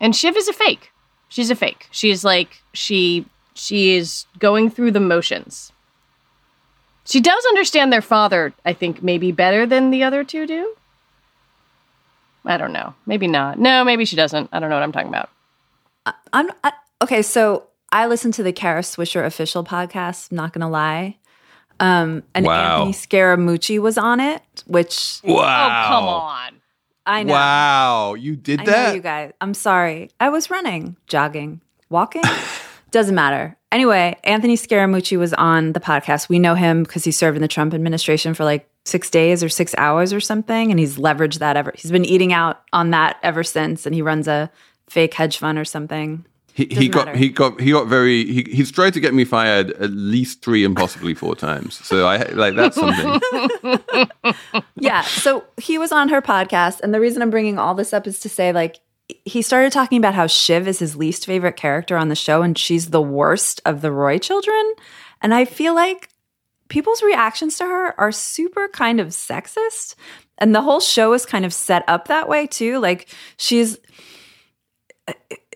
And 0.00 0.16
Shiv 0.16 0.36
is 0.36 0.48
a 0.48 0.52
fake. 0.52 0.90
She's 1.28 1.50
a 1.50 1.54
fake. 1.54 1.86
She's 1.92 2.24
like 2.24 2.62
she 2.72 3.24
she 3.54 3.94
is 3.96 4.26
going 4.38 4.70
through 4.70 4.90
the 4.90 5.00
motions. 5.00 5.72
She 7.10 7.20
does 7.20 7.44
understand 7.46 7.92
their 7.92 8.02
father, 8.02 8.54
I 8.64 8.72
think, 8.72 9.02
maybe 9.02 9.32
better 9.32 9.66
than 9.66 9.90
the 9.90 10.04
other 10.04 10.22
two 10.22 10.46
do. 10.46 10.74
I 12.44 12.56
don't 12.56 12.72
know. 12.72 12.94
Maybe 13.04 13.26
not. 13.26 13.58
No, 13.58 13.84
maybe 13.84 14.04
she 14.04 14.14
doesn't. 14.14 14.48
I 14.52 14.60
don't 14.60 14.70
know 14.70 14.76
what 14.76 14.82
I'm 14.84 14.92
talking 14.92 15.08
about. 15.08 15.28
I'm 16.32 16.50
I, 16.64 16.72
okay. 17.02 17.20
So 17.22 17.64
I 17.92 18.06
listened 18.06 18.34
to 18.34 18.42
the 18.44 18.52
Kara 18.52 18.80
Swisher 18.82 19.24
official 19.26 19.64
podcast. 19.64 20.30
I'm 20.30 20.36
Not 20.36 20.52
gonna 20.52 20.70
lie, 20.70 21.16
um, 21.80 22.22
and 22.34 22.46
Wow. 22.46 22.86
Anthony 22.86 22.92
Scaramucci 22.92 23.78
was 23.80 23.98
on 23.98 24.20
it, 24.20 24.42
which 24.66 25.20
Wow. 25.24 25.34
Oh, 25.84 25.88
come 25.88 26.04
on. 26.04 26.60
I 27.06 27.22
know. 27.24 27.32
Wow, 27.32 28.14
you 28.14 28.36
did 28.36 28.60
I 28.60 28.64
know 28.64 28.72
that. 28.72 28.94
you 28.94 29.00
guys. 29.02 29.32
I'm 29.40 29.52
sorry. 29.54 30.10
I 30.20 30.28
was 30.28 30.48
running, 30.48 30.96
jogging, 31.08 31.60
walking. 31.88 32.22
Doesn't 32.90 33.14
matter. 33.14 33.56
Anyway, 33.72 34.16
Anthony 34.24 34.56
Scaramucci 34.56 35.16
was 35.16 35.32
on 35.34 35.72
the 35.72 35.80
podcast. 35.80 36.28
We 36.28 36.38
know 36.38 36.54
him 36.54 36.82
because 36.82 37.04
he 37.04 37.12
served 37.12 37.36
in 37.36 37.42
the 37.42 37.48
Trump 37.48 37.72
administration 37.72 38.34
for 38.34 38.44
like 38.44 38.68
six 38.84 39.10
days 39.10 39.44
or 39.44 39.48
six 39.48 39.74
hours 39.78 40.12
or 40.12 40.20
something, 40.20 40.70
and 40.70 40.80
he's 40.80 40.96
leveraged 40.96 41.38
that 41.38 41.56
ever. 41.56 41.72
He's 41.76 41.92
been 41.92 42.04
eating 42.04 42.32
out 42.32 42.62
on 42.72 42.90
that 42.90 43.18
ever 43.22 43.44
since, 43.44 43.86
and 43.86 43.94
he 43.94 44.02
runs 44.02 44.26
a 44.26 44.50
fake 44.88 45.14
hedge 45.14 45.38
fund 45.38 45.56
or 45.56 45.64
something. 45.64 46.26
he, 46.52 46.66
he 46.66 46.88
got 46.88 47.06
matter. 47.06 47.18
he 47.18 47.28
got 47.28 47.60
he 47.60 47.70
got 47.70 47.86
very 47.86 48.24
he, 48.24 48.42
he's 48.50 48.72
tried 48.72 48.92
to 48.94 49.00
get 49.00 49.14
me 49.14 49.24
fired 49.24 49.70
at 49.72 49.90
least 49.90 50.42
three 50.42 50.64
and 50.64 50.76
possibly 50.76 51.14
four 51.14 51.36
times. 51.36 51.74
So 51.86 52.06
I 52.06 52.24
like 52.32 52.56
that's 52.56 52.76
something. 52.76 53.20
yeah. 54.76 55.02
So 55.02 55.44
he 55.58 55.78
was 55.78 55.92
on 55.92 56.08
her 56.08 56.20
podcast. 56.20 56.80
And 56.80 56.92
the 56.92 57.00
reason 57.00 57.22
I'm 57.22 57.30
bringing 57.30 57.58
all 57.58 57.74
this 57.74 57.92
up 57.92 58.06
is 58.08 58.18
to 58.20 58.28
say, 58.28 58.52
like, 58.52 58.80
he 59.24 59.42
started 59.42 59.72
talking 59.72 59.98
about 59.98 60.14
how 60.14 60.26
Shiv 60.26 60.66
is 60.68 60.78
his 60.78 60.96
least 60.96 61.26
favorite 61.26 61.56
character 61.56 61.96
on 61.96 62.08
the 62.08 62.16
show 62.16 62.42
and 62.42 62.56
she's 62.56 62.90
the 62.90 63.02
worst 63.02 63.60
of 63.64 63.80
the 63.80 63.92
Roy 63.92 64.18
children. 64.18 64.74
And 65.22 65.34
I 65.34 65.44
feel 65.44 65.74
like 65.74 66.08
people's 66.68 67.02
reactions 67.02 67.58
to 67.58 67.64
her 67.64 67.98
are 68.00 68.12
super 68.12 68.68
kind 68.68 69.00
of 69.00 69.08
sexist. 69.08 69.94
And 70.38 70.54
the 70.54 70.62
whole 70.62 70.80
show 70.80 71.12
is 71.12 71.26
kind 71.26 71.44
of 71.44 71.52
set 71.52 71.84
up 71.88 72.08
that 72.08 72.28
way 72.28 72.46
too. 72.46 72.78
Like, 72.78 73.08
she's, 73.36 73.78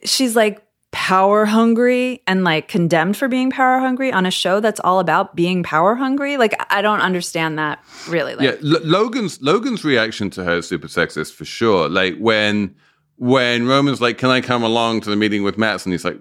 she's 0.04 0.36
like, 0.36 0.60
power 0.92 1.44
hungry 1.44 2.22
and 2.28 2.44
like 2.44 2.68
condemned 2.68 3.16
for 3.16 3.26
being 3.26 3.50
power 3.50 3.80
hungry 3.80 4.12
on 4.12 4.26
a 4.26 4.30
show 4.30 4.60
that's 4.60 4.78
all 4.84 5.00
about 5.00 5.34
being 5.34 5.64
power 5.64 5.96
hungry 5.96 6.36
like 6.36 6.54
i 6.72 6.80
don't 6.80 7.00
understand 7.00 7.58
that 7.58 7.82
really 8.08 8.36
like 8.36 8.44
yeah, 8.44 8.76
L- 8.76 8.84
Logan's 8.84 9.42
Logan's 9.42 9.84
reaction 9.84 10.30
to 10.30 10.44
her 10.44 10.58
is 10.58 10.68
super 10.68 10.86
sexist 10.86 11.32
for 11.32 11.44
sure. 11.44 11.88
Like 11.88 12.16
when 12.18 12.76
when 13.16 13.66
Roman's 13.66 14.00
like, 14.00 14.18
"Can 14.18 14.30
I 14.30 14.40
come 14.40 14.62
along 14.62 15.00
to 15.02 15.10
the 15.10 15.16
meeting 15.16 15.42
with 15.42 15.56
Matt?" 15.58 15.84
and 15.86 15.92
he's 15.92 16.04
like, 16.04 16.18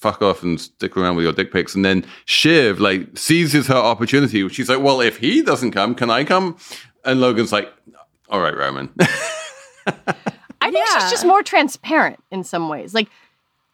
"Fuck 0.00 0.22
off 0.22 0.42
and 0.42 0.60
stick 0.60 0.96
around 0.96 1.16
with 1.16 1.24
your 1.24 1.32
dick 1.32 1.52
pics." 1.52 1.74
And 1.74 1.84
then 1.84 2.04
Shiv 2.24 2.80
like 2.80 3.16
seizes 3.18 3.66
her 3.68 3.74
opportunity. 3.76 4.48
She's 4.48 4.68
like, 4.68 4.80
"Well, 4.82 5.00
if 5.00 5.18
he 5.18 5.42
doesn't 5.42 5.72
come, 5.72 5.94
can 5.94 6.10
I 6.10 6.24
come?" 6.24 6.56
And 7.04 7.20
Logan's 7.20 7.52
like, 7.52 7.72
"All 8.28 8.40
right, 8.40 8.56
Roman." 8.56 8.90
I 10.60 10.70
think 10.70 10.86
Yeah. 10.86 11.00
she's 11.00 11.10
just 11.10 11.24
more 11.26 11.42
transparent 11.42 12.22
in 12.30 12.44
some 12.44 12.68
ways. 12.68 12.92
Like 12.94 13.08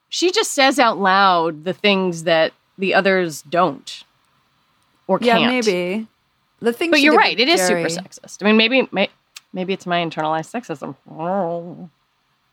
she 0.09 0.31
just 0.31 0.53
says 0.53 0.79
out 0.79 0.99
loud 0.99 1.65
the 1.65 1.73
things 1.73 2.23
that 2.25 2.53
the 2.79 2.95
others 2.95 3.43
don't 3.43 4.05
or 5.07 5.19
Yeah, 5.21 5.39
can't. 5.39 5.43
Yeah, 5.67 5.73
maybe. 5.73 6.07
The 6.61 6.73
thing, 6.73 6.91
But 6.91 6.99
she 6.99 7.05
you're 7.05 7.13
did 7.13 7.19
right. 7.19 7.37
with 7.39 7.49
It 7.49 7.53
is 7.53 7.61
Gerri- 7.61 7.91
super 7.91 8.03
sexist. 8.03 8.39
I 8.43 8.45
mean, 8.47 8.57
maybe 8.57 8.89
may, 8.93 9.09
maybe 9.53 9.73
it's 9.73 9.87
my 9.87 9.99
internalized 10.05 10.51
sexism. 10.53 10.95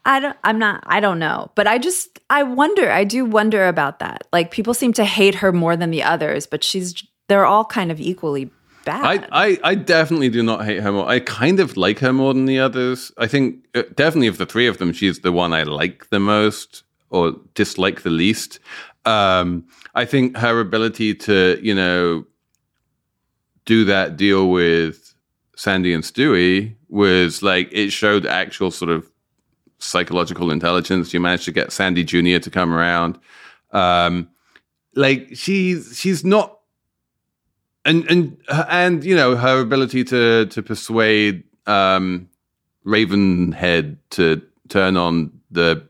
I 0.05 0.19
don't 0.19 0.37
I'm 0.43 0.59
not 0.59 0.83
I 0.87 0.99
don't 0.99 1.19
know. 1.19 1.51
But 1.55 1.67
I 1.67 1.77
just 1.77 2.19
I 2.29 2.43
wonder, 2.43 2.91
I 2.91 3.03
do 3.03 3.25
wonder 3.25 3.67
about 3.67 3.99
that. 3.99 4.27
Like 4.31 4.51
people 4.51 4.73
seem 4.73 4.93
to 4.93 5.05
hate 5.05 5.35
her 5.35 5.51
more 5.51 5.75
than 5.75 5.91
the 5.91 6.03
others, 6.03 6.47
but 6.47 6.63
she's 6.63 7.03
they're 7.27 7.45
all 7.45 7.65
kind 7.65 7.91
of 7.91 7.99
equally 7.99 8.49
bad. 8.85 9.27
I, 9.31 9.47
I, 9.47 9.59
I 9.63 9.75
definitely 9.75 10.29
do 10.29 10.43
not 10.43 10.65
hate 10.65 10.81
her 10.81 10.91
more. 10.91 11.07
I 11.07 11.19
kind 11.19 11.59
of 11.59 11.77
like 11.77 11.99
her 11.99 12.13
more 12.13 12.33
than 12.33 12.45
the 12.45 12.59
others. 12.59 13.11
I 13.17 13.27
think 13.27 13.65
uh, 13.75 13.83
definitely 13.95 14.27
of 14.27 14.37
the 14.37 14.45
three 14.45 14.67
of 14.67 14.77
them, 14.77 14.93
she's 14.93 15.19
the 15.19 15.31
one 15.31 15.53
I 15.53 15.63
like 15.63 16.09
the 16.09 16.19
most 16.19 16.83
or 17.09 17.35
dislike 17.53 18.01
the 18.01 18.09
least. 18.09 18.59
Um, 19.05 19.65
I 19.93 20.05
think 20.05 20.37
her 20.37 20.59
ability 20.59 21.15
to, 21.15 21.59
you 21.61 21.75
know, 21.75 22.25
do 23.65 23.85
that 23.85 24.17
deal 24.17 24.49
with 24.49 25.13
Sandy 25.55 25.93
and 25.93 26.03
Stewie 26.03 26.75
was 26.89 27.43
like 27.43 27.69
it 27.71 27.91
showed 27.91 28.25
actual 28.25 28.71
sort 28.71 28.91
of 28.91 29.10
psychological 29.81 30.51
intelligence. 30.51 31.13
You 31.13 31.19
managed 31.19 31.45
to 31.45 31.51
get 31.51 31.71
Sandy 31.71 32.03
Jr. 32.03 32.39
to 32.39 32.49
come 32.49 32.73
around. 32.73 33.19
Um, 33.71 34.29
like 34.95 35.29
she's 35.33 35.97
she's 35.97 36.25
not 36.25 36.59
and 37.85 38.09
and 38.09 38.37
and 38.49 39.03
you 39.03 39.15
know 39.15 39.35
her 39.35 39.59
ability 39.59 40.03
to 40.05 40.45
to 40.47 40.61
persuade 40.61 41.43
um 41.67 42.29
Ravenhead 42.85 43.97
to 44.11 44.41
turn 44.67 44.97
on 44.97 45.31
the 45.51 45.87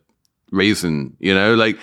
raisin, 0.52 1.16
you 1.20 1.34
know, 1.34 1.56
like 1.56 1.80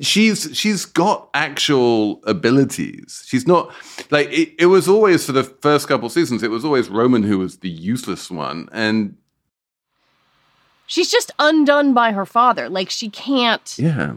she's 0.00 0.48
she's 0.52 0.84
got 0.84 1.28
actual 1.34 2.22
abilities. 2.24 3.24
She's 3.26 3.46
not 3.46 3.72
like 4.10 4.28
it, 4.30 4.54
it 4.58 4.66
was 4.66 4.88
always 4.88 5.26
for 5.26 5.32
the 5.32 5.44
first 5.44 5.88
couple 5.88 6.08
seasons. 6.08 6.42
It 6.42 6.50
was 6.50 6.64
always 6.64 6.88
Roman 6.88 7.22
who 7.22 7.38
was 7.38 7.58
the 7.58 7.70
useless 7.70 8.30
one, 8.30 8.68
and 8.72 9.16
she's 10.92 11.10
just 11.10 11.30
undone 11.38 11.94
by 11.94 12.12
her 12.12 12.26
father. 12.26 12.68
Like 12.68 12.90
she 12.90 13.08
can't. 13.08 13.74
Yeah. 13.78 14.16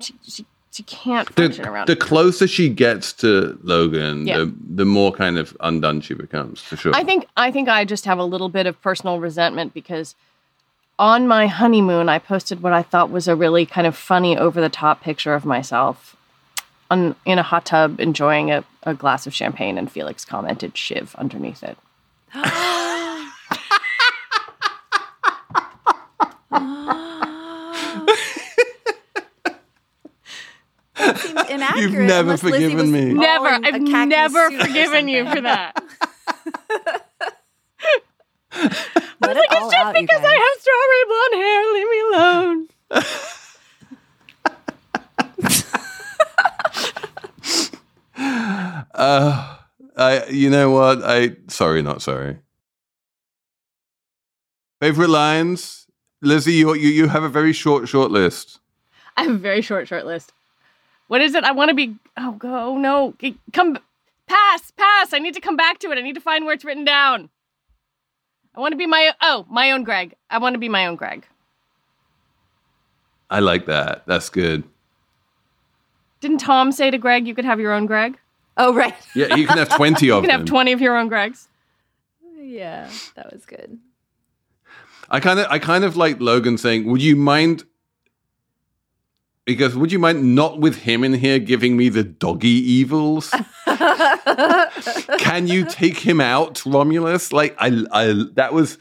She, 0.00 0.14
she, 0.26 0.46
she 0.72 0.82
can't 0.84 1.28
function 1.28 1.64
the, 1.64 1.70
around. 1.70 1.88
The 1.88 1.96
closer 1.96 2.46
she 2.46 2.70
gets 2.70 3.12
to 3.14 3.58
Logan, 3.62 4.26
Yeah. 4.26 4.38
the 4.38 4.54
the 4.76 4.84
more 4.86 5.12
kind 5.12 5.36
of 5.36 5.54
undone 5.60 6.00
she 6.00 6.14
becomes, 6.14 6.62
for 6.62 6.76
sure. 6.76 6.92
I 6.94 7.04
think 7.04 7.26
I 7.36 7.50
think 7.50 7.68
I 7.68 7.84
just 7.84 8.06
have 8.06 8.18
a 8.18 8.24
little 8.24 8.48
bit 8.48 8.66
of 8.66 8.80
personal 8.80 9.20
resentment 9.20 9.74
because 9.74 10.14
on 10.98 11.28
my 11.28 11.46
honeymoon 11.46 12.08
I 12.08 12.18
posted 12.18 12.62
what 12.62 12.72
I 12.72 12.82
thought 12.82 13.10
was 13.10 13.28
a 13.28 13.36
really 13.36 13.66
kind 13.66 13.86
of 13.86 13.94
funny 13.94 14.38
over 14.38 14.60
the 14.62 14.70
top 14.70 15.02
picture 15.02 15.34
of 15.34 15.44
myself 15.44 16.16
on 16.90 17.14
in 17.26 17.38
a 17.38 17.42
hot 17.42 17.66
tub 17.66 18.00
enjoying 18.00 18.50
a, 18.50 18.64
a 18.84 18.94
glass 18.94 19.26
of 19.26 19.34
champagne 19.34 19.76
and 19.76 19.92
Felix 19.92 20.24
commented 20.24 20.78
Shiv 20.78 21.14
underneath 21.16 21.62
it. 21.62 21.76
Seems 26.50 26.60
inaccurate. 31.50 31.82
You've 31.82 31.92
never 31.94 32.36
forgiven 32.36 32.90
me. 32.90 33.12
Never 33.12 33.48
a 33.48 33.60
I've 33.64 33.80
never 34.08 34.50
forgiven 34.50 35.08
you 35.08 35.24
for 35.30 35.40
that. 35.42 35.72
Let 39.20 39.36
it 39.36 39.40
Like 39.40 39.48
it's 39.50 39.60
just 39.60 39.74
out, 39.74 39.94
because. 39.94 40.24
I 40.24 40.34
have 40.34 40.60
strawberry 40.62 41.04
blonde 41.08 41.34
hair, 41.42 41.72
leave 41.74 41.90
me 41.90 42.00
alone. 42.12 42.68
Uh, 48.94 49.56
I, 49.96 50.26
you 50.26 50.50
know 50.50 50.70
what? 50.70 51.02
I 51.04 51.36
sorry, 51.48 51.82
not 51.82 52.02
sorry. 52.02 52.38
Favorite 54.80 55.10
lines, 55.10 55.86
Lizzie. 56.20 56.54
You 56.54 56.74
you 56.74 56.88
you 56.88 57.08
have 57.08 57.22
a 57.22 57.28
very 57.28 57.52
short 57.52 57.88
short 57.88 58.10
list. 58.10 58.60
I 59.16 59.22
have 59.24 59.32
a 59.32 59.38
very 59.38 59.62
short, 59.62 59.88
short 59.88 60.06
list. 60.06 60.32
What 61.08 61.20
is 61.20 61.34
it? 61.34 61.42
I 61.44 61.52
want 61.52 61.70
to 61.70 61.74
be. 61.74 61.96
Oh, 62.16 62.32
go. 62.32 62.48
Oh, 62.54 62.78
no. 62.78 63.14
Come. 63.52 63.78
Pass. 64.26 64.70
Pass. 64.72 65.12
I 65.12 65.18
need 65.18 65.34
to 65.34 65.40
come 65.40 65.56
back 65.56 65.78
to 65.80 65.90
it. 65.90 65.98
I 65.98 66.02
need 66.02 66.14
to 66.14 66.20
find 66.20 66.44
where 66.44 66.54
it's 66.54 66.64
written 66.64 66.84
down. 66.84 67.28
I 68.54 68.60
want 68.60 68.72
to 68.72 68.76
be 68.76 68.86
my. 68.86 69.12
Oh, 69.20 69.46
my 69.48 69.70
own 69.72 69.84
Greg. 69.84 70.14
I 70.30 70.38
want 70.38 70.54
to 70.54 70.58
be 70.58 70.68
my 70.68 70.86
own 70.86 70.96
Greg. 70.96 71.26
I 73.30 73.40
like 73.40 73.66
that. 73.66 74.04
That's 74.06 74.28
good. 74.30 74.64
Didn't 76.20 76.38
Tom 76.38 76.72
say 76.72 76.90
to 76.90 76.98
Greg, 76.98 77.26
you 77.26 77.34
could 77.34 77.44
have 77.44 77.60
your 77.60 77.72
own 77.72 77.86
Greg? 77.86 78.18
Oh 78.56 78.74
right. 78.74 78.94
Yeah, 79.14 79.34
you 79.36 79.46
can 79.46 79.56
have 79.58 79.68
twenty 79.68 80.10
of. 80.10 80.16
You 80.24 80.28
can 80.28 80.30
them. 80.30 80.40
have 80.40 80.46
20 80.48 80.72
of 80.72 80.80
your 80.80 80.96
own 80.96 81.08
Gregs. 81.08 81.46
Yeah, 82.40 82.90
that 83.14 83.32
was 83.32 83.44
good. 83.46 83.78
I 85.10 85.20
kind 85.20 85.40
of 85.40 85.46
I 85.50 85.58
kind 85.58 85.84
of 85.84 85.96
like 85.96 86.20
Logan 86.20 86.58
saying, 86.58 86.84
"Would 86.84 87.02
you 87.02 87.16
mind?" 87.16 87.64
Because 89.44 89.74
would 89.74 89.90
you 89.90 89.98
mind 89.98 90.34
not 90.34 90.60
with 90.60 90.76
him 90.76 91.02
in 91.02 91.14
here 91.14 91.38
giving 91.38 91.74
me 91.74 91.88
the 91.88 92.04
doggy 92.04 92.48
evils? 92.48 93.34
Can 95.18 95.46
you 95.46 95.64
take 95.64 95.98
him 95.98 96.20
out, 96.20 96.64
Romulus? 96.66 97.32
Like 97.32 97.56
I, 97.58 97.86
I 97.90 98.24
that 98.34 98.52
was 98.52 98.76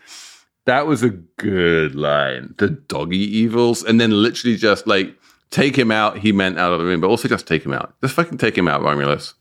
that 0.65 0.85
was 0.85 1.03
a 1.03 1.09
good 1.09 1.95
line. 1.95 2.53
The 2.57 2.69
doggy 2.69 3.17
evils, 3.17 3.81
and 3.81 4.01
then 4.01 4.11
literally 4.11 4.57
just 4.57 4.85
like 4.87 5.15
take 5.51 5.77
him 5.77 5.89
out. 5.89 6.17
He 6.17 6.33
meant 6.33 6.59
out 6.59 6.73
of 6.73 6.79
the 6.79 6.85
room, 6.85 6.99
but 6.99 7.07
also 7.07 7.29
just 7.29 7.47
take 7.47 7.65
him 7.65 7.71
out. 7.71 7.95
Just 8.01 8.15
fucking 8.15 8.37
take 8.37 8.57
him 8.57 8.67
out, 8.67 8.81
Romulus. 8.81 9.35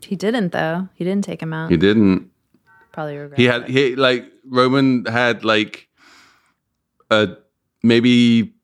He 0.00 0.14
didn't 0.14 0.52
though. 0.52 0.88
He 0.94 1.02
didn't 1.02 1.24
take 1.24 1.42
him 1.42 1.52
out. 1.52 1.70
He 1.70 1.76
didn't. 1.76 2.30
Probably 2.92 3.16
regret. 3.16 3.38
He 3.38 3.46
had 3.46 3.68
he 3.68 3.96
like 3.96 4.30
Roman 4.46 5.04
had 5.04 5.44
like 5.44 5.87
a 7.10 7.36
maybe 7.82 8.54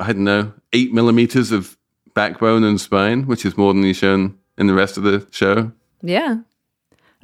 I 0.00 0.12
don't 0.12 0.24
know 0.24 0.52
eight 0.72 0.92
millimeters 0.92 1.52
of 1.52 1.76
backbone 2.14 2.64
and 2.64 2.80
spine, 2.80 3.26
which 3.26 3.44
is 3.44 3.56
more 3.56 3.72
than 3.72 3.82
he's 3.82 3.96
shown 3.96 4.38
in 4.56 4.66
the 4.66 4.74
rest 4.74 4.96
of 4.96 5.04
the 5.04 5.26
show. 5.30 5.72
Yeah. 6.02 6.38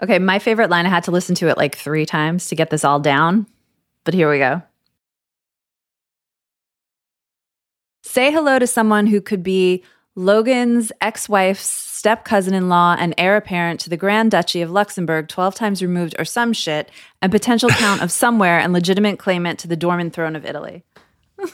Okay, 0.02 0.18
my 0.18 0.38
favorite 0.38 0.70
line. 0.70 0.86
I 0.86 0.90
had 0.90 1.04
to 1.04 1.10
listen 1.10 1.34
to 1.36 1.48
it 1.48 1.56
like 1.56 1.76
three 1.76 2.06
times 2.06 2.48
to 2.48 2.56
get 2.56 2.70
this 2.70 2.84
all 2.84 3.00
down, 3.00 3.46
but 4.04 4.14
here 4.14 4.30
we 4.30 4.38
go. 4.38 4.62
Say 8.02 8.30
hello 8.32 8.58
to 8.58 8.66
someone 8.66 9.06
who 9.06 9.20
could 9.20 9.42
be 9.42 9.82
Logan's 10.14 10.92
ex 11.00 11.28
wife's 11.28 11.66
step 12.04 12.22
cousin 12.22 12.52
in 12.52 12.68
law 12.68 12.94
and 12.98 13.14
heir 13.16 13.34
apparent 13.34 13.80
to 13.80 13.88
the 13.88 13.96
Grand 13.96 14.30
Duchy 14.30 14.60
of 14.60 14.70
Luxembourg, 14.70 15.26
12 15.26 15.54
times 15.54 15.80
removed 15.80 16.14
or 16.18 16.26
some 16.26 16.52
shit, 16.52 16.90
and 17.22 17.32
potential 17.32 17.68
count 17.78 18.02
of 18.02 18.12
somewhere 18.12 18.58
and 18.58 18.74
legitimate 18.74 19.18
claimant 19.18 19.58
to 19.60 19.68
the 19.68 19.74
dormant 19.74 20.12
throne 20.12 20.36
of 20.36 20.44
Italy. 20.44 20.84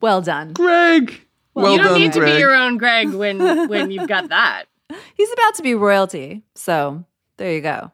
well 0.00 0.20
done. 0.20 0.52
Greg, 0.52 1.20
well 1.54 1.70
you 1.70 1.78
don't 1.78 1.86
done, 1.90 2.00
need 2.00 2.12
to 2.14 2.18
Greg. 2.18 2.34
be 2.34 2.40
your 2.40 2.56
own 2.56 2.76
Greg 2.76 3.10
when 3.10 3.68
when 3.68 3.92
you've 3.92 4.08
got 4.08 4.30
that. 4.30 4.64
He's 5.14 5.32
about 5.32 5.54
to 5.54 5.62
be 5.62 5.76
royalty. 5.76 6.42
So 6.56 7.04
there 7.36 7.52
you 7.52 7.60
go. 7.60 7.92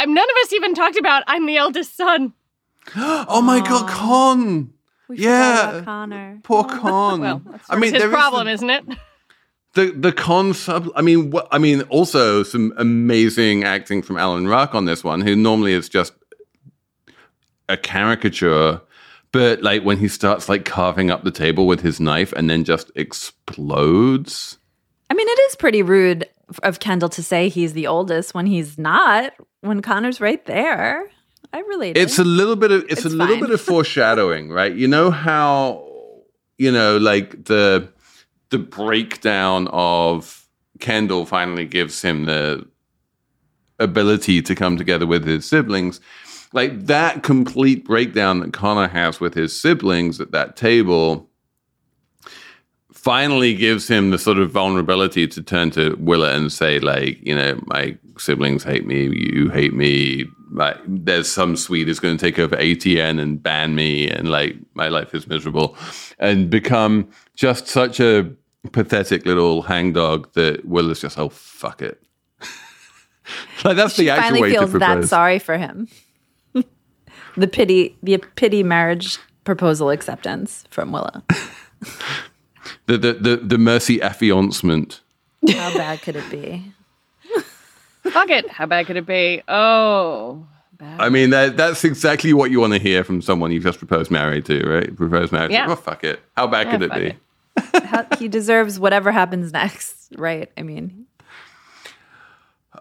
I'm, 0.00 0.12
none 0.12 0.28
of 0.28 0.36
us 0.42 0.52
even 0.52 0.74
talked 0.74 0.96
about 0.98 1.22
I'm 1.28 1.46
the 1.46 1.58
eldest 1.58 1.96
son. 1.96 2.32
oh 2.96 3.40
my 3.40 3.60
god, 3.60 3.88
Aw. 3.88 4.66
Con. 5.06 5.16
We 5.16 5.22
Yeah. 5.22 5.66
forgot 5.70 5.84
Connor. 5.84 6.40
Poor 6.42 6.64
Con. 6.64 7.20
Well, 7.20 7.42
that's 7.50 7.70
I 7.70 7.76
mean, 7.76 7.92
his 7.92 8.02
there 8.02 8.08
is 8.10 8.14
problem, 8.14 8.46
the- 8.46 8.52
isn't 8.52 8.70
it? 8.70 8.84
the 9.74 9.90
the 9.90 10.10
con 10.10 10.54
sub 10.54 10.88
i 10.96 11.02
mean 11.02 11.28
what 11.30 11.46
i 11.52 11.58
mean 11.58 11.82
also 11.90 12.42
some 12.42 12.72
amazing 12.78 13.62
acting 13.62 14.00
from 14.00 14.16
alan 14.16 14.48
ruck 14.48 14.74
on 14.74 14.86
this 14.86 15.04
one 15.04 15.20
who 15.20 15.36
normally 15.36 15.74
is 15.74 15.86
just 15.90 16.14
a 17.68 17.76
caricature 17.76 18.80
but 19.32 19.62
like 19.62 19.82
when 19.82 19.98
he 19.98 20.08
starts 20.08 20.48
like 20.48 20.64
carving 20.64 21.10
up 21.10 21.24
the 21.24 21.30
table 21.30 21.66
with 21.66 21.80
his 21.82 22.00
knife 22.00 22.32
and 22.32 22.48
then 22.48 22.64
just 22.64 22.90
explodes 22.96 24.58
I 25.10 25.14
mean, 25.14 25.28
it 25.28 25.38
is 25.50 25.56
pretty 25.56 25.82
rude 25.82 26.26
of 26.64 26.80
Kendall 26.80 27.08
to 27.10 27.22
say 27.22 27.48
he's 27.48 27.74
the 27.74 27.86
oldest 27.86 28.34
when 28.34 28.44
he's 28.46 28.76
not, 28.76 29.34
when 29.60 29.80
Connor's 29.80 30.20
right 30.20 30.44
there. 30.46 31.08
I 31.52 31.60
related. 31.60 32.00
it's 32.00 32.18
a 32.18 32.24
little 32.24 32.56
bit 32.56 32.70
of 32.72 32.82
it's, 32.84 33.04
It's 33.04 33.04
a 33.04 33.08
little 33.08 33.36
fine. 33.36 33.40
bit 33.44 33.50
of 33.50 33.60
foreshadowing 33.72 34.50
right 34.50 34.74
you 34.74 34.88
know 34.88 35.10
how 35.10 35.84
you 36.58 36.70
know 36.72 36.96
like 36.98 37.44
the 37.44 37.88
the 38.50 38.58
breakdown 38.58 39.68
of 39.68 40.46
kendall 40.80 41.26
finally 41.26 41.64
gives 41.66 42.02
him 42.02 42.24
the 42.26 42.66
ability 43.78 44.40
to 44.42 44.54
come 44.54 44.76
together 44.76 45.06
with 45.06 45.24
his 45.26 45.44
siblings 45.44 46.00
like 46.52 46.86
that 46.86 47.22
complete 47.22 47.84
breakdown 47.84 48.40
that 48.40 48.52
connor 48.52 48.88
has 48.88 49.20
with 49.20 49.34
his 49.34 49.58
siblings 49.58 50.20
at 50.20 50.30
that 50.32 50.56
table 50.56 51.28
finally 53.06 53.54
gives 53.54 53.86
him 53.86 54.10
the 54.10 54.18
sort 54.18 54.36
of 54.36 54.50
vulnerability 54.50 55.28
to 55.28 55.40
turn 55.40 55.70
to 55.70 55.94
Willa 56.00 56.32
and 56.32 56.52
say, 56.52 56.80
like, 56.80 57.24
you 57.24 57.36
know, 57.36 57.56
my 57.66 57.96
siblings 58.18 58.64
hate 58.64 58.84
me, 58.84 59.04
you 59.04 59.48
hate 59.48 59.72
me. 59.72 60.26
Like, 60.50 60.76
there's 60.88 61.30
some 61.30 61.54
Swede 61.54 61.86
who's 61.86 62.00
going 62.00 62.16
to 62.16 62.20
take 62.20 62.40
over 62.40 62.56
ATN 62.56 63.20
and 63.20 63.40
ban 63.40 63.76
me, 63.76 64.10
and 64.10 64.28
like, 64.28 64.56
my 64.74 64.88
life 64.88 65.14
is 65.14 65.28
miserable, 65.28 65.76
and 66.18 66.50
become 66.50 67.08
just 67.36 67.68
such 67.68 68.00
a 68.00 68.28
pathetic 68.72 69.24
little 69.24 69.62
hangdog 69.62 70.32
that 70.32 70.64
Willa's 70.64 71.00
just, 71.00 71.16
oh, 71.16 71.28
fuck 71.28 71.82
it. 71.82 72.02
like 73.64 73.76
that's 73.76 73.96
the 73.96 74.10
actual 74.10 74.22
Finally 74.24 74.42
way 74.42 74.50
feels 74.50 74.72
to 74.72 74.80
that 74.80 75.04
sorry 75.04 75.38
for 75.38 75.56
him. 75.56 75.86
the 77.36 77.46
pity, 77.46 77.96
the 78.02 78.18
pity 78.34 78.64
marriage 78.64 79.18
proposal 79.44 79.90
acceptance 79.90 80.64
from 80.70 80.90
Willa. 80.90 81.22
The, 82.86 82.98
the 82.98 83.12
the 83.14 83.36
the 83.36 83.58
mercy 83.58 83.98
affiancement. 84.00 85.00
How 85.48 85.72
bad 85.74 86.02
could 86.02 86.16
it 86.16 86.28
be? 86.30 86.64
Fuck 88.10 88.30
it. 88.30 88.48
How 88.50 88.66
bad 88.66 88.86
could 88.86 88.96
it 88.96 89.06
be? 89.06 89.42
Oh, 89.48 90.46
bad. 90.78 91.00
I 91.00 91.08
mean, 91.08 91.30
that, 91.30 91.56
that's 91.56 91.84
exactly 91.84 92.32
what 92.32 92.50
you 92.50 92.60
want 92.60 92.72
to 92.72 92.78
hear 92.78 93.04
from 93.04 93.20
someone 93.22 93.52
you've 93.52 93.62
just 93.62 93.78
proposed 93.78 94.10
married 94.10 94.44
to, 94.46 94.62
right? 94.68 94.96
Proposed 94.96 95.32
marriage. 95.32 95.52
Yeah. 95.52 95.66
Oh, 95.68 95.76
fuck 95.76 96.02
it. 96.04 96.20
How 96.36 96.46
bad 96.46 96.70
could 96.70 96.82
it 96.82 96.92
be? 96.92 97.16
it. 97.56 97.84
How, 97.84 98.06
he 98.18 98.28
deserves 98.28 98.78
whatever 98.80 99.12
happens 99.12 99.52
next, 99.52 100.12
right? 100.16 100.50
I 100.56 100.62
mean, 100.62 101.06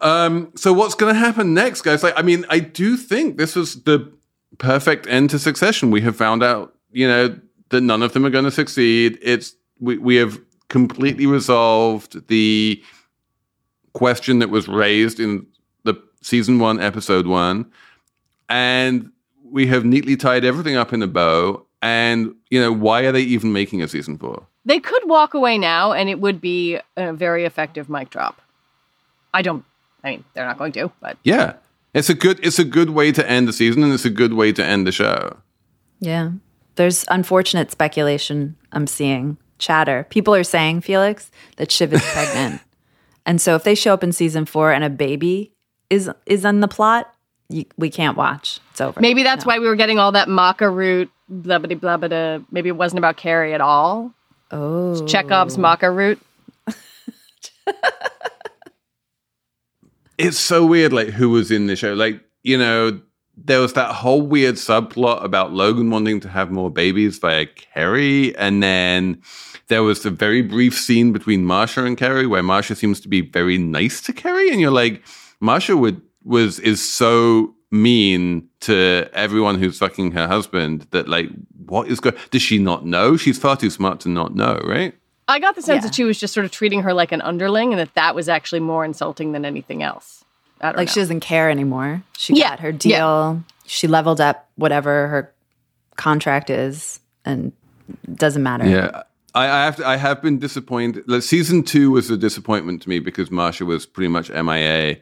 Um, 0.01 0.51
so 0.55 0.73
what's 0.73 0.95
going 0.95 1.13
to 1.13 1.19
happen 1.19 1.53
next, 1.53 1.81
guys? 1.81 2.03
Like, 2.03 2.13
I 2.17 2.21
mean, 2.21 2.45
I 2.49 2.59
do 2.59 2.97
think 2.97 3.37
this 3.37 3.55
was 3.55 3.83
the 3.83 4.11
perfect 4.57 5.07
end 5.07 5.29
to 5.31 5.39
Succession. 5.39 5.91
We 5.91 6.01
have 6.01 6.15
found 6.15 6.43
out, 6.43 6.75
you 6.91 7.07
know, 7.07 7.37
that 7.69 7.81
none 7.81 8.03
of 8.03 8.13
them 8.13 8.25
are 8.25 8.29
going 8.29 8.45
to 8.45 8.51
succeed. 8.51 9.17
It's 9.21 9.55
we 9.79 9.97
we 9.97 10.15
have 10.15 10.39
completely 10.69 11.25
resolved 11.25 12.27
the 12.27 12.81
question 13.93 14.39
that 14.39 14.49
was 14.49 14.67
raised 14.67 15.19
in 15.19 15.45
the 15.83 15.95
season 16.21 16.59
one, 16.59 16.79
episode 16.79 17.27
one, 17.27 17.65
and 18.49 19.11
we 19.43 19.67
have 19.67 19.85
neatly 19.85 20.15
tied 20.17 20.43
everything 20.43 20.75
up 20.75 20.91
in 20.93 21.01
a 21.01 21.07
bow. 21.07 21.65
And 21.81 22.33
you 22.49 22.59
know, 22.59 22.71
why 22.71 23.01
are 23.03 23.11
they 23.11 23.21
even 23.21 23.53
making 23.53 23.81
a 23.83 23.87
season 23.87 24.17
four? 24.17 24.47
They 24.65 24.79
could 24.79 25.07
walk 25.07 25.33
away 25.35 25.57
now, 25.59 25.91
and 25.91 26.09
it 26.09 26.19
would 26.19 26.41
be 26.41 26.79
a 26.97 27.13
very 27.13 27.45
effective 27.45 27.89
mic 27.89 28.09
drop. 28.09 28.41
I 29.33 29.41
don't. 29.43 29.63
I 30.03 30.11
mean, 30.11 30.23
they're 30.33 30.45
not 30.45 30.57
going 30.57 30.71
to, 30.73 30.91
but 31.01 31.17
Yeah, 31.23 31.53
it's 31.93 32.09
a 32.09 32.13
good 32.15 32.39
it's 32.43 32.59
a 32.59 32.63
good 32.63 32.91
way 32.91 33.11
to 33.11 33.29
end 33.29 33.47
the 33.47 33.53
season, 33.53 33.83
and 33.83 33.93
it's 33.93 34.05
a 34.05 34.09
good 34.09 34.33
way 34.33 34.51
to 34.53 34.63
end 34.63 34.87
the 34.87 34.91
show. 34.91 35.37
yeah. 35.99 36.31
There's 36.77 37.05
unfortunate 37.07 37.71
speculation 37.71 38.57
I'm 38.73 38.85
seeing 38.85 39.37
chatter. 39.57 40.05
People 40.09 40.35
are 40.35 40.43
saying, 40.43 40.81
Felix, 40.81 41.31
that 41.57 41.71
Shiv 41.71 41.93
is 41.93 42.01
pregnant. 42.01 42.61
and 43.25 43.41
so 43.41 43.55
if 43.55 43.63
they 43.63 43.75
show 43.75 43.93
up 43.93 44.03
in 44.03 44.11
season 44.11 44.45
four 44.45 44.71
and 44.71 44.83
a 44.83 44.89
baby 44.89 45.51
is 45.89 46.09
is 46.25 46.45
in 46.45 46.61
the 46.61 46.67
plot, 46.67 47.13
you, 47.49 47.65
we 47.77 47.89
can't 47.89 48.17
watch. 48.17 48.59
It's 48.71 48.81
over. 48.81 48.99
maybe 48.99 49.23
that's 49.23 49.45
why 49.45 49.59
we 49.59 49.67
were 49.67 49.75
getting 49.75 49.99
all 49.99 50.11
that 50.13 50.27
maca 50.27 50.73
root, 50.73 51.09
blah 51.29 51.59
blah 51.59 51.75
blah 51.75 51.97
blah. 51.97 52.39
Maybe 52.51 52.69
it 52.69 52.77
wasn't 52.77 52.99
about 52.99 53.17
Carrie 53.17 53.53
at 53.53 53.61
all. 53.61 54.11
Oh. 54.51 54.91
it's 54.91 55.11
Chekhov's 55.11 55.57
maca 55.57 55.93
root. 55.95 56.19
it's 60.17 60.39
so 60.39 60.65
weird 60.65 60.93
like 60.93 61.09
who 61.09 61.29
was 61.29 61.51
in 61.51 61.67
the 61.67 61.75
show 61.75 61.93
like 61.93 62.21
you 62.43 62.57
know 62.57 62.99
there 63.37 63.59
was 63.59 63.73
that 63.73 63.93
whole 63.93 64.21
weird 64.21 64.55
subplot 64.55 65.23
about 65.23 65.51
logan 65.53 65.89
wanting 65.89 66.19
to 66.21 66.29
have 66.29 66.51
more 66.51 66.69
babies 66.69 67.17
via 67.19 67.45
Carrie, 67.45 68.35
and 68.37 68.61
then 68.63 69.21
there 69.67 69.83
was 69.83 70.05
a 70.05 70.11
very 70.11 70.41
brief 70.41 70.77
scene 70.79 71.11
between 71.11 71.43
marsha 71.45 71.85
and 71.85 71.97
Carrie 71.97 72.27
where 72.27 72.43
marsha 72.43 72.75
seems 72.75 72.99
to 73.01 73.07
be 73.07 73.21
very 73.21 73.57
nice 73.57 74.01
to 74.01 74.13
Carrie, 74.13 74.49
and 74.51 74.59
you're 74.61 74.71
like 74.71 75.03
marsha 75.41 75.77
would 75.77 76.01
was 76.23 76.59
is 76.59 76.81
so 76.93 77.53
mean 77.71 78.47
to 78.61 79.07
everyone 79.13 79.59
who's 79.59 79.77
fucking 79.77 80.11
her 80.11 80.27
husband 80.27 80.87
that 80.91 81.07
like 81.09 81.29
what 81.65 81.87
is 81.87 81.99
going 81.99 82.15
does 82.31 82.41
she 82.41 82.57
not 82.57 82.85
know 82.85 83.17
she's 83.17 83.37
far 83.37 83.57
too 83.57 83.69
smart 83.69 83.99
to 83.99 84.07
not 84.09 84.33
know 84.35 84.59
right 84.63 84.93
I 85.27 85.39
got 85.39 85.55
the 85.55 85.61
sense 85.61 85.77
Yeah. 85.83 85.87
that 85.89 85.95
she 85.95 86.03
was 86.03 86.19
just 86.19 86.33
sort 86.33 86.45
of 86.45 86.51
treating 86.51 86.83
her 86.83 86.93
like 86.93 87.11
an 87.11 87.19
underling, 87.21 87.73
and 87.73 87.79
that 87.79 87.95
that 87.95 88.13
was 88.13 88.29
actually 88.29 88.59
more 88.59 88.85
insulting 88.85 89.31
than 89.31 89.43
anything 89.43 89.81
else. 89.81 90.23
I 90.65 90.71
don't 90.71 90.77
Like 90.77 90.87
know. 90.87 90.93
she 90.93 90.99
doesn't 91.01 91.19
care 91.21 91.49
anymore. 91.49 92.03
She 92.17 92.33
Yeah, 92.35 92.49
got 92.49 92.59
her 92.61 92.71
deal. 92.71 93.43
She 93.67 93.87
leveled 93.87 94.21
up 94.21 94.49
whatever 94.55 95.07
her 95.07 95.33
contract 95.95 96.49
is 96.49 96.99
and 97.23 97.51
doesn't 98.13 98.43
matter. 98.43 98.67
Yeah, 98.67 99.03
I, 99.33 99.45
I 99.47 99.65
have 99.65 99.75
to, 99.77 99.87
I 99.87 99.95
have 99.97 100.21
been 100.21 100.37
disappointed. 100.39 101.03
Like, 101.07 101.21
season 101.23 101.63
two 101.63 101.91
was 101.91 102.09
a 102.09 102.17
disappointment 102.17 102.81
to 102.83 102.89
me 102.89 102.99
because 102.99 103.29
Marsha 103.29 103.65
was 103.65 103.85
pretty 103.85 104.09
much 104.09 104.29
MIA. 104.29 104.97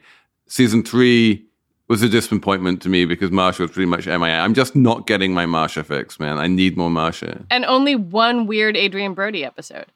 Season 0.47 0.83
three 0.83 1.45
was 1.89 2.01
a 2.01 2.09
disappointment 2.09 2.81
to 2.81 2.89
me 2.89 3.05
because 3.05 3.29
Marsha 3.31 3.59
was 3.59 3.71
pretty 3.71 3.87
much 3.89 4.05
MIA. 4.07 4.39
I'm 4.39 4.53
just 4.53 4.75
not 4.75 5.05
getting 5.07 5.33
my 5.33 5.45
Marsha 5.45 5.85
fix, 5.85 6.19
man. 6.19 6.37
I 6.39 6.47
need 6.47 6.77
more 6.77 6.89
Marsha. 6.89 7.45
and 7.51 7.65
only 7.65 7.95
one 7.95 8.47
weird 8.47 8.77
Adrien 8.77 9.13
Brody 9.13 9.43
episode. 9.43 9.87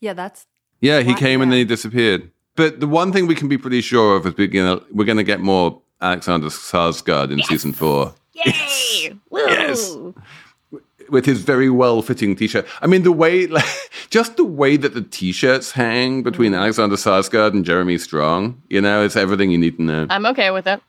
Yeah, 0.00 0.12
that's 0.12 0.46
Yeah, 0.80 1.00
he 1.00 1.12
Why- 1.12 1.18
came 1.18 1.42
and 1.42 1.50
then 1.50 1.58
he 1.58 1.64
disappeared. 1.64 2.30
But 2.58 2.80
the 2.80 2.86
one 2.88 3.12
thing 3.12 3.26
we 3.26 3.34
can 3.34 3.48
be 3.48 3.56
pretty 3.56 3.80
sure 3.80 4.16
of 4.16 4.26
is 4.26 4.36
we're 4.36 4.48
gonna 4.48 4.80
we're 4.92 5.04
gonna 5.06 5.22
get 5.24 5.40
more 5.40 5.80
Alexander 6.02 6.48
Skarsgård 6.48 7.30
in 7.32 7.40
season 7.42 7.72
four. 7.72 8.14
Yay! 8.34 9.14
Woo! 9.30 9.40
Yes. 9.48 9.96
with 11.08 11.24
his 11.24 11.40
very 11.40 11.70
well 11.70 12.02
fitting 12.02 12.36
t 12.36 12.46
shirt. 12.48 12.66
I 12.82 12.86
mean, 12.86 13.02
the 13.02 13.12
way, 13.12 13.46
like, 13.58 13.64
just 14.10 14.36
the 14.36 14.44
way 14.44 14.76
that 14.76 14.92
the 14.94 15.02
t 15.02 15.32
shirts 15.32 15.72
hang 15.72 16.22
between 16.22 16.52
Mm. 16.52 16.58
Alexander 16.58 16.96
Skarsgård 16.96 17.52
and 17.52 17.64
Jeremy 17.64 17.96
Strong, 17.96 18.60
you 18.68 18.80
know, 18.80 19.02
it's 19.04 19.16
everything 19.16 19.50
you 19.50 19.58
need 19.58 19.76
to 19.78 19.82
know. 19.82 20.06
I'm 20.10 20.26
okay 20.26 20.50
with 20.50 20.66
it. 20.66 20.82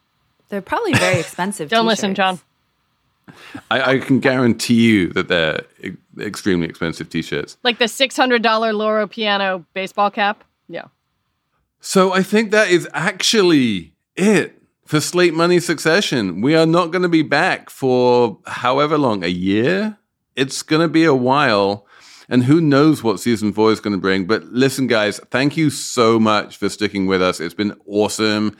they're 0.50 0.62
probably 0.62 0.94
very 0.96 1.20
expensive. 1.26 1.70
Don't 1.70 1.86
listen, 1.86 2.14
t-shirts. 2.16 2.42
John. 2.42 3.36
I, 3.72 3.82
I 3.94 4.00
can 4.00 4.20
guarantee 4.20 4.82
you 4.90 5.10
that 5.14 5.28
they're 5.28 5.62
e- 5.84 5.92
extremely 6.20 6.68
expensive 6.68 7.10
t 7.10 7.22
shirts. 7.22 7.58
Like 7.64 7.78
the 7.78 7.86
$600 7.86 8.74
Loro 8.74 9.06
Piana 9.08 9.64
baseball 9.76 10.10
cap. 10.12 10.44
Yeah. 10.68 10.86
So 11.80 12.14
I 12.14 12.24
think 12.24 12.52
that 12.52 12.70
is 12.70 12.88
actually 12.94 13.94
it 14.16 14.62
for 14.86 15.00
Slate 15.00 15.34
Money 15.34 15.60
Succession. 15.60 16.42
We 16.42 16.56
are 16.56 16.66
not 16.66 16.92
going 16.92 17.04
to 17.04 17.10
be 17.10 17.22
back 17.22 17.70
for 17.70 18.40
however 18.46 18.98
long, 18.98 19.24
a 19.24 19.28
year? 19.28 19.98
It's 20.36 20.62
going 20.62 20.82
to 20.82 20.88
be 20.88 21.06
a 21.06 21.14
while. 21.14 21.86
And 22.28 22.44
who 22.44 22.62
knows 22.62 23.02
what 23.02 23.20
season 23.20 23.54
four 23.54 23.72
is 23.72 23.80
going 23.80 23.96
to 23.96 24.00
bring. 24.00 24.26
But 24.26 24.46
listen, 24.46 24.88
guys, 24.88 25.20
thank 25.32 25.58
you 25.58 25.70
so 25.70 26.20
much 26.20 26.58
for 26.58 26.70
sticking 26.70 27.08
with 27.08 27.22
us. 27.22 27.40
It's 27.40 27.54
been 27.54 27.76
awesome 27.88 28.56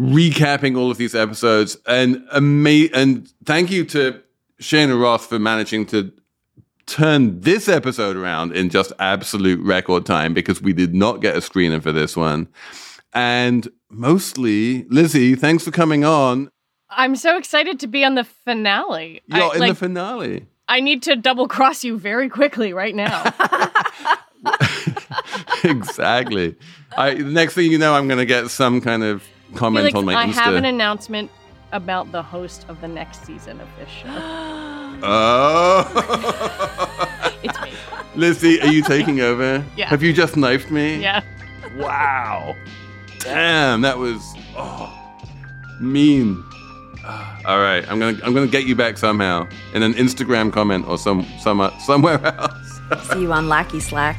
recapping 0.00 0.76
all 0.76 0.90
of 0.90 0.96
these 0.96 1.14
episodes. 1.14 1.76
And, 1.86 2.24
ama- 2.32 2.88
and 2.92 3.32
thank 3.44 3.70
you 3.70 3.84
to 3.86 4.20
Cheyna 4.60 4.96
Roth 4.96 5.26
for 5.26 5.38
managing 5.38 5.86
to 5.86 6.12
turn 6.86 7.40
this 7.40 7.68
episode 7.68 8.16
around 8.16 8.52
in 8.52 8.70
just 8.70 8.92
absolute 8.98 9.60
record 9.60 10.06
time 10.06 10.34
because 10.34 10.60
we 10.60 10.72
did 10.72 10.94
not 10.94 11.20
get 11.20 11.36
a 11.36 11.40
screener 11.40 11.82
for 11.82 11.92
this 11.92 12.16
one. 12.16 12.48
And 13.12 13.68
mostly, 13.90 14.84
Lizzie, 14.84 15.34
thanks 15.34 15.64
for 15.64 15.70
coming 15.70 16.04
on. 16.04 16.50
I'm 16.90 17.16
so 17.16 17.36
excited 17.36 17.80
to 17.80 17.86
be 17.86 18.04
on 18.04 18.14
the 18.14 18.24
finale. 18.24 19.22
I, 19.30 19.38
You're 19.38 19.54
in 19.54 19.60
like, 19.60 19.70
the 19.70 19.74
finale. 19.76 20.46
I 20.68 20.80
need 20.80 21.02
to 21.04 21.16
double 21.16 21.48
cross 21.48 21.84
you 21.84 21.98
very 21.98 22.28
quickly 22.28 22.72
right 22.72 22.94
now. 22.94 23.24
exactly. 25.64 26.56
I, 26.96 27.14
the 27.14 27.24
next 27.24 27.54
thing 27.54 27.70
you 27.70 27.78
know, 27.78 27.94
I'm 27.94 28.08
going 28.08 28.18
to 28.18 28.26
get 28.26 28.50
some 28.50 28.80
kind 28.80 29.02
of 29.02 29.24
comment 29.54 29.86
Felix, 29.86 29.98
on 29.98 30.04
my 30.04 30.14
I 30.14 30.26
Insta. 30.26 30.34
have 30.34 30.54
an 30.54 30.64
announcement 30.64 31.30
about 31.74 32.10
the 32.12 32.22
host 32.22 32.64
of 32.68 32.80
the 32.80 32.88
next 32.88 33.26
season 33.26 33.60
of 33.60 33.68
this 33.78 33.90
show. 33.90 34.06
oh, 35.02 35.84
It's 37.42 37.60
me. 37.60 37.72
Lizzie, 38.14 38.60
are 38.62 38.68
you 38.68 38.82
taking 38.82 39.20
over? 39.20 39.62
Yeah. 39.76 39.88
Have 39.88 40.02
you 40.02 40.12
just 40.14 40.36
knifed 40.36 40.70
me? 40.70 41.02
Yeah. 41.02 41.20
Wow. 41.76 42.54
Damn, 43.18 43.80
that 43.82 43.98
was 43.98 44.22
oh, 44.56 44.92
mean. 45.80 46.42
Ah, 47.06 47.38
All 47.44 47.58
right, 47.60 47.84
I'm 47.90 47.98
gonna 47.98 48.18
I'm 48.24 48.32
gonna 48.32 48.46
get 48.46 48.64
you 48.64 48.74
back 48.76 48.96
somehow 48.96 49.46
in 49.74 49.82
an 49.82 49.92
Instagram 49.94 50.52
comment 50.52 50.86
or 50.88 50.96
some 50.96 51.26
some 51.40 51.70
somewhere 51.80 52.24
else. 52.40 52.80
See 53.12 53.22
you 53.22 53.32
on 53.32 53.48
Lackey 53.48 53.80
Slack. 53.80 54.16